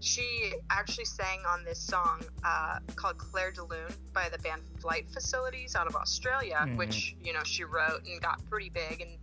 she 0.00 0.54
actually 0.70 1.04
sang 1.04 1.40
on 1.48 1.64
this 1.64 1.78
song 1.80 2.22
uh, 2.44 2.78
called 2.96 3.18
Clair 3.18 3.50
de 3.52 3.62
Lune 3.62 3.92
by 4.12 4.28
the 4.28 4.38
band 4.46 4.62
Flight 4.80 5.06
Facilities 5.12 5.74
out 5.74 5.86
of 5.86 5.96
Australia, 5.96 6.58
Mhm. 6.62 6.76
which 6.76 7.16
you 7.20 7.32
know 7.32 7.42
she 7.44 7.64
wrote 7.64 8.04
and 8.04 8.20
got 8.20 8.44
pretty 8.48 8.70
big 8.70 9.00
and 9.00 9.18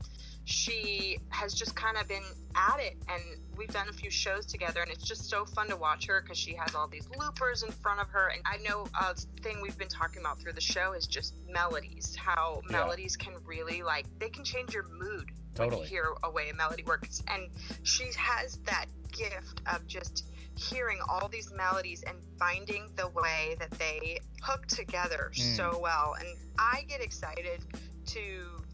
she 0.46 1.20
has 1.30 1.54
just 1.54 1.74
kind 1.76 1.96
of 1.98 2.06
been 2.08 2.24
at 2.54 2.78
it 2.80 2.98
and 3.08 3.24
we've 3.56 3.72
done 3.72 3.88
a 3.88 3.94
few 3.94 4.10
shows 4.12 4.46
together 4.46 4.82
and 4.82 4.92
it's 4.92 5.06
just 5.08 5.30
so 5.30 5.46
fun 5.46 5.70
to 5.70 5.76
watch 5.78 6.06
her 6.06 6.20
because 6.22 6.38
she 6.38 6.54
has 6.54 6.76
all 6.76 6.86
these 6.86 7.08
loopers 7.18 7.64
in 7.64 7.72
front 7.72 8.02
of 8.02 8.10
her 8.10 8.28
and 8.28 8.42
i 8.46 8.58
know 8.58 8.86
a 9.00 9.16
thing 9.42 9.62
we've 9.62 9.78
been 9.78 9.88
talking 9.88 10.20
about 10.20 10.38
through 10.42 10.52
the 10.52 10.60
show 10.60 10.92
is 10.92 11.08
just 11.08 11.34
melodies 11.48 12.14
how 12.18 12.62
Yeah. 12.66 12.72
melodies 12.80 13.16
can 13.16 13.42
really 13.46 13.84
like 13.84 14.06
they 14.20 14.30
can 14.30 14.44
change 14.44 14.74
your 14.74 14.84
mood 14.90 15.32
when 15.56 15.70
Totally. 15.70 15.84
you 15.84 15.88
hear 15.88 16.14
a 16.24 16.30
way 16.30 16.50
a 16.50 16.54
melody 16.56 16.84
works 16.84 17.24
and 17.30 17.50
she 17.84 18.12
has 18.18 18.58
that 18.66 18.88
gift 19.14 19.62
of 19.66 19.88
just 19.88 20.26
hearing 20.56 21.00
all 21.10 21.28
these 21.28 21.52
melodies 21.56 22.04
and 22.08 22.18
finding 22.40 22.90
the 22.96 23.08
way 23.10 23.56
that 23.60 23.72
they 23.72 24.20
hook 24.42 24.66
together 24.68 25.32
Mm. 25.36 25.56
so 25.56 25.80
well 25.82 26.16
and 26.20 26.28
i 26.60 26.84
get 26.88 27.02
excited 27.02 27.62
to 28.06 28.20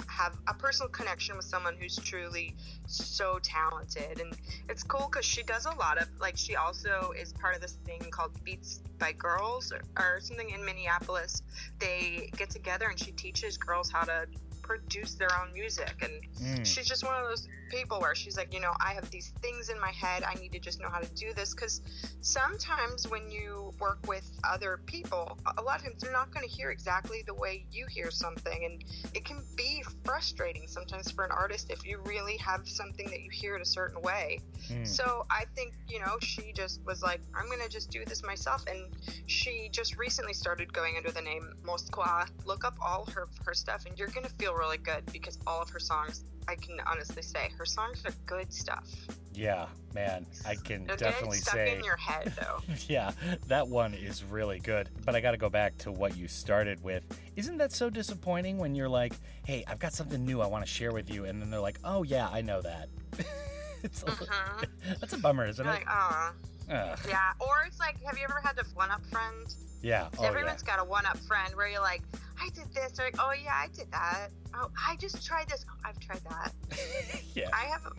have 0.07 0.35
a 0.47 0.53
personal 0.55 0.89
connection 0.89 1.35
with 1.37 1.45
someone 1.45 1.75
who's 1.79 1.95
truly 1.95 2.55
so 2.87 3.39
talented 3.43 4.19
and 4.19 4.33
it's 4.67 4.81
cool 4.83 5.07
because 5.11 5.25
she 5.25 5.43
does 5.43 5.65
a 5.65 5.73
lot 5.75 5.97
of 6.01 6.07
like 6.19 6.35
she 6.35 6.55
also 6.55 7.13
is 7.19 7.31
part 7.33 7.55
of 7.55 7.61
this 7.61 7.73
thing 7.85 8.01
called 8.11 8.31
beats 8.43 8.79
by 8.97 9.11
girls 9.13 9.71
or, 9.71 9.81
or 9.97 10.19
something 10.19 10.49
in 10.49 10.65
minneapolis 10.65 11.43
they 11.79 12.29
get 12.37 12.49
together 12.49 12.87
and 12.89 12.99
she 12.99 13.11
teaches 13.11 13.57
girls 13.57 13.91
how 13.91 14.03
to 14.03 14.25
produce 14.63 15.13
their 15.15 15.29
own 15.41 15.53
music 15.53 15.93
and 16.01 16.11
Mm. 16.39 16.65
she's 16.65 16.87
just 16.87 17.03
one 17.03 17.15
of 17.15 17.27
those 17.29 17.47
people 17.69 17.99
where 17.99 18.15
she's 18.15 18.37
like 18.37 18.53
you 18.53 18.59
know 18.59 18.73
i 18.81 18.93
have 18.93 19.09
these 19.11 19.31
things 19.41 19.69
in 19.69 19.79
my 19.79 19.91
head. 19.91 20.23
I 20.23 20.35
need 20.35 20.51
to 20.53 20.59
just 20.59 20.81
know 20.81 20.89
how 20.89 20.99
to 20.99 21.09
do 21.13 21.33
this. 21.33 21.53
Because 21.53 21.81
sometimes 22.21 23.07
when 23.07 23.29
you 23.29 23.73
work 23.79 23.99
with 24.07 24.29
other 24.43 24.79
people 24.85 25.37
a 25.57 25.61
lot 25.61 25.77
of 25.77 25.83
times 25.83 26.01
they're 26.01 26.11
not 26.11 26.33
going 26.33 26.47
to 26.47 26.53
hear 26.53 26.71
exactly 26.71 27.23
the 27.25 27.33
way 27.33 27.65
you 27.71 27.85
hear 27.87 28.11
something. 28.11 28.65
And 28.65 28.83
it 29.13 29.25
can 29.25 29.41
be 29.55 29.83
frustrating 30.03 30.67
sometimes 30.67 31.11
for 31.11 31.23
an 31.23 31.31
artist 31.31 31.69
if 31.69 31.85
you 31.85 31.99
really 32.05 32.37
have 32.37 32.67
something 32.67 33.09
that 33.09 33.21
you 33.21 33.29
hear 33.31 33.55
it 33.55 33.61
a 33.61 33.65
certain 33.65 34.01
way. 34.01 34.39
Mm. 34.69 34.85
so 34.85 35.25
i 35.31 35.45
think 35.55 35.73
you 35.87 35.99
know 35.99 36.17
she 36.21 36.51
just 36.53 36.81
was 36.85 37.01
like 37.01 37.21
i'm 37.33 37.47
going 37.47 37.61
to 37.61 37.69
just 37.69 37.89
do 37.89 38.03
this 38.05 38.23
myself. 38.23 38.63
And 38.67 38.87
she 39.25 39.69
just 39.71 39.97
recently 39.97 40.33
started 40.33 40.71
going 40.73 40.97
under 40.97 41.11
the 41.11 41.21
name 41.21 41.53
moskwa 41.63 42.27
look 42.45 42.65
up 42.65 42.77
all 42.81 43.05
her 43.13 43.27
her 43.45 43.53
stuff 43.53 43.85
and 43.85 43.97
you're 43.97 44.09
going 44.09 44.25
to 44.25 44.33
feel 44.33 44.53
really 44.53 44.77
good 44.77 45.03
because 45.11 45.37
all 45.47 45.61
of 45.61 45.69
her 45.69 45.79
songs 45.79 46.23
i 46.49 46.55
can 46.55 46.79
honestly 46.87 47.21
say 47.21 47.49
her 47.57 47.65
songs 47.65 48.03
are 48.05 48.13
good 48.25 48.51
stuff 48.51 48.87
Yeah, 49.33 49.67
man, 49.93 50.25
I 50.45 50.55
can 50.55 50.85
definitely 50.97 51.37
get 51.37 51.45
stuck 51.45 51.55
say. 51.55 51.77
in 51.77 51.83
your 51.83 51.95
head 51.95 52.33
though 52.39 52.59
yeah, 52.89 53.11
that 53.47 53.67
one 53.67 53.93
is 53.93 54.23
really 54.23 54.59
good. 54.59 54.89
But 55.05 55.15
I 55.15 55.21
got 55.21 55.31
to 55.31 55.37
go 55.37 55.49
back 55.49 55.77
to 55.79 55.91
what 55.93 56.17
you 56.17 56.27
started 56.27 56.83
with. 56.83 57.05
Isn't 57.37 57.57
that 57.59 57.71
so 57.71 57.89
disappointing 57.89 58.57
when 58.57 58.75
you're 58.75 58.89
like, 58.89 59.13
hey, 59.45 59.63
I've 59.67 59.79
got 59.79 59.93
something 59.93 60.25
new 60.25 60.41
I 60.41 60.47
want 60.47 60.65
to 60.65 60.69
share 60.69 60.91
with 60.91 61.09
you? 61.09 61.23
And 61.25 61.41
then 61.41 61.49
they're 61.51 61.61
like, 61.61 61.79
oh, 61.85 62.03
yeah, 62.03 62.27
I 62.27 62.41
know 62.41 62.61
that. 62.61 62.89
it's 63.83 64.03
a, 64.03 64.07
Mhm. 64.07 64.65
That's 64.99 65.13
a 65.13 65.17
bummer, 65.19 65.45
isn't 65.47 65.63
You're 65.63 65.73
it? 65.75 65.85
like 65.85 66.33
Ugh. 66.69 66.99
yeah 67.07 67.31
or 67.39 67.53
it's 67.65 67.79
like 67.79 67.95
have 68.03 68.17
you 68.17 68.25
ever 68.25 68.41
had 68.43 68.57
a 68.59 68.63
one-up 68.75 69.03
friend 69.05 69.53
Yeah. 69.81 70.07
Oh, 70.17 70.23
yeah. 70.23 70.27
Everyone's 70.29 70.63
got 70.63 70.79
a 70.79 70.83
one-up 70.83 71.17
friend 71.19 71.55
where 71.55 71.67
you're 71.69 71.81
like, 71.81 72.01
I 72.41 72.49
did 72.49 72.73
this. 72.73 72.97
Like, 72.97 73.15
oh 73.19 73.31
yeah, 73.43 73.53
I 73.53 73.67
did 73.75 73.91
that. 73.91 74.29
Oh, 74.53 74.69
I 74.87 74.95
just 74.97 75.25
tried 75.25 75.47
this. 75.49 75.65
Oh, 75.69 75.73
I've 75.85 75.99
tried 75.99 76.21
that. 76.29 76.53
Yeah. 77.33 77.49
I 77.53 77.65
have. 77.65 77.81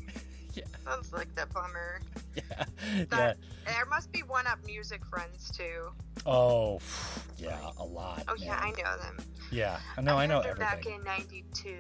Yeah. 0.53 0.65
Sounds 0.85 1.13
like 1.13 1.33
the 1.37 1.47
bummer. 1.55 2.01
yeah. 2.35 2.65
That, 3.11 3.37
There 3.67 3.87
must 3.87 4.11
be 4.11 4.25
one-up 4.25 4.59
music 4.67 5.05
friends 5.07 5.49
too. 5.57 5.91
Oh, 6.27 6.81
yeah, 7.39 7.71
a 7.79 7.85
lot. 7.85 8.25
Oh 8.27 8.35
yeah. 8.37 8.59
I 8.61 8.71
know 8.71 8.97
them. 9.01 9.19
Yeah. 9.53 9.79
No, 10.03 10.17
I 10.19 10.27
know 10.27 10.43
They're 10.43 10.61
everything. 10.61 11.03
back 11.05 11.21
in 11.21 11.37
'92. 11.55 11.77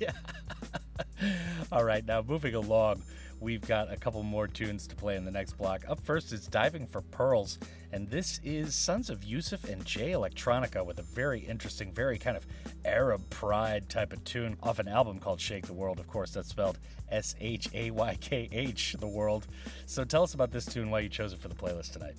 yeah. 0.00 0.10
All 1.70 1.84
right, 1.84 2.04
now 2.04 2.20
moving 2.26 2.56
along, 2.56 3.02
we've 3.44 3.60
got 3.68 3.92
a 3.92 3.96
couple 3.96 4.22
more 4.22 4.48
tunes 4.48 4.86
to 4.86 4.96
play 4.96 5.16
in 5.16 5.24
the 5.24 5.30
next 5.30 5.52
block. 5.58 5.82
Up 5.86 6.00
first 6.00 6.32
is 6.32 6.46
Diving 6.48 6.86
for 6.86 7.02
Pearls, 7.02 7.58
and 7.92 8.08
this 8.08 8.40
is 8.42 8.74
Sons 8.74 9.10
of 9.10 9.22
Yusuf 9.22 9.64
and 9.68 9.84
Jay 9.84 10.12
Electronica 10.12 10.84
with 10.84 10.98
a 10.98 11.02
very 11.02 11.40
interesting, 11.40 11.92
very 11.92 12.18
kind 12.18 12.38
of 12.38 12.46
Arab 12.86 13.20
pride 13.28 13.88
type 13.90 14.14
of 14.14 14.24
tune 14.24 14.56
off 14.62 14.78
an 14.78 14.88
album 14.88 15.18
called 15.18 15.40
Shaykh 15.40 15.66
the 15.66 15.74
World. 15.74 16.00
Of 16.00 16.08
course, 16.08 16.30
that's 16.30 16.48
spelled 16.48 16.78
S 17.10 17.34
H 17.38 17.68
A 17.74 17.90
Y 17.90 18.16
K 18.18 18.48
H, 18.50 18.96
the 18.98 19.06
world. 19.06 19.46
So 19.84 20.04
tell 20.04 20.22
us 20.22 20.32
about 20.32 20.50
this 20.50 20.64
tune, 20.64 20.90
why 20.90 21.00
you 21.00 21.10
chose 21.10 21.34
it 21.34 21.38
for 21.38 21.48
the 21.48 21.54
playlist 21.54 21.92
tonight. 21.92 22.14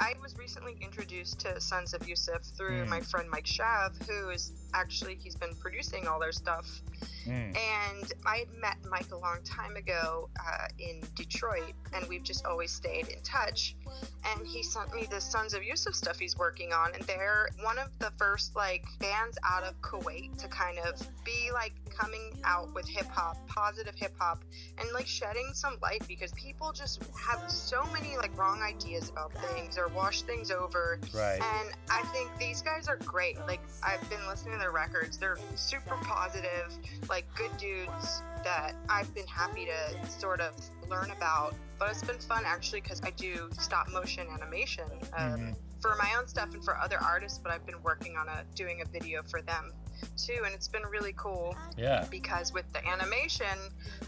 I 0.00 0.14
was 0.22 0.38
recently 0.38 0.76
introduced 0.80 1.40
to 1.40 1.60
Sons 1.60 1.92
of 1.92 2.08
Yusuf 2.08 2.42
through 2.56 2.84
Mm. 2.84 2.88
my 2.88 3.00
friend 3.00 3.28
Mike 3.28 3.46
Shav, 3.46 4.00
who 4.08 4.30
is 4.30 4.52
actually 4.74 5.16
he's 5.20 5.34
been 5.34 5.54
producing 5.54 6.06
all 6.06 6.18
their 6.18 6.32
stuff. 6.32 6.82
Mm. 7.26 7.56
And 7.56 8.12
I 8.24 8.38
had 8.38 8.52
met 8.60 8.76
Mike 8.88 9.12
a 9.12 9.18
long 9.18 9.38
time 9.44 9.76
ago 9.76 10.30
uh, 10.40 10.68
in 10.78 11.02
Detroit, 11.14 11.74
and 11.92 12.08
we've 12.08 12.22
just 12.22 12.46
always 12.46 12.70
stayed 12.70 13.08
in 13.08 13.20
touch. 13.22 13.76
And 14.24 14.46
he 14.46 14.62
sent 14.62 14.94
me 14.94 15.06
the 15.10 15.20
Sons 15.20 15.54
of 15.54 15.62
Yusuf 15.62 15.94
stuff 15.94 16.18
he's 16.18 16.36
working 16.36 16.72
on, 16.72 16.94
and 16.94 17.02
they're 17.04 17.48
one 17.62 17.78
of 17.78 17.88
the 17.98 18.10
first 18.16 18.56
like 18.56 18.84
bands 18.98 19.38
out 19.44 19.62
of 19.62 19.80
Kuwait 19.82 20.36
to 20.38 20.48
kind 20.48 20.78
of 20.78 20.98
be 21.24 21.50
like 21.52 21.72
coming 21.90 22.32
out 22.44 22.72
with 22.74 22.88
hip 22.88 23.06
hop, 23.06 23.36
positive 23.46 23.94
hip 23.94 24.14
hop, 24.18 24.42
and 24.78 24.88
like 24.94 25.06
shedding 25.06 25.50
some 25.52 25.76
light 25.82 26.02
because 26.08 26.32
people 26.32 26.72
just 26.72 27.02
have 27.14 27.50
so 27.50 27.84
many 27.92 28.16
like 28.16 28.36
wrong 28.38 28.62
ideas 28.62 29.10
about 29.10 29.32
things 29.32 29.76
or 29.76 29.88
wash 29.88 30.22
things 30.22 30.50
over. 30.50 30.98
Right. 31.14 31.40
And 31.40 31.74
I 31.90 32.02
think 32.12 32.30
these 32.38 32.62
guys 32.62 32.88
are 32.88 32.96
great. 32.96 33.38
Like 33.46 33.60
I've 33.82 34.08
been 34.08 34.26
listening 34.28 34.57
to 34.58 34.62
their 34.62 34.72
records. 34.72 35.16
They're 35.16 35.38
super 35.54 35.96
positive, 36.02 36.72
like 37.08 37.24
good 37.34 37.56
dudes 37.56 38.22
that 38.44 38.74
I've 38.88 39.12
been 39.14 39.26
happy 39.26 39.66
to 39.66 40.10
sort 40.10 40.40
of 40.40 40.54
learn 40.88 41.10
about. 41.10 41.54
But 41.78 41.90
it's 41.90 42.02
been 42.02 42.18
fun 42.18 42.42
actually 42.44 42.80
because 42.80 43.00
I 43.04 43.10
do 43.10 43.48
stop 43.58 43.90
motion 43.92 44.26
animation 44.28 44.88
um, 45.16 45.54
for 45.80 45.94
my 45.96 46.12
own 46.18 46.26
stuff 46.26 46.52
and 46.54 46.64
for 46.64 46.76
other 46.76 46.98
artists. 47.00 47.38
But 47.38 47.52
I've 47.52 47.66
been 47.66 47.82
working 47.82 48.16
on 48.16 48.28
a 48.28 48.44
doing 48.54 48.82
a 48.82 48.84
video 48.84 49.22
for 49.22 49.40
them 49.42 49.72
too, 50.16 50.42
and 50.44 50.54
it's 50.54 50.68
been 50.68 50.82
really 50.90 51.14
cool. 51.16 51.56
Yeah. 51.76 52.06
Because 52.10 52.52
with 52.52 52.70
the 52.72 52.86
animation, 52.86 53.46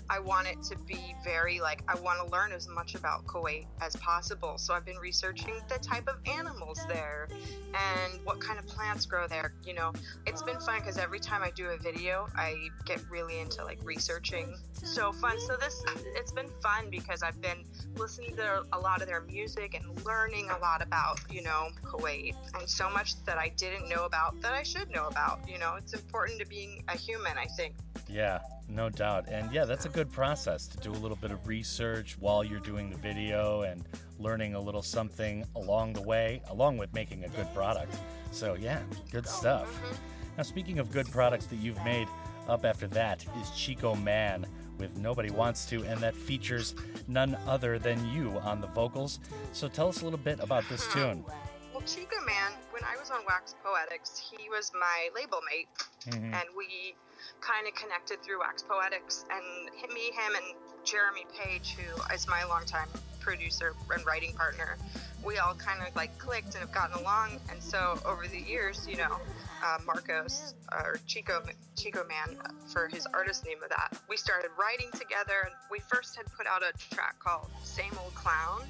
I 0.08 0.18
want 0.18 0.48
it 0.48 0.62
to 0.64 0.76
be 0.86 1.14
very 1.24 1.60
like 1.60 1.82
I 1.88 1.98
want 2.00 2.18
to 2.24 2.32
learn 2.32 2.52
as 2.52 2.68
much 2.68 2.94
about 2.94 3.26
Kuwait 3.26 3.66
as 3.80 3.96
possible. 3.96 4.58
So 4.58 4.74
I've 4.74 4.84
been 4.84 4.98
researching 4.98 5.54
the 5.68 5.78
type 5.78 6.08
of 6.08 6.16
animals 6.26 6.80
there 6.88 7.28
and 7.74 8.24
what 8.24 8.40
kind 8.40 8.58
of 8.58 8.66
plants 8.66 9.06
grow 9.06 9.26
there. 9.28 9.54
You 9.64 9.74
know, 9.74 9.92
it's 10.26 10.42
been 10.42 10.58
fun 10.60 10.80
because 10.80 10.98
every 10.98 11.20
time 11.20 11.42
I 11.42 11.50
do 11.50 11.66
a 11.66 11.78
video, 11.78 12.28
I 12.36 12.54
get 12.84 13.00
really 13.10 13.40
into 13.40 13.64
like 13.64 13.78
researching. 13.84 14.54
So 14.72 15.12
fun. 15.12 15.40
So 15.40 15.56
this 15.56 15.82
it's 16.16 16.32
been 16.32 16.50
fun 16.62 16.90
because 16.90 17.22
I've 17.22 17.40
been 17.40 17.64
listening 17.96 18.36
to 18.36 18.64
a 18.72 18.78
lot 18.78 19.02
of 19.02 19.08
their 19.08 19.20
music 19.22 19.74
and 19.74 20.04
learning 20.04 20.50
a 20.50 20.58
lot 20.58 20.82
about 20.82 21.20
you 21.30 21.42
know 21.42 21.68
Kuwait 21.84 22.34
and 22.58 22.68
so 22.68 22.90
much 22.90 23.22
that 23.24 23.38
I 23.38 23.48
didn't 23.56 23.88
know 23.88 24.04
about 24.04 24.40
that 24.42 24.52
I 24.52 24.62
should 24.62 24.90
know 24.90 25.06
about. 25.06 25.48
You 25.48 25.58
know, 25.58 25.78
it's 25.82 25.94
important 25.94 26.38
to 26.40 26.46
being 26.46 26.84
a 26.88 26.96
human. 26.96 27.36
I 27.38 27.46
think. 27.46 27.74
Yeah, 28.08 28.40
no 28.68 28.88
doubt. 28.88 29.28
And 29.28 29.52
yeah, 29.52 29.64
that's 29.64 29.86
a 29.86 29.88
good 29.88 30.10
process 30.10 30.66
to 30.68 30.78
do 30.78 30.90
a 30.90 31.00
little 31.00 31.16
bit 31.16 31.30
of 31.30 31.46
research 31.46 32.16
while 32.18 32.42
you're 32.44 32.60
doing 32.60 32.90
the 32.90 32.96
video 32.96 33.62
and 33.62 33.84
learning 34.18 34.54
a 34.54 34.60
little 34.60 34.82
something 34.82 35.44
along 35.56 35.94
the 35.94 36.02
way, 36.02 36.42
along 36.48 36.76
with 36.76 36.92
making 36.92 37.24
a 37.24 37.28
good 37.28 37.52
product. 37.54 37.94
So 38.32 38.54
yeah, 38.54 38.80
good 39.10 39.26
stuff. 39.26 39.68
Mm-hmm. 39.72 40.36
Now, 40.36 40.42
speaking 40.44 40.78
of 40.78 40.90
good 40.92 41.10
products 41.10 41.46
that 41.46 41.56
you've 41.56 41.82
made, 41.84 42.08
Up 42.48 42.64
after 42.64 42.88
that 42.88 43.24
is 43.40 43.50
Chico 43.50 43.94
Mann 43.94 44.44
with 44.76 44.96
Nobody 44.96 45.30
Wants 45.30 45.66
to, 45.66 45.84
and 45.84 46.00
that 46.00 46.16
features 46.16 46.74
none 47.06 47.36
other 47.46 47.78
than 47.78 48.04
you 48.10 48.40
on 48.40 48.60
the 48.60 48.66
vocals. 48.66 49.20
So 49.52 49.68
tell 49.68 49.88
us 49.88 50.00
a 50.00 50.04
little 50.04 50.18
bit 50.18 50.40
about 50.40 50.68
this 50.68 50.84
uh-huh. 50.88 50.98
tune. 50.98 51.24
Well, 51.72 51.82
Chico 51.82 52.16
Mann, 52.26 52.52
when 52.80 52.88
I 52.90 52.98
was 52.98 53.10
on 53.10 53.20
Wax 53.26 53.54
Poetics, 53.62 54.18
he 54.18 54.48
was 54.48 54.72
my 54.78 55.10
label 55.14 55.40
mate, 55.50 55.68
Mhm. 56.06 56.32
and 56.32 56.48
we 56.56 56.96
kind 57.40 57.66
of 57.68 57.74
connected 57.74 58.22
through 58.22 58.40
Wax 58.40 58.62
Poetics. 58.62 59.24
And 59.30 59.70
me, 59.92 60.10
him, 60.12 60.34
and 60.34 60.54
Jeremy 60.84 61.26
Page, 61.36 61.76
who 61.76 62.02
is 62.14 62.26
my 62.26 62.42
longtime 62.44 62.88
producer 63.20 63.74
and 63.90 64.04
writing 64.06 64.34
partner, 64.34 64.78
we 65.22 65.38
all 65.38 65.54
kind 65.54 65.86
of 65.86 65.94
like 65.94 66.16
clicked 66.18 66.54
and 66.54 66.64
have 66.64 66.72
gotten 66.72 66.96
along. 67.00 67.38
And 67.50 67.62
so 67.62 68.00
over 68.06 68.26
the 68.26 68.40
years, 68.40 68.88
you 68.88 68.96
know, 68.96 69.20
uh, 69.62 69.78
Marcos 69.84 70.54
or 70.72 70.98
Chico 71.06 71.44
Chico 71.76 72.04
Mann 72.04 72.40
for 72.72 72.88
his 72.88 73.06
artist 73.12 73.44
name 73.44 73.62
of 73.62 73.68
that, 73.68 73.92
we 74.08 74.16
started 74.16 74.50
writing 74.56 74.90
together. 74.92 75.42
And 75.42 75.54
we 75.70 75.80
first 75.80 76.16
had 76.16 76.32
put 76.32 76.46
out 76.46 76.62
a 76.62 76.72
track 76.94 77.18
called 77.18 77.50
"Same 77.62 77.96
Old 77.98 78.14
Clown." 78.14 78.66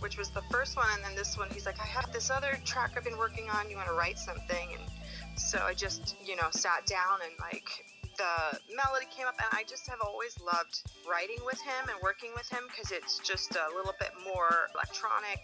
Which 0.00 0.16
was 0.16 0.30
the 0.30 0.42
first 0.50 0.76
one 0.76 0.86
and 0.94 1.04
then 1.04 1.14
this 1.16 1.36
one 1.36 1.48
he's 1.52 1.66
like 1.66 1.80
i 1.80 1.86
have 1.86 2.10
this 2.12 2.30
other 2.30 2.58
track 2.64 2.92
i've 2.96 3.04
been 3.04 3.18
working 3.18 3.46
on 3.50 3.68
you 3.68 3.76
want 3.76 3.88
to 3.88 3.94
write 3.94 4.18
something 4.18 4.68
and 4.78 5.38
so 5.38 5.58
i 5.66 5.74
just 5.74 6.16
you 6.24 6.36
know 6.36 6.48
sat 6.50 6.86
down 6.86 7.18
and 7.24 7.32
like 7.40 7.68
the 8.16 8.58
melody 8.74 9.06
came 9.16 9.26
up 9.26 9.34
and 9.38 9.48
i 9.52 9.62
just 9.68 9.88
have 9.88 9.98
always 10.04 10.38
loved 10.40 10.82
writing 11.08 11.38
with 11.46 11.60
him 11.62 11.88
and 11.88 11.96
working 12.02 12.30
with 12.34 12.48
him 12.50 12.64
because 12.68 12.90
it's 12.90 13.18
just 13.20 13.54
a 13.54 13.76
little 13.76 13.94
bit 13.98 14.10
more 14.24 14.68
electronic 14.74 15.38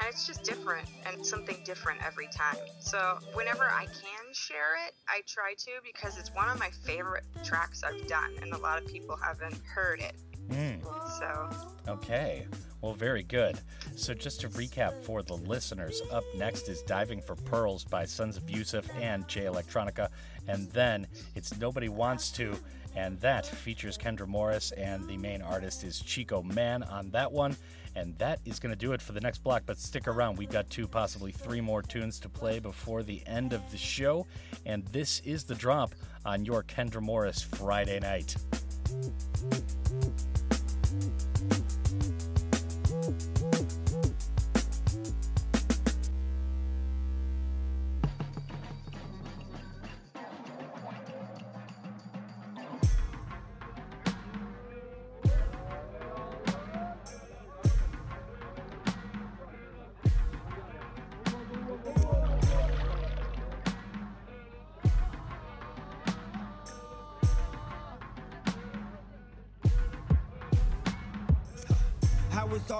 and 0.00 0.08
it's 0.08 0.26
just 0.26 0.42
different 0.44 0.86
and 1.06 1.24
something 1.24 1.56
different 1.64 2.00
every 2.06 2.28
time 2.28 2.58
so 2.80 3.18
whenever 3.34 3.64
i 3.64 3.84
can 3.86 4.24
share 4.32 4.74
it 4.86 4.94
i 5.08 5.20
try 5.26 5.54
to 5.58 5.70
because 5.84 6.16
it's 6.18 6.34
one 6.34 6.48
of 6.48 6.58
my 6.58 6.70
favorite 6.84 7.24
tracks 7.44 7.82
i've 7.84 8.06
done 8.08 8.30
and 8.42 8.52
a 8.52 8.58
lot 8.58 8.78
of 8.78 8.86
people 8.86 9.16
haven't 9.24 9.60
heard 9.74 10.00
it 10.00 10.14
Mm. 10.50 10.80
so 11.18 11.48
Okay. 11.86 12.46
Well, 12.80 12.92
very 12.92 13.24
good. 13.24 13.58
So, 13.96 14.14
just 14.14 14.40
to 14.42 14.48
recap 14.50 15.02
for 15.02 15.22
the 15.22 15.34
listeners, 15.34 16.00
up 16.12 16.22
next 16.36 16.68
is 16.68 16.82
Diving 16.82 17.20
for 17.20 17.34
Pearls 17.34 17.84
by 17.84 18.04
Sons 18.04 18.36
of 18.36 18.48
Yusuf 18.48 18.86
and 19.00 19.26
Jay 19.26 19.46
Electronica. 19.46 20.08
And 20.46 20.70
then 20.70 21.06
it's 21.34 21.58
Nobody 21.58 21.88
Wants 21.88 22.30
to, 22.32 22.54
and 22.94 23.20
that 23.20 23.46
features 23.46 23.98
Kendra 23.98 24.28
Morris, 24.28 24.70
and 24.72 25.08
the 25.08 25.16
main 25.16 25.42
artist 25.42 25.82
is 25.82 25.98
Chico 26.00 26.42
Mann 26.42 26.84
on 26.84 27.10
that 27.10 27.32
one. 27.32 27.56
And 27.96 28.16
that 28.18 28.38
is 28.44 28.60
going 28.60 28.72
to 28.72 28.78
do 28.78 28.92
it 28.92 29.02
for 29.02 29.10
the 29.12 29.20
next 29.20 29.38
block. 29.38 29.64
But 29.66 29.78
stick 29.78 30.06
around. 30.06 30.38
We've 30.38 30.48
got 30.48 30.70
two, 30.70 30.86
possibly 30.86 31.32
three 31.32 31.60
more 31.60 31.82
tunes 31.82 32.20
to 32.20 32.28
play 32.28 32.60
before 32.60 33.02
the 33.02 33.26
end 33.26 33.52
of 33.52 33.68
the 33.72 33.76
show. 33.76 34.24
And 34.66 34.86
this 34.86 35.20
is 35.24 35.42
the 35.42 35.56
drop 35.56 35.96
on 36.24 36.44
your 36.44 36.62
Kendra 36.62 37.02
Morris 37.02 37.42
Friday 37.42 37.98
night. 37.98 38.36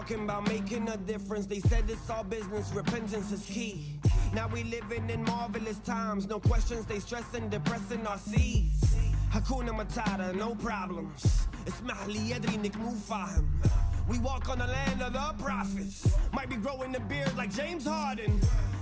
talking 0.07 0.23
about 0.23 0.47
making 0.47 0.87
a 0.89 0.97
difference. 0.97 1.45
They 1.45 1.59
said 1.59 1.85
it's 1.89 2.09
all 2.09 2.23
business, 2.23 2.71
repentance 2.73 3.31
is 3.31 3.45
key. 3.45 3.99
Now 4.33 4.47
we 4.47 4.63
living 4.63 5.09
in 5.09 5.23
marvelous 5.23 5.79
times. 5.79 6.27
No 6.27 6.39
questions, 6.39 6.85
they 6.85 6.99
stressing, 6.99 7.49
depressing 7.49 8.05
our 8.07 8.17
seeds. 8.17 8.95
Hakuna 9.31 9.71
Matata, 9.71 10.35
no 10.35 10.55
problems. 10.55 11.47
اسمح 11.67 12.07
لي 12.07 12.29
يدري 12.29 12.55
انك 12.55 12.77
مو 12.77 12.95
فاهم. 13.09 13.45
We 14.07 14.19
walk 14.19 14.49
on 14.49 14.59
the 14.59 14.67
land 14.67 15.01
of 15.01 15.13
the 15.13 15.43
prophets. 15.43 16.07
Might 16.33 16.49
be 16.49 16.55
growing 16.55 16.91
the 16.91 16.99
beard 16.99 17.35
like 17.37 17.53
James 17.53 17.85
Harden. 17.85 18.41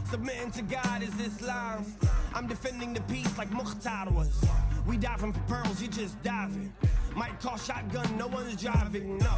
Submitting 0.09 0.51
to 0.51 0.61
God 0.63 1.03
is 1.03 1.13
Islam. 1.19 1.85
I'm 2.33 2.47
defending 2.47 2.93
the 2.93 3.01
peace 3.01 3.37
like 3.37 3.51
Mukhtar 3.51 4.09
was. 4.09 4.43
We 4.87 4.97
diving 4.97 5.33
for 5.33 5.39
pearls, 5.41 5.81
you 5.81 5.87
just 5.87 6.21
diving. 6.23 6.73
Might 7.15 7.39
call 7.39 7.57
shotgun, 7.57 8.17
no 8.17 8.27
one's 8.27 8.55
driving, 8.55 9.17
no. 9.19 9.35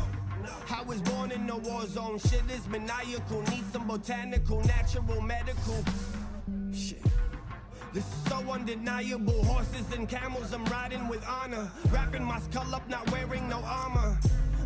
I 0.70 0.83
was 0.83 1.01
born 1.03 1.31
in 1.33 1.49
a 1.49 1.57
war 1.57 1.87
zone. 1.87 2.19
Shit 2.19 2.45
is 2.51 2.66
maniacal. 2.69 3.43
Need 3.51 3.65
some 3.73 3.87
botanical, 3.87 4.61
natural, 4.65 5.20
medical. 5.20 5.85
Shit. 6.73 7.03
This 7.93 8.05
is 8.05 8.29
so 8.29 8.37
undeniable. 8.51 9.43
Horses 9.45 9.87
and 9.97 10.09
camels, 10.09 10.53
I'm 10.53 10.65
riding 10.66 11.09
with 11.09 11.25
honor. 11.27 11.70
Wrapping 11.91 12.25
my 12.25 12.39
skull 12.41 12.75
up, 12.75 12.89
not 12.89 13.11
wearing 13.11 13.49
no 13.49 13.61
armor. 13.65 14.19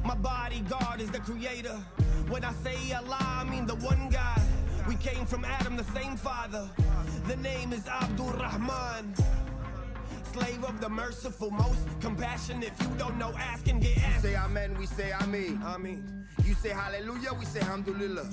My 0.05 0.15
bodyguard 0.17 1.01
is 1.01 1.11
the 1.11 1.21
creator. 1.21 1.79
When 2.29 2.45
I 2.45 2.53
say 2.65 2.93
Allah, 2.93 3.19
I 3.21 3.45
mean 3.45 3.67
the 3.67 3.77
one 3.77 4.09
God. 4.11 4.43
We 4.89 4.97
came 4.97 5.25
from 5.27 5.45
Adam, 5.45 5.77
the 5.77 5.85
same 5.85 6.17
father. 6.17 6.69
The 7.29 7.37
name 7.37 7.73
is 7.73 7.87
Abdul 7.87 8.33
Rahman. 8.33 9.15
Slave 10.33 10.65
of 10.65 10.81
the 10.81 10.89
merciful, 10.89 11.51
most 11.51 11.87
compassionate. 12.01 12.73
If 12.79 12.89
you 12.89 12.95
don't 12.97 13.19
know, 13.19 13.33
ask 13.37 13.69
and 13.69 13.83
get 13.83 13.99
asked. 13.99 14.23
say 14.23 14.35
amen, 14.35 14.77
we 14.79 14.87
say 14.87 15.13
amen. 15.21 15.61
Amen. 15.65 16.27
You 16.45 16.55
say 16.55 16.71
hallelujah, 16.71 17.35
we 17.39 17.45
say 17.45 17.61
alhamdulillah. 17.61 18.29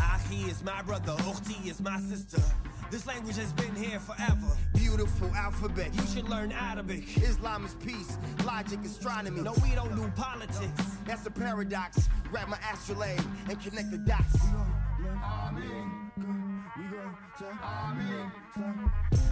Ahi 0.00 0.42
is 0.48 0.62
my 0.62 0.80
brother, 0.82 1.12
Ukhti 1.12 1.68
is 1.68 1.80
my 1.80 1.98
sister. 1.98 2.40
This 2.90 3.06
language 3.06 3.36
has 3.36 3.52
been 3.52 3.74
here 3.74 4.00
forever. 4.00 4.56
Beautiful 4.74 5.30
alphabet. 5.34 5.94
You 5.94 6.06
should 6.06 6.28
learn 6.28 6.52
Arabic. 6.52 7.16
Islam 7.18 7.64
is 7.64 7.74
peace, 7.76 8.18
logic, 8.44 8.80
astronomy. 8.84 9.42
No, 9.42 9.52
we 9.62 9.74
don't 9.74 9.94
do 9.94 10.10
politics. 10.16 10.82
That's 11.04 11.26
a 11.26 11.30
paradox. 11.30 12.08
Grab 12.30 12.48
my 12.48 12.58
astrolabe 12.72 13.20
and 13.48 13.60
connect 13.60 13.90
the 13.90 13.98
dots. 13.98 14.36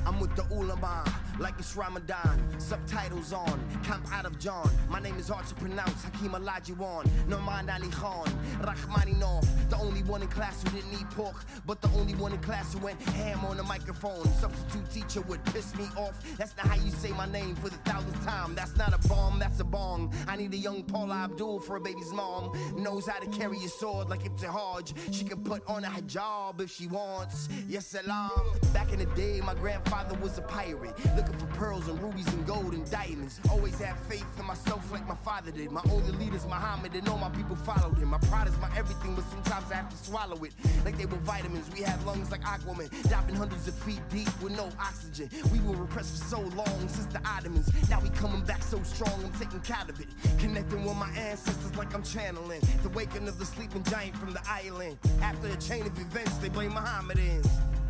I'm 0.06 0.18
with 0.20 0.35
the 0.35 0.44
ulama, 0.55 1.05
like 1.39 1.55
it's 1.59 1.76
Ramadan. 1.76 2.43
Subtitles 2.59 3.35
on, 3.35 3.60
camp 3.82 4.06
out 4.10 4.24
of 4.24 4.39
John. 4.39 4.70
My 4.89 4.98
name 4.98 5.16
is 5.18 5.28
hard 5.28 5.47
to 5.47 5.55
pronounce, 5.55 6.05
Hakeem 6.05 6.30
Olajuwon. 6.30 7.28
Norman 7.28 7.68
Ali 7.68 7.90
Khan, 7.90 8.26
Rachmaninoff. 8.62 9.47
The 9.68 9.76
only 9.76 10.02
one 10.05 10.22
in 10.22 10.28
class 10.28 10.62
who 10.62 10.70
didn't 10.70 10.93
eat 10.94 11.10
pork, 11.10 11.44
but 11.66 11.82
the 11.82 11.90
only 11.90 12.14
one 12.14 12.32
in 12.32 12.39
class 12.40 12.72
who 12.72 12.78
went 12.78 12.98
ham 13.02 13.44
on 13.44 13.59
the 13.59 13.62
microphone. 13.62 14.24
Substitute 14.40 14.90
teacher 14.90 15.20
would 15.22 15.44
piss 15.47 15.76
me 15.76 15.85
off. 15.97 16.14
That's 16.39 16.56
not 16.56 16.66
how 16.68 16.82
you 16.82 16.90
say 16.90 17.12
my 17.12 17.26
name 17.26 17.55
for 17.56 17.68
the 17.68 17.76
thousandth 17.78 18.24
time. 18.24 18.55
That's 18.55 18.76
not 18.76 18.94
a 18.94 19.09
bomb, 19.09 19.39
that's 19.39 19.60
a 19.60 19.64
bong. 19.64 20.14
I 20.26 20.36
need 20.36 20.55
a 20.55 20.56
young 20.56 20.82
Paula 20.82 21.24
Abdul 21.24 21.60
for 21.60 21.76
a 21.76 21.80
baby's 21.80 22.12
mom. 22.12 22.52
Knows 22.74 23.06
how 23.06 23.18
to 23.18 23.26
carry 23.26 23.59
a 23.59 23.68
sword 23.68 24.09
like 24.09 24.24
Ibn 24.24 24.51
Hajj. 24.51 24.94
She 25.12 25.24
can 25.24 25.44
put 25.44 25.62
on 25.66 25.85
a 25.85 25.89
hijab 25.89 26.62
if 26.62 26.70
she 26.70 26.86
wants. 26.86 27.51
Yes, 27.68 27.97
Back 28.06 28.92
in 28.92 29.00
the 29.00 29.06
day, 29.16 29.40
my 29.40 29.54
grandfather 29.54 30.16
was 30.18 30.38
a 30.38 30.42
pirate. 30.42 30.94
Looking 31.16 31.36
for 31.36 31.46
pearls 31.46 31.88
and 31.88 32.00
rubies 32.00 32.32
and 32.32 32.46
gold 32.46 32.72
and 32.72 32.88
diamonds. 32.88 33.40
Always 33.50 33.76
had 33.80 33.98
faith 34.08 34.24
in 34.38 34.46
myself 34.46 34.92
like 34.92 35.06
my 35.08 35.16
father 35.16 35.50
did. 35.50 35.72
My 35.72 35.80
only 35.90 36.12
leader's 36.12 36.44
Muhammad 36.44 36.94
and 36.94 37.08
all 37.08 37.18
my 37.18 37.30
people 37.30 37.56
followed 37.56 37.98
him. 37.98 38.10
My 38.10 38.18
pride 38.18 38.46
is 38.46 38.56
my 38.58 38.70
everything, 38.76 39.16
but 39.16 39.24
sometimes 39.30 39.72
I 39.72 39.76
have 39.76 39.88
to 39.90 39.96
swallow 39.96 40.36
it. 40.44 40.52
Like 40.84 40.96
they 40.96 41.06
were 41.06 41.16
vitamins. 41.18 41.68
We 41.74 41.82
had 41.82 42.00
lungs 42.06 42.30
like 42.30 42.42
Aquaman. 42.42 42.88
Diving 43.10 43.34
hundreds 43.34 43.66
of 43.66 43.74
feet 43.74 44.00
deep 44.10 44.28
with 44.40 44.56
no 44.56 44.68
oxygen. 44.78 45.28
We 45.52 45.58
were 45.60 45.74
repressed 45.74 46.22
for 46.22 46.28
so 46.28 46.40
long 46.40 46.88
since 46.88 47.06
the 47.06 47.20
Ottomans. 47.26 47.68
Now 47.90 48.00
we 48.00 48.10
coming 48.10 48.42
back 48.42 48.62
so 48.62 48.80
strong, 48.84 49.12
I'm 49.24 49.32
taking 49.40 49.60
care 49.60 49.82
of 49.88 49.98
it. 49.98 50.06
Connecting 50.38 50.84
with 50.84 50.96
my 50.96 51.10
ancestors 51.10 51.74
like 51.74 51.92
I'm 51.94 52.04
channeling. 52.04 52.60
The 52.84 52.90
waking 52.90 53.26
of 53.26 53.40
the 53.40 53.44
sleeping 53.44 53.82
giant 53.82 54.16
from 54.18 54.34
the 54.34 54.42
island. 54.48 54.98
After 55.20 55.48
a 55.48 55.56
chain 55.56 55.84
of 55.84 55.98
events, 55.98 56.38
they 56.38 56.48
blame 56.48 56.74
Mohammedans. 56.74 57.48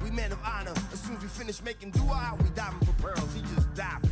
We 0.09 0.15
men 0.15 0.33
of 0.33 0.39
honor. 0.43 0.73
As 0.91 1.01
soon 1.01 1.17
as 1.17 1.23
we 1.23 1.29
finish 1.29 1.63
making 1.63 1.91
dua, 1.91 2.35
we 2.43 2.49
diving 2.51 2.81
for 2.81 2.95
pearls. 2.95 3.35
He 3.35 3.43
just 3.43 3.75
diving. 3.75 4.11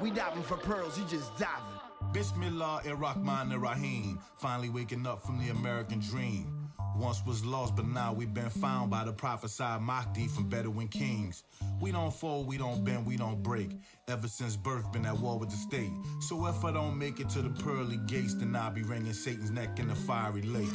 We 0.00 0.12
diving 0.12 0.44
for 0.44 0.56
pearls. 0.56 0.96
He 0.96 1.04
just 1.06 1.36
diving. 1.36 1.80
Bismillah 2.12 2.82
Rahman 2.94 3.60
Rahim. 3.60 4.20
Finally 4.36 4.68
waking 4.68 5.04
up 5.04 5.20
from 5.20 5.40
the 5.40 5.48
American 5.48 5.98
dream. 5.98 6.70
Once 6.96 7.26
was 7.26 7.44
lost, 7.44 7.74
but 7.74 7.88
now 7.88 8.12
we've 8.12 8.32
been 8.32 8.50
found 8.50 8.90
by 8.90 9.04
the 9.04 9.12
prophesied 9.12 9.82
Mahdi 9.82 10.28
from 10.28 10.48
Bedouin 10.48 10.86
kings. 10.88 11.42
We 11.80 11.90
don't 11.90 12.14
fold, 12.14 12.46
we 12.46 12.56
don't 12.56 12.84
bend, 12.84 13.04
we 13.04 13.16
don't 13.16 13.42
break. 13.42 13.70
Ever 14.08 14.28
since 14.28 14.54
birth, 14.54 14.92
been 14.92 15.04
at 15.04 15.18
war 15.18 15.36
with 15.36 15.50
the 15.50 15.56
state. 15.56 15.90
So 16.20 16.46
if 16.46 16.64
I 16.64 16.70
don't 16.70 16.96
make 16.96 17.18
it 17.18 17.28
to 17.30 17.42
the 17.42 17.50
pearly 17.50 17.96
gates, 18.06 18.34
then 18.34 18.54
I'll 18.54 18.70
be 18.70 18.84
ringing 18.84 19.12
Satan's 19.12 19.50
neck 19.50 19.80
in 19.80 19.88
the 19.88 19.96
fiery 19.96 20.42
lake. 20.42 20.70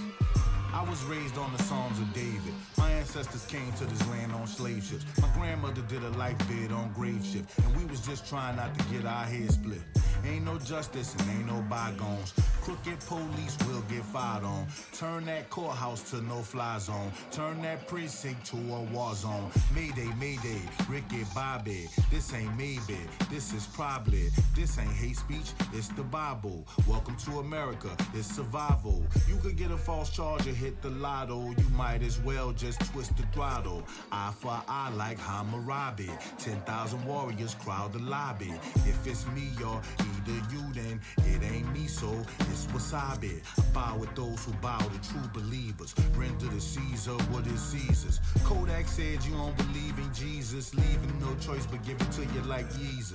I 0.74 0.84
was 0.90 1.02
raised 1.06 1.38
on 1.38 1.50
the 1.56 1.64
Psalms 1.64 1.98
of 2.00 2.14
David. 2.14 2.54
My 2.78 2.92
ancestors 2.92 3.46
came 3.46 3.72
to 3.74 3.86
this 3.86 4.06
land 4.10 4.34
on 4.34 4.48
slave 4.48 4.84
ships. 4.84 5.06
My 5.22 5.30
grandmother 5.34 5.82
did 5.84 6.04
a 6.04 6.10
life 6.12 6.38
bid 6.50 6.74
on 6.74 6.92
grave 6.92 7.26
shift. 7.26 7.58
And 7.60 7.78
we 7.78 7.86
was 7.86 8.02
just 8.02 8.28
trying 8.28 8.58
not 8.58 8.78
to 8.78 8.84
get 8.94 9.06
our 9.06 9.24
heads 9.24 9.56
split. 9.56 9.82
Ain't 10.26 10.46
no 10.46 10.60
justice 10.60 11.16
and 11.16 11.30
ain't 11.32 11.48
no 11.48 11.62
bygones. 11.64 12.34
Crooked 12.62 13.00
police 13.02 13.58
will 13.68 13.82
get 13.90 14.04
fired 14.06 14.44
on. 14.44 14.68
Turn 14.94 15.26
that 15.26 15.50
courthouse 15.50 16.10
to 16.12 16.22
no 16.22 16.42
fly 16.42 16.78
zone. 16.78 17.12
Turn 17.32 17.62
that 17.64 17.88
precinct 17.88 18.46
to 18.48 18.58
a 18.58 18.82
war 18.94 19.16
zone. 19.16 19.50
Mayday, 19.74 20.10
Mayday, 20.20 20.62
Ricky 20.88 21.26
Bobby. 21.34 21.90
This 22.12 22.34
ain't 22.34 22.56
maybe, 22.56 23.00
this 23.30 23.54
is 23.54 23.68
probably. 23.68 24.30
This 24.56 24.78
ain't 24.78 24.92
hate 24.92 25.18
speech, 25.18 25.54
it's 25.74 25.90
the 25.90 26.04
Bible. 26.04 26.66
Welcome 26.88 27.16
to 27.26 27.40
America, 27.40 27.90
it's 28.14 28.28
survival. 28.28 29.04
You 29.28 29.38
could 29.38 29.56
get 29.58 29.72
a 29.72 29.78
false 29.78 30.10
charge 30.10 30.48
or 30.48 30.52
hit 30.52 30.82
the 30.82 30.90
lotto. 30.90 31.52
You 31.58 31.70
might 31.76 32.02
as 32.04 32.20
well 32.20 32.52
just 32.52 32.80
twist 32.92 33.16
the 33.18 33.24
throttle. 33.34 33.86
Eye 34.12 34.34
for 34.40 34.62
eye 34.68 34.92
like 34.96 35.20
Hammurabi. 35.20 36.10
10,000 36.38 37.06
warriors 37.06 37.56
crowd 37.56 37.94
the 37.94 38.00
lobby. 38.00 38.54
If 38.88 39.06
it's 39.08 39.26
me 39.28 39.50
or 39.66 39.82
either 40.00 40.38
you, 40.52 40.64
then 40.74 41.00
it 41.18 41.44
ain't 41.44 41.72
me, 41.74 41.88
so 41.88 42.12
it's 42.52 42.66
wasabi. 42.68 43.42
I 43.58 43.62
bow 43.74 43.98
with 43.98 44.14
those 44.16 44.46
who 44.46 44.54
bow 44.62 44.80
to 44.80 45.10
true 45.10 45.30
believers. 45.34 45.94
Render 46.16 46.48
to 46.48 46.62
Caesar 46.62 47.12
what 47.32 47.46
is 47.48 47.62
Caesar's. 47.62 48.20
Kodak 48.44 48.88
said 48.88 49.24
you 49.24 49.34
don't 49.34 49.56
believe 49.58 49.98
in 49.98 50.14
Jesus. 50.14 50.74
Leaving 50.76 51.20
no 51.20 51.34
choice 51.36 51.66
but 51.66 51.84
give 51.86 52.00
it 52.02 52.12
to 52.12 52.22
you 52.22 52.42
like 52.48 52.72
Jesus. 52.78 53.11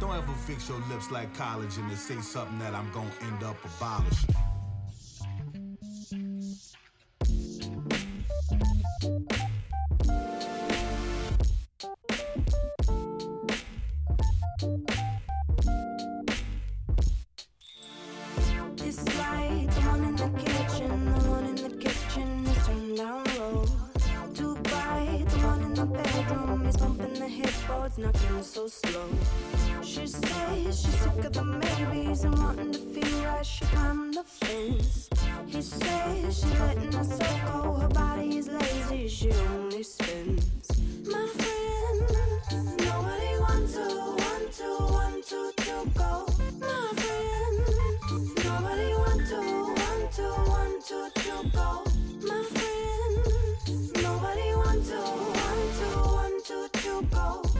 Don't 0.00 0.14
ever 0.14 0.32
fix 0.46 0.68
your 0.68 0.78
lips 0.88 1.10
like 1.10 1.32
college 1.34 1.76
and 1.76 1.90
to 1.90 1.96
say 1.96 2.20
something 2.20 2.58
that 2.58 2.74
I'm 2.74 2.90
gonna 2.92 3.10
end 3.22 3.42
up 3.44 3.56
abolishing. 3.64 4.34
This 18.76 19.04
light, 19.18 19.68
the 19.70 19.80
one 19.88 20.04
in 20.04 20.16
the 20.16 20.28
kitchen, 20.38 21.04
the 21.12 21.30
one 21.30 21.44
in 21.44 21.54
the 21.54 21.70
kitchen 21.76 22.46
is 22.46 22.66
turned 22.66 22.96
down 22.96 23.31
headboards, 27.92 27.98
knocking 27.98 28.42
so 28.42 28.66
slow. 28.66 29.08
She 29.82 30.06
says 30.06 30.82
she's 30.82 30.98
sick 31.00 31.24
of 31.24 31.32
the 31.32 31.44
maybes 31.44 32.24
and 32.24 32.38
wanting 32.38 32.72
to 32.72 32.78
feel 32.78 33.24
right. 33.24 33.44
She 33.44 33.64
climbed 33.66 34.14
the 34.14 34.22
fence. 34.22 35.08
He 35.46 35.62
says 35.62 36.40
she's 36.40 36.60
letting 36.60 36.92
herself 36.92 37.52
go. 37.52 37.72
Her 37.74 37.88
body 37.88 38.38
is 38.38 38.48
lazy, 38.48 39.08
she 39.08 39.32
only 39.32 39.82
spins. 39.82 40.48
My 41.06 41.26
friend, 41.26 42.78
nobody 42.78 43.38
wants 43.40 43.74
to, 43.74 43.88
want 44.22 44.52
to, 44.52 44.68
want 44.92 45.24
to, 45.26 45.52
to 45.56 45.90
go. 45.98 46.26
My 46.60 46.92
friend, 46.96 47.58
nobody 48.44 48.94
wants 48.94 49.30
to, 49.30 49.40
want 49.40 50.12
to, 50.12 50.28
want 50.50 50.86
to, 50.86 51.10
to 51.14 51.50
go. 51.52 51.84
My 52.28 52.42
friend, 52.54 53.92
nobody 54.02 54.48
wants 54.54 54.88
to, 54.90 54.98
want 54.98 55.70
to, 55.78 55.88
want 55.98 56.44
to, 56.46 56.68
to 56.80 57.06
go. 57.10 57.51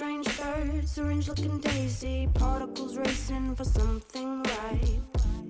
Strange 0.00 0.38
birds, 0.38 0.98
orange 0.98 1.28
looking 1.28 1.58
daisy, 1.58 2.26
particles 2.32 2.96
racing 2.96 3.54
for 3.54 3.64
something 3.64 4.42
right. 4.44 4.98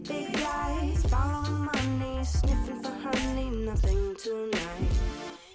Big 0.02 0.34
eyes, 0.38 1.06
following 1.06 1.68
money, 1.72 2.24
sniffing 2.24 2.82
for 2.82 2.90
honey, 2.90 3.48
nothing 3.48 4.16
tonight. 4.16 4.90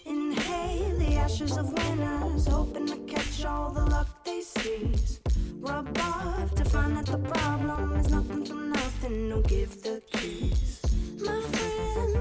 Inhale 0.05 0.97
the 0.97 1.17
ashes 1.17 1.57
of 1.57 1.73
winners, 1.73 2.47
hoping 2.47 2.87
to 2.87 2.95
catch 2.99 3.43
all 3.43 3.69
the 3.69 3.85
luck 3.85 4.07
they 4.23 4.39
seize. 4.39 5.19
Rub 5.59 5.89
off 5.99 6.55
to 6.55 6.63
find 6.63 6.95
that 6.95 7.07
the 7.07 7.17
problem 7.17 7.97
is 7.99 8.09
nothing 8.09 8.45
from 8.45 8.69
nothing, 8.69 9.27
no 9.27 9.41
give 9.41 9.81
the 9.83 10.01
keys. 10.13 10.81
My 11.19 11.41
friend, 11.41 12.13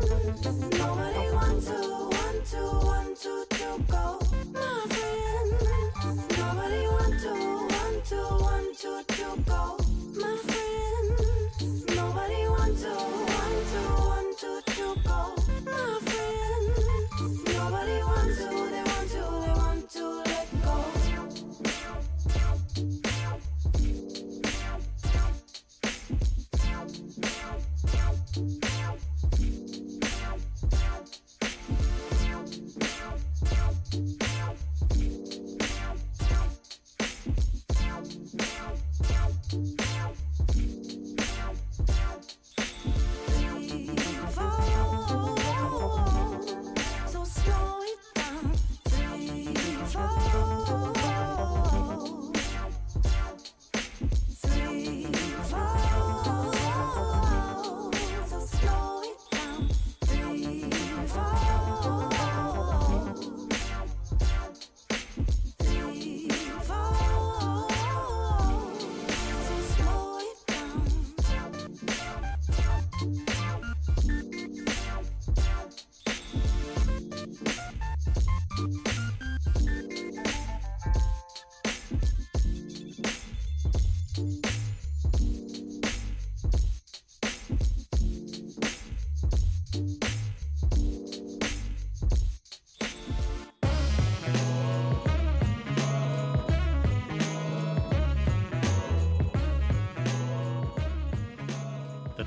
nobody 0.72 1.30
wants 1.34 1.66
to, 1.66 2.08
want 2.16 2.44
to, 2.46 2.62
want 2.84 3.16
to, 3.18 3.46
to 3.48 3.84
go. 3.92 4.23
To, 8.04 8.16
want 8.16 8.78
to, 8.78 9.02
to 9.08 9.42
go. 9.46 9.83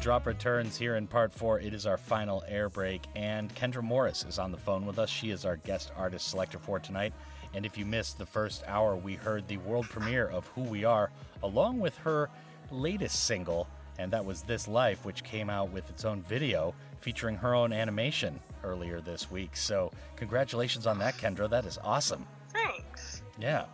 Drop 0.08 0.26
returns 0.26 0.78
here 0.78 0.96
in 0.96 1.06
part 1.06 1.34
four. 1.34 1.60
It 1.60 1.74
is 1.74 1.86
our 1.86 1.98
final 1.98 2.42
air 2.48 2.70
break, 2.70 3.04
and 3.14 3.54
Kendra 3.54 3.84
Morris 3.84 4.24
is 4.24 4.40
on 4.40 4.54
the 4.54 4.58
phone 4.58 4.86
with 4.86 5.00
us. 5.00 5.10
She 5.10 5.32
is 5.32 5.44
our 5.44 5.58
guest 5.58 5.92
artist 5.98 6.30
selector 6.30 6.60
for 6.60 6.80
tonight. 6.80 7.12
And 7.54 7.66
if 7.66 7.78
you 7.78 7.86
missed 7.86 8.18
the 8.18 8.26
first 8.26 8.64
hour, 8.68 8.96
we 8.96 9.16
heard 9.16 9.50
the 9.50 9.58
world 9.58 9.90
premiere 9.90 10.26
of 10.26 10.48
Who 10.56 10.62
We 10.62 10.86
Are, 10.86 11.12
along 11.44 11.82
with 11.82 11.98
her 11.98 12.30
latest 12.72 13.26
single, 13.26 13.68
and 14.00 14.10
that 14.14 14.24
was 14.24 14.44
This 14.44 14.66
Life, 14.66 15.04
which 15.04 15.26
came 15.26 15.50
out 15.50 15.74
with 15.74 15.90
its 15.90 16.06
own 16.06 16.22
video 16.22 16.74
featuring 17.02 17.36
her 17.36 17.54
own 17.54 17.74
animation 17.74 18.40
earlier 18.64 19.02
this 19.02 19.30
week. 19.30 19.58
So, 19.58 19.92
congratulations 20.16 20.88
on 20.88 21.00
that, 21.00 21.18
Kendra. 21.18 21.50
That 21.50 21.66
is 21.66 21.78
awesome. 21.84 22.26
Thanks. 22.54 23.24
Yeah. 23.38 23.66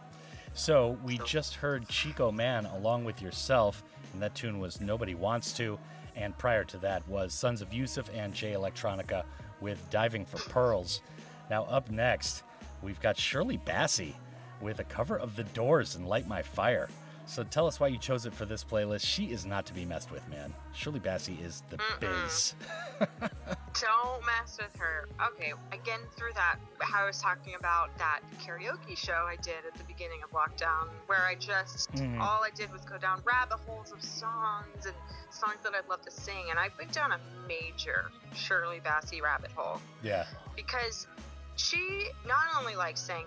So 0.56 0.98
we 1.04 1.20
just 1.28 1.54
heard 1.54 1.88
Chico 1.90 2.32
Mann 2.32 2.66
along 2.66 3.06
with 3.06 3.22
yourself, 3.22 3.84
and 4.14 4.22
that 4.24 4.34
tune 4.34 4.58
was 4.58 4.82
Nobody 4.82 5.14
Wants 5.14 5.54
to. 5.54 5.78
And 6.16 6.38
prior 6.38 6.64
to 6.66 6.78
that 6.80 7.08
was 7.08 7.34
Sons 7.34 7.62
of 7.62 7.74
Yusuf 7.74 8.10
and 8.14 8.34
Jay 8.34 8.54
Electronica 8.54 9.24
with 9.62 9.90
Diving 9.90 10.26
for 10.26 10.38
Pearls. 10.50 11.02
Now, 11.50 11.64
up 11.66 11.90
next, 11.90 12.44
we've 12.82 13.02
got 13.02 13.18
Shirley 13.18 13.58
Bassey 13.58 14.14
with 14.62 14.80
a 14.80 14.84
cover 14.86 15.18
of 15.18 15.36
The 15.36 15.44
Doors 15.46 15.96
and 15.96 16.08
Light 16.08 16.28
My 16.28 16.42
Fire. 16.42 16.90
So 17.26 17.44
tell 17.44 17.68
us 17.68 17.80
why 17.80 17.88
you 17.88 17.98
chose 17.98 18.26
it 18.26 18.34
for 18.34 18.46
this 18.46 18.64
playlist. 18.64 19.06
She 19.06 19.26
is 19.32 19.46
not 19.46 19.66
to 19.68 19.74
be 19.74 19.86
messed 19.86 20.12
with, 20.12 20.28
man. 20.30 20.54
Shirley 20.74 21.00
Bassey 21.00 21.44
is 21.44 21.64
the 21.70 21.80
biz. 22.00 22.56
Don't 23.82 24.22
mess 24.26 24.58
with 24.60 24.76
her. 24.80 25.08
Okay, 25.34 25.54
again 25.72 26.00
through 26.16 26.34
that, 26.36 26.58
how 26.80 27.04
I 27.04 27.08
was 27.08 27.20
talking 27.20 27.56
about 27.56 27.98
that 27.98 28.20
karaoke 28.40 28.96
show 28.98 29.26
I 29.28 29.36
did 29.38 29.66
at 29.68 29.74
the 29.78 29.84
beginning 29.86 30.20
of 30.24 30.30
lockdown, 30.32 30.90
where 31.08 31.26
I 31.26 31.36
just 31.36 31.92
Mhm. 31.94 32.20
all 32.22 32.44
I 32.44 32.52
did 32.52 32.72
was 32.72 32.82
go 32.86 32.98
down 32.98 33.22
rabbit 33.24 33.60
holes 33.66 33.92
of 33.92 34.02
songs 34.04 34.86
and 34.86 34.96
songs 35.32 35.58
that 35.64 35.74
I'd 35.74 35.88
love 35.90 36.02
to 36.04 36.12
sing, 36.12 36.50
and 36.52 36.60
I 36.60 36.70
went 36.78 36.92
down 36.94 37.12
a 37.14 37.20
major 37.48 38.12
Shirley 38.36 38.80
Bassey 38.80 39.22
rabbit 39.22 39.52
hole 39.54 39.82
Yeah. 40.02 40.26
because 40.56 41.08
she 41.56 42.12
not 42.26 42.46
only 42.60 42.76
like 42.76 42.98
sang 42.98 43.26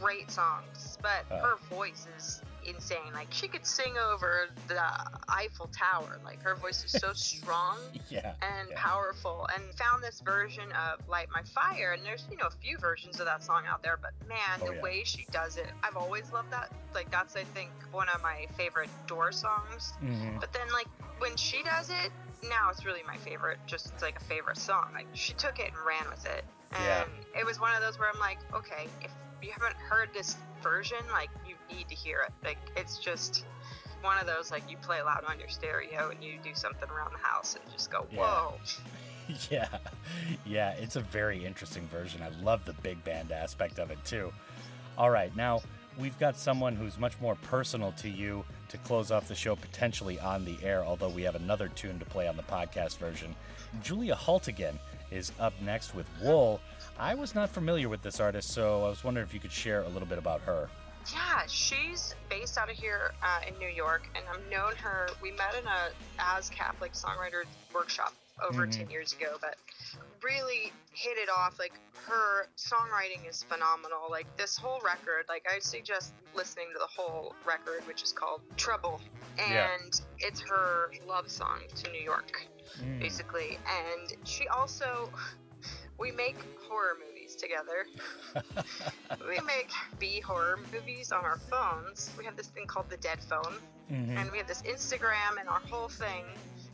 great 0.00 0.30
songs, 0.30 0.96
but 1.02 1.24
Uh. 1.30 1.40
her 1.40 1.56
voice 1.70 2.06
is 2.16 2.42
insane. 2.70 3.12
Like 3.14 3.28
she 3.32 3.48
could 3.48 3.66
sing 3.66 3.94
over 4.12 4.48
the 4.68 4.80
Eiffel 5.28 5.68
Tower. 5.76 6.18
Like 6.24 6.42
her 6.42 6.54
voice 6.54 6.84
is 6.84 6.90
so 6.92 7.12
strong 7.14 7.78
Yeah. 8.08 8.32
and 8.42 8.68
powerful. 8.74 9.48
And 9.54 9.64
found 9.74 10.02
this 10.02 10.20
version 10.20 10.64
of 10.72 11.06
Light 11.08 11.28
My 11.32 11.42
Fire, 11.42 11.92
and 11.96 12.04
there's 12.04 12.26
you 12.30 12.36
know 12.36 12.46
a 12.46 12.50
few 12.62 12.78
versions 12.78 13.20
of 13.20 13.26
that 13.26 13.42
song 13.42 13.62
out 13.68 13.82
there, 13.82 13.98
but 14.00 14.12
man, 14.28 14.38
Oh, 14.62 14.66
the 14.66 14.74
yeah. 14.76 14.82
way 14.82 15.02
she 15.04 15.26
does 15.32 15.56
it, 15.56 15.66
I've 15.82 15.96
always 15.96 16.30
loved 16.32 16.50
that. 16.52 16.70
Like 16.94 17.10
that's 17.10 17.36
I 17.36 17.44
think 17.44 17.70
one 17.92 18.08
of 18.14 18.22
my 18.22 18.46
favorite 18.56 18.90
Door 19.06 19.32
songs. 19.32 19.94
Mhm. 20.02 20.40
But 20.40 20.52
then 20.52 20.66
like 20.72 20.88
when 21.18 21.36
she 21.36 21.62
does 21.62 21.90
it, 21.90 22.10
now 22.48 22.70
it's 22.70 22.84
really 22.84 23.02
my 23.06 23.16
favorite. 23.16 23.58
Just 23.66 23.92
it's 23.92 24.02
like 24.02 24.16
a 24.20 24.24
favorite 24.24 24.58
song. 24.58 24.90
Like 24.94 25.06
she 25.14 25.32
took 25.34 25.58
it 25.58 25.68
and 25.68 25.76
ran 25.86 26.08
with 26.10 26.24
it, 26.26 26.44
and 26.72 26.84
Yeah. 26.84 27.40
it 27.40 27.44
was 27.46 27.58
one 27.60 27.74
of 27.74 27.80
those 27.82 27.98
where 27.98 28.08
I'm 28.08 28.20
like, 28.20 28.38
okay, 28.54 28.86
if 29.02 29.10
you 29.42 29.50
haven't 29.50 29.76
heard 29.76 30.10
this 30.12 30.36
version, 30.62 30.98
like 31.12 31.30
you 31.46 31.54
need 31.74 31.88
to 31.88 31.94
hear 31.94 32.20
it. 32.26 32.32
Like 32.44 32.58
it's 32.76 32.98
just 32.98 33.44
one 34.02 34.18
of 34.18 34.26
those 34.26 34.50
like 34.50 34.70
you 34.70 34.76
play 34.76 35.02
loud 35.02 35.24
on 35.28 35.38
your 35.38 35.48
stereo 35.48 36.10
and 36.10 36.22
you 36.22 36.34
do 36.42 36.50
something 36.54 36.88
around 36.88 37.12
the 37.12 37.26
house 37.26 37.56
and 37.56 37.72
just 37.72 37.90
go, 37.90 38.06
whoa. 38.14 38.54
yeah. 39.50 39.68
Yeah, 40.46 40.70
it's 40.72 40.96
a 40.96 41.00
very 41.00 41.44
interesting 41.44 41.86
version. 41.88 42.22
I 42.22 42.30
love 42.42 42.64
the 42.64 42.74
big 42.74 43.02
band 43.04 43.32
aspect 43.32 43.78
of 43.78 43.90
it 43.90 44.02
too. 44.04 44.32
All 44.96 45.10
right, 45.10 45.34
now 45.36 45.60
we've 45.98 46.18
got 46.18 46.36
someone 46.36 46.76
who's 46.76 46.98
much 46.98 47.20
more 47.20 47.34
personal 47.36 47.92
to 47.92 48.08
you 48.08 48.44
to 48.68 48.78
close 48.78 49.10
off 49.10 49.28
the 49.28 49.34
show 49.34 49.56
potentially 49.56 50.18
on 50.20 50.44
the 50.44 50.56
air, 50.62 50.84
although 50.84 51.08
we 51.08 51.22
have 51.22 51.34
another 51.34 51.68
tune 51.68 51.98
to 51.98 52.04
play 52.04 52.28
on 52.28 52.36
the 52.36 52.42
podcast 52.44 52.98
version. 52.98 53.34
Julia 53.82 54.14
Haltigan 54.14 54.78
is 55.10 55.32
up 55.40 55.52
next 55.62 55.94
with 55.94 56.06
Wool. 56.22 56.60
I 56.98 57.14
was 57.14 57.34
not 57.34 57.48
familiar 57.48 57.88
with 57.88 58.02
this 58.02 58.18
artist, 58.20 58.50
so 58.50 58.84
I 58.84 58.88
was 58.88 59.04
wondering 59.04 59.26
if 59.26 59.32
you 59.32 59.40
could 59.40 59.52
share 59.52 59.82
a 59.82 59.88
little 59.88 60.08
bit 60.08 60.18
about 60.18 60.40
her. 60.42 60.68
Yeah, 61.12 61.42
she's 61.46 62.14
based 62.28 62.58
out 62.58 62.70
of 62.70 62.76
here 62.76 63.12
uh, 63.22 63.40
in 63.46 63.56
New 63.58 63.68
York, 63.68 64.08
and 64.14 64.24
I've 64.28 64.44
known 64.50 64.74
her. 64.76 65.08
We 65.22 65.30
met 65.30 65.54
in 65.58 65.66
a 65.66 65.90
ASCAP 66.20 66.74
songwriter 66.92 67.44
workshop 67.72 68.12
over 68.42 68.66
Mhm. 68.66 68.72
10 68.78 68.90
years 68.90 69.12
ago, 69.14 69.36
but 69.40 69.56
really 70.22 70.72
hit 70.92 71.16
it 71.18 71.28
off. 71.30 71.58
Like, 71.58 71.72
her 72.04 72.48
songwriting 72.56 73.28
is 73.28 73.42
phenomenal. 73.44 74.08
Like, 74.10 74.26
this 74.36 74.56
whole 74.56 74.80
record, 74.80 75.24
like, 75.28 75.46
I 75.50 75.60
suggest 75.60 76.12
listening 76.34 76.66
to 76.72 76.78
the 76.78 76.86
whole 76.86 77.34
record, 77.44 77.86
which 77.86 78.02
is 78.02 78.12
called 78.12 78.42
Trouble. 78.56 79.00
And 79.38 79.52
Yeah. 80.20 80.26
it's 80.28 80.40
her 80.40 80.90
love 81.06 81.30
song 81.30 81.62
to 81.76 81.90
New 81.92 82.00
York, 82.02 82.46
Mm. 82.80 82.98
basically. 83.00 83.58
And 83.68 84.14
she 84.28 84.46
also, 84.48 85.12
we 85.98 86.10
make 86.12 86.36
horror 86.68 86.96
movies 87.06 87.34
together 87.34 87.86
we 89.28 89.38
make 89.46 89.70
B 89.98 90.20
horror 90.20 90.58
movies 90.72 91.12
on 91.12 91.24
our 91.24 91.38
phones. 91.50 92.10
We 92.18 92.24
have 92.24 92.36
this 92.36 92.48
thing 92.48 92.66
called 92.66 92.88
the 92.90 92.96
Dead 92.98 93.18
Phone, 93.22 93.56
Mhm. 93.90 94.16
and 94.18 94.30
we 94.30 94.38
have 94.38 94.46
this 94.46 94.62
Instagram 94.62 95.40
and 95.40 95.48
our 95.48 95.60
whole 95.60 95.88
thing. 95.88 96.24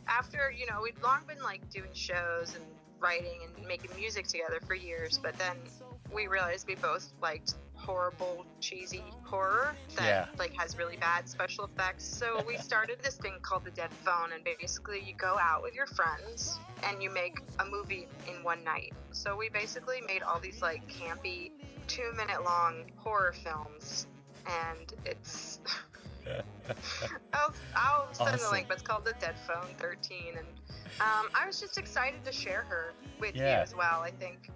After 0.07 0.51
you 0.51 0.65
know, 0.67 0.81
we'd 0.81 1.01
long 1.01 1.21
been 1.27 1.41
like 1.41 1.67
doing 1.71 1.93
shows 1.93 2.55
and 2.55 2.63
writing 2.99 3.39
and 3.57 3.67
making 3.67 3.91
music 3.95 4.27
together 4.27 4.59
for 4.65 4.75
years, 4.75 5.17
but 5.17 5.37
then 5.37 5.57
we 6.13 6.27
realized 6.27 6.67
we 6.67 6.75
both 6.75 7.11
liked 7.21 7.55
horrible, 7.85 8.45
cheesy 8.59 9.03
horror 9.23 9.75
that 9.95 10.05
Yeah. 10.05 10.25
like 10.39 10.53
has 10.57 10.77
really 10.77 10.97
bad 10.97 11.29
special 11.29 11.65
effects. 11.65 12.03
So 12.03 12.43
we 12.47 12.57
started 12.69 12.97
this 13.03 13.15
thing 13.15 13.33
called 13.41 13.63
the 13.63 13.71
Dead 13.71 13.91
Phone, 14.03 14.31
and 14.33 14.43
basically 14.43 15.01
you 15.01 15.13
go 15.13 15.37
out 15.39 15.61
with 15.61 15.75
your 15.75 15.85
friends 15.85 16.59
and 16.83 17.01
you 17.01 17.09
make 17.11 17.39
a 17.59 17.65
movie 17.65 18.07
in 18.27 18.43
one 18.43 18.63
night. 18.63 18.93
So 19.11 19.35
we 19.37 19.49
basically 19.49 20.01
made 20.07 20.23
all 20.23 20.39
these 20.39 20.61
like 20.61 20.81
campy, 20.87 21.51
two 21.87 22.11
minute 22.15 22.43
long 22.43 22.85
horror 22.97 23.33
films, 23.33 24.07
and 24.47 24.93
it's. 25.05 25.59
I'll, 27.33 27.53
I'll 27.75 28.13
send 28.13 28.39
the 28.39 28.49
link, 28.51 28.67
but 28.67 28.75
it's 28.77 28.83
called 28.83 29.05
the 29.05 29.13
Dead 29.19 29.35
Phone 29.47 29.67
13, 29.77 30.37
and 30.37 30.47
um, 30.99 31.29
I 31.35 31.45
was 31.45 31.59
just 31.59 31.77
excited 31.77 32.23
to 32.25 32.31
share 32.31 32.65
her 32.67 32.93
with 33.19 33.35
you 33.35 33.43
as 33.43 33.75
well. 33.75 34.01
I 34.01 34.09
think 34.11 34.49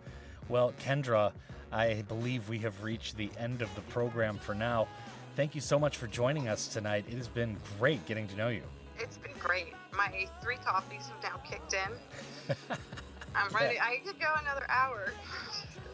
Well, 0.48 0.74
Kendra, 0.84 1.32
I 1.72 2.04
believe 2.08 2.50
we 2.50 2.58
have 2.60 2.84
reached 2.84 3.18
the 3.18 3.30
end 3.38 3.62
of 3.62 3.74
the 3.76 3.82
program 3.82 4.38
for 4.38 4.56
now. 4.56 4.88
Thank 5.36 5.56
you 5.56 5.62
so 5.62 5.80
much 5.80 5.98
for 5.98 6.08
joining 6.08 6.48
us 6.48 6.68
tonight. 6.68 7.06
It 7.08 7.16
has 7.18 7.28
been 7.28 7.58
great 7.78 8.06
getting 8.06 8.28
to 8.28 8.36
know 8.36 8.50
you. 8.50 8.64
it's 9.00 9.18
been 9.18 9.32
great. 9.40 9.74
My 9.96 10.28
three 10.42 10.58
coffees 10.58 11.08
have 11.08 11.24
now 11.24 11.38
kicked 11.50 11.74
in. 11.74 12.56
I'm 13.36 13.54
ready. 13.54 13.80
I 13.80 14.02
could 14.06 14.20
go 14.20 14.28
another 14.42 14.66
hour. 14.70 15.14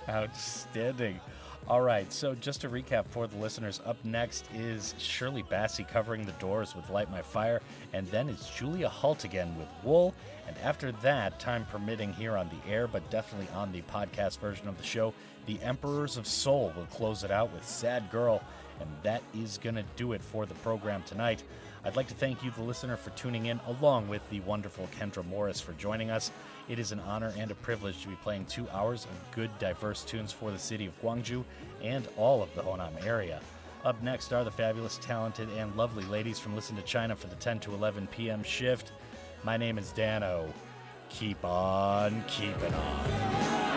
Outstanding. 0.09 1.19
All 1.67 1.81
right, 1.81 2.11
so 2.13 2.35
just 2.35 2.61
to 2.61 2.69
recap 2.69 3.05
for 3.09 3.25
the 3.25 3.37
listeners, 3.37 3.81
up 3.87 3.97
next 4.05 4.45
is 4.53 4.93
Shirley 4.99 5.41
Bassey 5.41 5.87
covering 5.87 6.23
the 6.23 6.31
doors 6.33 6.75
with 6.75 6.91
Light 6.91 7.09
My 7.09 7.23
Fire, 7.23 7.59
and 7.91 8.05
then 8.09 8.29
it's 8.29 8.47
Julia 8.51 8.87
Haltigan 8.87 9.57
with 9.57 9.67
Wool. 9.83 10.13
And 10.47 10.55
after 10.59 10.91
that, 10.91 11.39
time 11.39 11.65
permitting 11.65 12.13
here 12.13 12.37
on 12.37 12.49
the 12.49 12.71
air, 12.71 12.87
but 12.87 13.09
definitely 13.09 13.47
on 13.55 13.71
the 13.71 13.81
podcast 13.81 14.37
version 14.39 14.67
of 14.67 14.77
the 14.77 14.83
show, 14.83 15.11
the 15.45 15.59
Emperors 15.61 16.17
of 16.17 16.27
Soul 16.27 16.73
will 16.75 16.85
close 16.85 17.23
it 17.23 17.31
out 17.31 17.51
with 17.53 17.67
Sad 17.67 18.09
Girl. 18.11 18.43
And 18.79 18.89
that 19.03 19.21
is 19.33 19.57
going 19.57 19.75
to 19.75 19.85
do 19.95 20.13
it 20.13 20.21
for 20.21 20.45
the 20.45 20.53
program 20.55 21.03
tonight. 21.03 21.43
I'd 21.85 21.95
like 21.95 22.07
to 22.07 22.15
thank 22.15 22.43
you, 22.43 22.51
the 22.51 22.63
listener, 22.63 22.97
for 22.97 23.11
tuning 23.11 23.45
in, 23.45 23.59
along 23.67 24.07
with 24.07 24.27
the 24.29 24.39
wonderful 24.41 24.89
Kendra 24.99 25.25
Morris 25.27 25.61
for 25.61 25.73
joining 25.73 26.09
us. 26.09 26.31
It 26.67 26.79
is 26.79 26.91
an 26.91 26.99
honor 27.01 27.31
and 27.37 27.51
a 27.51 27.55
privilege 27.55 28.01
to 28.01 28.07
be 28.07 28.15
playing 28.15 28.45
two 28.45 28.67
hours 28.69 29.05
of 29.05 29.35
good, 29.35 29.51
diverse 29.59 30.03
tunes 30.03 30.31
for 30.31 30.49
the 30.51 30.57
city 30.57 30.87
of 30.87 30.99
Gwangju 31.01 31.43
and 31.83 32.07
all 32.17 32.41
of 32.41 32.53
the 32.55 32.63
Honam 32.63 33.05
area. 33.05 33.39
Up 33.85 34.01
next 34.01 34.33
are 34.33 34.43
the 34.43 34.49
fabulous, 34.49 34.97
talented, 34.97 35.47
and 35.57 35.75
lovely 35.75 36.03
ladies 36.05 36.39
from 36.39 36.55
Listen 36.55 36.75
to 36.75 36.81
China 36.81 37.15
for 37.15 37.27
the 37.27 37.35
10 37.35 37.59
to 37.59 37.73
11 37.75 38.07
p.m. 38.07 38.43
shift. 38.43 38.91
My 39.43 39.57
name 39.57 39.77
is 39.77 39.91
Dano. 39.91 40.51
Keep 41.09 41.45
on 41.45 42.23
keeping 42.27 42.73
on. 42.73 43.74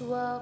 soir. 0.00 0.39